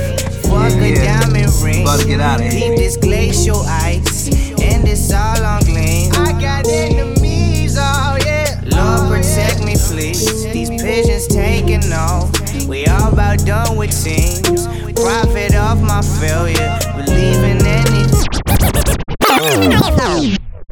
Fuck 0.45 0.73
a 0.79 0.89
Yeah. 0.89 1.21
diamond 1.21 1.51
ring. 1.63 1.81
About 1.81 2.01
to 2.01 2.07
get 2.07 2.21
outta 2.21 2.43
here. 2.43 2.69
Keep 2.69 2.77
this 2.77 2.97
glacial 2.97 3.63
ice. 3.65 4.44
And 4.65 4.87
it's 4.87 5.13
all 5.13 5.43
on 5.43 5.61
gleam. 5.61 6.11
I 6.13 6.33
got 6.39 6.67
enemies, 6.67 7.77
oh 7.79 8.17
yeah. 8.25 8.59
Lord 8.63 8.73
oh, 8.73 9.07
protect 9.09 9.63
me, 9.63 9.75
please. 9.75 10.43
These 10.51 10.69
pigeons 10.81 11.27
taking 11.27 11.93
off. 11.93 12.31
We 12.67 12.85
all 12.87 13.13
about 13.13 13.45
done 13.45 13.77
with 13.77 13.91
teams. 13.91 14.67
Profit 14.95 15.55
off 15.55 15.79
my 15.79 16.01
failure. 16.19 16.79
Believing 16.95 17.55
in 17.55 17.67
anything. 17.67 18.05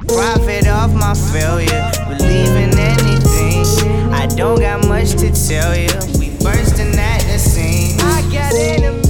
Profit 0.08 0.68
off 0.68 0.94
my 0.94 1.14
failure, 1.32 1.92
believe 2.08 2.56
in 2.56 2.78
anything. 2.78 4.14
I 4.14 4.28
don't 4.28 4.60
got 4.60 4.88
much 4.88 5.12
to 5.12 5.32
tell 5.32 5.76
you. 5.76 5.88
We 6.20 6.30
bursting 6.44 6.96
at 6.98 7.22
the 7.24 7.40
seams. 7.40 8.02
I 8.02 8.22
got 8.32 8.54
enemies, 8.54 9.03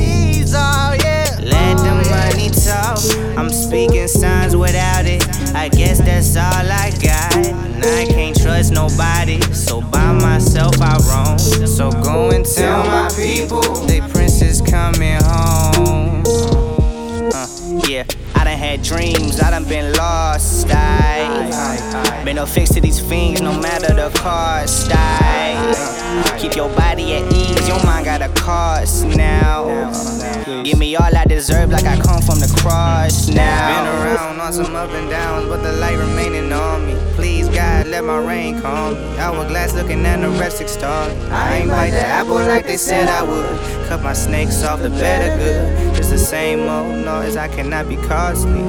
I'm 3.38 3.50
speaking 3.50 4.08
signs 4.08 4.56
without 4.56 5.06
it. 5.06 5.24
I 5.56 5.70
guess 5.70 6.00
that's 6.00 6.36
all 6.36 6.44
I 6.44 6.92
got. 7.02 7.36
And 7.36 7.84
I 7.84 8.06
can't 8.06 8.40
trust 8.40 8.72
nobody. 8.72 9.42
So 9.54 9.82
by 9.82 10.12
myself 10.14 10.76
I 10.82 10.98
roam. 11.10 11.40
So 11.40 11.92
go 11.92 12.30
and 12.32 12.46
tell 12.46 12.84
my 12.86 13.10
people 13.16 13.62
they 13.86 14.02
princess 14.02 14.62
coming 14.62 15.22
home. 15.24 15.63
Had 18.74 18.82
dreams, 18.82 19.40
I 19.40 19.52
done 19.52 19.66
been 19.66 19.94
lost. 19.94 20.68
I 20.70 22.22
been 22.26 22.38
no 22.38 22.46
fix 22.46 22.72
to 22.72 22.82
these 22.82 23.00
fiends, 23.00 23.42
no 23.42 23.52
matter 23.60 23.94
the 23.94 24.10
cost. 24.18 24.90
I 24.92 26.38
keep 26.40 26.56
your 26.56 26.70
body 26.70 27.14
at 27.14 27.32
ease, 27.34 27.68
your 27.68 27.84
mind 27.84 28.06
got 28.06 28.22
a 28.22 28.30
cost 28.30 29.06
now. 29.06 29.92
Give 30.64 30.80
me 30.80 30.96
all 30.96 31.16
I 31.16 31.26
deserve, 31.26 31.70
like 31.70 31.86
I 31.86 32.00
come 32.00 32.22
from 32.22 32.40
the 32.40 32.52
cross 32.62 33.28
now. 33.28 33.84
Been 33.84 34.16
around 34.16 34.40
on 34.42 34.54
some 34.54 34.76
up 34.76 34.90
and 34.90 35.10
downs, 35.10 35.48
but 35.48 35.62
the 35.62 35.74
light 35.74 35.98
remaining 35.98 36.52
on 36.52 36.88
me. 36.88 37.03
Please, 37.24 37.48
God, 37.48 37.88
let 37.88 38.04
my 38.04 38.18
rain 38.18 38.60
come. 38.60 38.98
Hourglass 39.18 39.74
looking 39.76 40.00
anorexic 40.00 40.68
star. 40.68 41.10
I 41.32 41.60
ain't 41.60 41.70
bite 41.70 41.92
the 41.92 42.06
apple 42.06 42.36
like 42.36 42.68
they 42.68 42.76
said 42.76 43.08
I 43.08 43.24
would. 43.24 43.88
Cut 43.88 44.02
my 44.04 44.12
snakes 44.12 44.62
off 44.66 44.82
the 44.82 44.90
better 44.90 45.34
good. 45.38 45.98
It's 45.98 46.10
the 46.10 46.18
same 46.18 46.68
old 46.68 47.06
noise, 47.06 47.38
I 47.38 47.48
cannot 47.48 47.88
be 47.88 47.96
costly. 47.96 48.60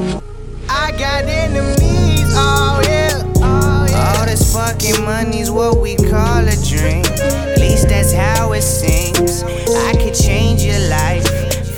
I 0.68 0.92
got 0.92 1.24
enemies. 1.24 2.30
Oh, 2.36 2.80
yeah. 2.84 3.24
All 3.42 4.24
this 4.24 4.54
fucking 4.54 5.04
money's 5.04 5.50
what 5.50 5.80
we 5.80 5.96
call 5.96 6.46
a 6.46 6.54
dream. 6.64 7.04
At 7.06 7.58
least 7.58 7.88
that's 7.88 8.12
how 8.12 8.52
it 8.52 8.62
seems. 8.62 9.42
I 9.42 9.94
could 10.00 10.14
change 10.14 10.62
your 10.62 10.78
life. 10.88 11.26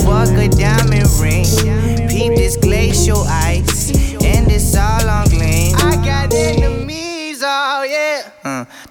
Fuck 0.01 0.29
a 0.37 0.47
diamond 0.51 1.09
ring. 1.19 1.47
Peep 2.07 2.37
this 2.37 2.59
glacial 2.59 3.25
ice. 3.29 3.76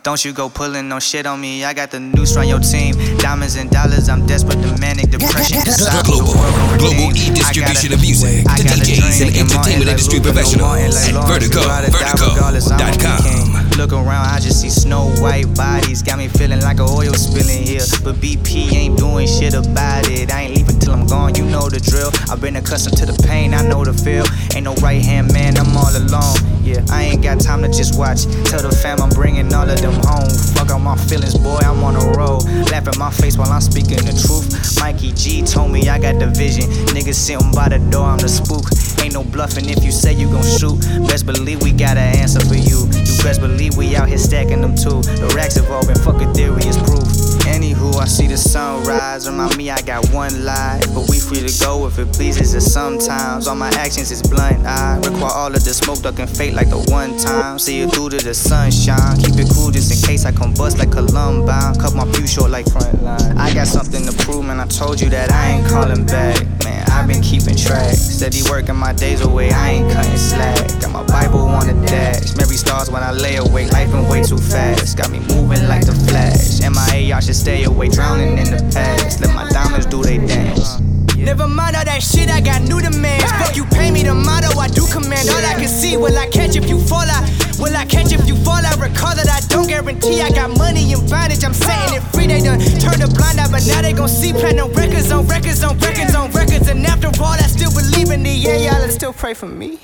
Don't 0.06 0.24
you 0.24 0.34
go 0.34 0.50
pulling 0.50 0.88
no 0.88 1.00
shit 1.00 1.26
on 1.26 1.42
me. 1.42 1.66
I 1.66 1.74
got 1.74 1.90
the 1.90 2.00
noose 2.00 2.36
from 2.36 2.44
your 2.44 2.60
team. 2.60 2.94
Diamonds 3.18 3.56
and 3.56 3.72
dollars, 3.72 4.08
I'm 4.08 4.24
desperate 4.28 4.62
to 4.62 4.80
manic 4.80 5.10
depression. 5.10 5.58
Global, 6.06 6.38
global 6.78 7.10
e-distribution 7.18 7.92
of 7.92 8.00
music 8.02 8.46
to 8.46 8.62
DJs 8.70 9.26
and 9.26 9.36
entertainment 9.36 9.90
industry 9.90 10.20
professionals 10.20 11.10
at 11.10 11.18
Vertigo, 11.26 11.66
Vertigo.com. 11.90 13.66
Look 13.80 13.94
around, 13.94 14.30
I 14.30 14.40
just 14.40 14.62
see 14.62 14.70
snow 14.70 15.10
white 15.18 15.52
bodies. 15.56 16.04
Got 16.04 16.20
me 16.20 16.28
feeling 16.28 16.62
like 16.62 16.80
a 16.80 16.86
oil 16.86 17.16
spilling 17.16 17.64
here. 17.66 17.82
But 18.04 18.22
BP 18.22 18.74
ain't 18.74 19.00
doing 19.00 19.28
shit 19.28 19.56
about 19.56 20.08
it. 20.08 20.32
I 20.32 20.44
ain't 20.44 20.56
leaving 20.56 20.78
till 20.80 20.94
I'm 20.94 21.08
gone, 21.08 21.34
you 21.34 21.46
know 21.46 21.68
the 21.68 21.80
drill. 21.80 22.12
I've 22.30 22.40
been 22.40 22.58
accustomed 22.58 22.98
to 22.98 23.08
the 23.08 23.18
pain, 23.28 23.56
I 23.56 23.68
know 23.68 23.84
the 23.84 23.94
feel. 23.94 24.24
Ain't 24.56 24.66
no 24.66 24.76
right 24.86 25.02
hand 25.02 25.34
man, 25.34 25.58
I'm 25.58 25.76
all 25.76 25.90
alone. 25.98 26.38
Yeah, 26.64 26.86
I 26.90 27.04
ain't 27.04 27.22
got 27.22 27.42
time 27.42 27.62
to 27.64 27.68
just 27.68 27.98
watch. 27.98 28.26
Tell 28.46 28.62
the 28.62 28.72
fam 28.72 29.02
I'm 29.02 29.10
bringing 29.10 29.54
all 29.54 29.70
of 29.70 29.82
them 29.82 29.95
home. 30.04 30.30
Fuck 30.56 30.72
all 30.72 30.80
my 30.80 30.96
feelings, 30.96 31.38
boy, 31.38 31.60
I'm 31.62 31.84
on 31.84 31.96
a 31.96 32.06
roll. 32.18 32.40
Laugh 32.72 32.88
at 32.88 32.98
my 32.98 33.12
face 33.12 33.38
while 33.38 33.52
I'm 33.52 33.62
speaking 33.62 33.98
the 34.04 34.14
truth. 34.14 34.80
Mikey 34.80 35.12
G 35.14 35.42
told 35.44 35.72
me 35.72 35.88
I 35.88 36.00
got 36.00 36.20
the 36.20 36.28
vision. 36.28 36.70
Niggas 36.96 37.16
sitting 37.16 37.52
by 37.52 37.70
the 37.70 37.80
door, 37.92 38.06
I'm 38.06 38.20
the 38.20 38.30
spook. 38.30 38.66
Ain't 39.04 39.14
no 39.14 39.24
bluffing 39.24 39.70
if 39.70 39.84
you 39.84 39.92
say 39.92 40.14
you 40.14 40.28
gon' 40.30 40.44
shoot. 40.44 40.80
Best 41.08 41.26
believe 41.26 41.62
we 41.62 41.72
got 41.72 41.98
an 41.98 42.18
answer 42.18 42.40
for 42.40 42.56
you. 42.56 42.88
You 42.90 43.16
best 43.24 43.42
believe 43.42 43.78
we 43.78 43.96
out 43.96 44.08
here 44.08 44.18
stacking 44.18 44.62
them 44.62 44.76
too. 44.76 45.02
The 45.02 45.34
racks 45.36 45.58
all 45.58 45.86
been 45.86 46.00
fucking 46.00 46.34
theory 46.34 46.64
is 46.66 46.78
proof. 46.78 47.25
Anywho, 47.44 47.96
I 48.02 48.06
see 48.06 48.28
the 48.28 48.38
sunrise. 48.38 49.28
Remind 49.28 49.58
me 49.58 49.70
I 49.70 49.82
got 49.82 50.10
one 50.12 50.46
life, 50.46 50.84
but 50.94 51.10
we 51.10 51.20
free 51.20 51.46
to 51.46 51.60
go 51.64 51.88
if 51.88 52.00
it 52.00 52.12
pleases 52.14 52.56
us 52.56 52.72
sometimes. 52.72 53.48
All 53.48 53.56
my 53.56 53.70
actions 53.70 54.12
is 54.12 54.22
blunt. 54.22 54.66
I 54.66 54.98
require 54.98 55.32
all 55.32 55.54
of 55.54 55.64
the 55.64 55.74
smoke 55.74 56.02
ducking 56.02 56.28
fate 56.28 56.54
like 56.54 56.70
the 56.70 56.80
one 56.92 57.18
time. 57.18 57.60
See 57.60 57.78
you 57.80 57.90
through 57.90 58.10
to 58.10 58.18
the 58.18 58.34
sunshine. 58.34 59.18
Keep 59.18 59.40
it 59.40 59.50
cool 59.54 59.72
just 59.72 59.92
in 59.92 60.08
case 60.08 60.26
I 60.26 60.32
combust 60.32 60.78
like 60.78 60.92
Columbine. 60.92 61.76
Cut 61.76 61.94
my 61.96 62.06
pew 62.14 62.28
short 62.28 62.52
like 62.52 62.70
front 62.72 63.02
line. 63.04 63.38
I 63.38 63.54
got 63.54 63.68
something 63.68 64.06
to 64.06 64.14
prove, 64.24 64.46
man. 64.46 64.60
I 64.60 64.68
told 64.68 65.02
you 65.02 65.10
that 65.10 65.32
I 65.32 65.52
ain't 65.52 65.68
calling 65.68 66.06
back. 66.06 66.42
Man, 66.64 66.86
I've 66.90 67.08
been 67.08 67.22
keeping 67.22 67.56
track. 67.56 67.94
Steady 67.96 68.42
working 68.50 68.76
my 68.76 68.94
days 68.94 69.22
away, 69.22 69.52
I 69.52 69.72
ain't 69.72 69.92
cutting 69.92 70.18
slack. 70.18 70.58
Got 70.82 70.92
my 70.92 71.04
Bible 71.04 71.40
on 71.40 71.68
the 71.68 71.88
dash. 71.88 72.36
Mary 72.36 72.56
stars 72.56 72.90
when 72.90 73.04
I 73.04 73.12
lay 73.12 73.36
awake. 73.38 73.72
Life 73.72 73.92
been 73.92 74.08
way 74.08 74.24
too 74.24 74.38
fast. 74.38 74.98
Got 74.98 75.12
me 75.12 75.20
moving 75.20 75.68
like 75.68 75.86
the 75.86 75.94
flash. 76.08 76.62
MIA, 76.62 77.22
should 77.26 77.36
stay 77.36 77.64
away, 77.64 77.90
drowning 77.90 78.38
in 78.38 78.46
the 78.54 78.62
past. 78.72 79.20
Let 79.20 79.34
my 79.34 79.50
diamonds 79.50 79.88
do 79.88 80.04
they 80.04 80.20
dance. 80.20 80.80
Never 81.18 81.48
mind 81.48 81.76
all 81.76 81.84
that 81.84 82.04
shit, 82.04 82.30
I 82.30 82.40
got 82.40 82.62
new 82.62 82.80
demands. 82.80 83.26
Fuck 83.42 83.56
you, 83.56 83.66
pay 83.66 83.90
me 83.90 84.04
the 84.04 84.14
motto, 84.14 84.54
I 84.60 84.68
do 84.68 84.86
command. 84.94 85.28
All 85.30 85.42
I 85.42 85.58
can 85.58 85.68
see, 85.68 85.98
will 85.98 86.16
I 86.16 86.28
catch 86.30 86.56
if 86.56 86.70
you 86.70 86.80
fall? 86.80 87.02
I 87.02 87.26
will 87.58 87.76
I 87.76 87.86
catch 87.86 88.14
if 88.14 88.28
you 88.28 88.36
fall? 88.46 88.62
I 88.62 88.70
recall 88.78 89.18
that 89.18 89.26
I 89.26 89.42
don't 89.50 89.66
guarantee. 89.66 90.22
I 90.22 90.30
got 90.30 90.56
money 90.56 90.94
in 90.94 91.02
bondage, 91.10 91.44
I'm 91.44 91.54
setting 91.54 91.98
it 91.98 92.04
free. 92.14 92.28
They 92.28 92.42
done 92.46 92.62
turned 92.78 93.02
a 93.02 93.10
blind 93.10 93.42
eye, 93.42 93.50
but 93.50 93.66
now 93.66 93.82
they 93.82 93.94
gon' 93.94 94.10
see 94.10 94.32
platinum 94.32 94.70
records 94.74 95.12
on 95.12 95.26
records 95.26 95.64
on 95.64 95.80
records 95.80 96.14
on 96.14 96.30
records. 96.30 96.68
And 96.70 96.86
after 96.86 97.10
all, 97.18 97.34
I 97.34 97.50
still 97.50 97.74
believe 97.74 98.12
in 98.12 98.22
the 98.22 98.30
yeah, 98.30 98.70
y'all, 98.70 98.88
still 98.90 99.14
pray 99.14 99.34
for 99.34 99.48
me. 99.48 99.80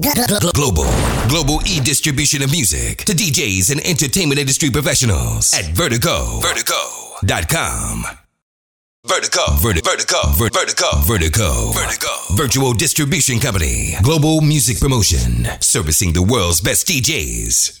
Global, 0.00 0.86
global 1.28 1.58
e-distribution 1.66 2.40
of 2.42 2.52
music. 2.52 2.98
To 3.04 3.12
DJs 3.12 3.72
and 3.72 3.80
entertainment 3.84 4.38
industry 4.38 4.70
professionals 4.70 5.52
at 5.52 5.64
Vertigo, 5.74 6.38
Vertigo.com. 6.40 8.04
Vertigo, 9.04 9.44
Verti- 9.60 9.82
Vertigo, 9.84 10.20
Vert- 10.36 10.54
Vertigo, 10.54 10.90
Vertigo, 11.04 11.72
Vertigo, 11.72 12.08
virtual 12.36 12.74
distribution 12.74 13.40
company, 13.40 13.96
global 14.02 14.40
music 14.40 14.78
promotion, 14.78 15.48
servicing 15.60 16.12
the 16.12 16.22
world's 16.22 16.60
best 16.60 16.86
DJs. 16.86 17.80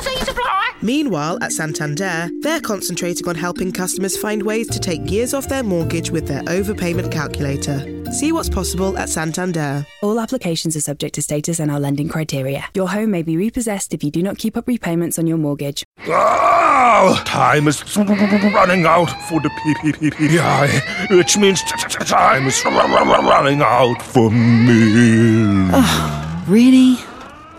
Meanwhile, 0.83 1.37
at 1.43 1.51
Santander, 1.51 2.29
they're 2.41 2.59
concentrating 2.59 3.27
on 3.27 3.35
helping 3.35 3.71
customers 3.71 4.17
find 4.17 4.41
ways 4.41 4.67
to 4.69 4.79
take 4.79 5.11
years 5.11 5.33
off 5.35 5.47
their 5.47 5.61
mortgage 5.61 6.09
with 6.09 6.27
their 6.27 6.41
overpayment 6.43 7.11
calculator. 7.11 7.85
See 8.11 8.31
what's 8.31 8.49
possible 8.49 8.97
at 8.97 9.07
Santander. 9.07 9.85
All 10.01 10.19
applications 10.19 10.75
are 10.75 10.81
subject 10.81 11.13
to 11.15 11.21
status 11.21 11.59
and 11.59 11.69
our 11.69 11.79
lending 11.79 12.09
criteria. 12.09 12.65
Your 12.73 12.89
home 12.89 13.11
may 13.11 13.21
be 13.21 13.37
repossessed 13.37 13.93
if 13.93 14.03
you 14.03 14.09
do 14.09 14.23
not 14.23 14.39
keep 14.39 14.57
up 14.57 14.67
repayments 14.67 15.19
on 15.19 15.27
your 15.27 15.37
mortgage. 15.37 15.83
Oh, 16.07 17.21
time 17.25 17.67
is 17.67 17.95
running 17.95 18.85
out 18.85 19.11
for 19.29 19.39
the 19.39 19.49
PPPPI, 19.49 21.15
which 21.15 21.37
means 21.37 21.61
time 21.61 22.47
is 22.47 22.65
running 22.65 23.61
out 23.61 24.01
for 24.01 24.31
me. 24.31 25.69
Oh, 25.73 26.43
really? 26.47 26.97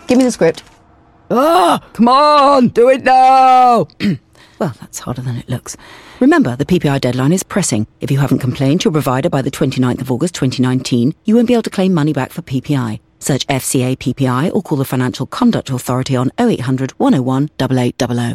Give 0.07 0.17
me 0.17 0.25
the 0.25 0.31
script. 0.31 0.63
Ah, 1.35 1.81
come 1.93 2.07
on, 2.07 2.67
do 2.67 2.89
it 2.89 3.03
now. 3.03 3.87
well, 4.59 4.75
that's 4.79 4.99
harder 4.99 5.23
than 5.23 5.35
it 5.35 5.49
looks. 5.49 5.75
Remember, 6.19 6.55
the 6.55 6.65
PPI 6.65 7.01
deadline 7.01 7.33
is 7.33 7.41
pressing. 7.41 7.87
If 8.01 8.11
you 8.11 8.19
haven't 8.19 8.37
complained 8.37 8.81
to 8.81 8.85
your 8.85 8.91
provider 8.93 9.31
by 9.31 9.41
the 9.41 9.49
29th 9.49 10.01
of 10.01 10.11
August 10.11 10.35
2019, 10.35 11.15
you 11.25 11.35
won't 11.35 11.47
be 11.47 11.53
able 11.53 11.63
to 11.63 11.71
claim 11.71 11.91
money 11.91 12.13
back 12.13 12.31
for 12.31 12.43
PPI. 12.43 12.99
Search 13.17 13.47
FCA 13.47 13.97
PPI 13.97 14.53
or 14.53 14.61
call 14.61 14.77
the 14.77 14.85
Financial 14.85 15.25
Conduct 15.25 15.71
Authority 15.71 16.15
on 16.15 16.31
0800 16.39 16.91
101 16.91 17.49
8800. 17.59 18.31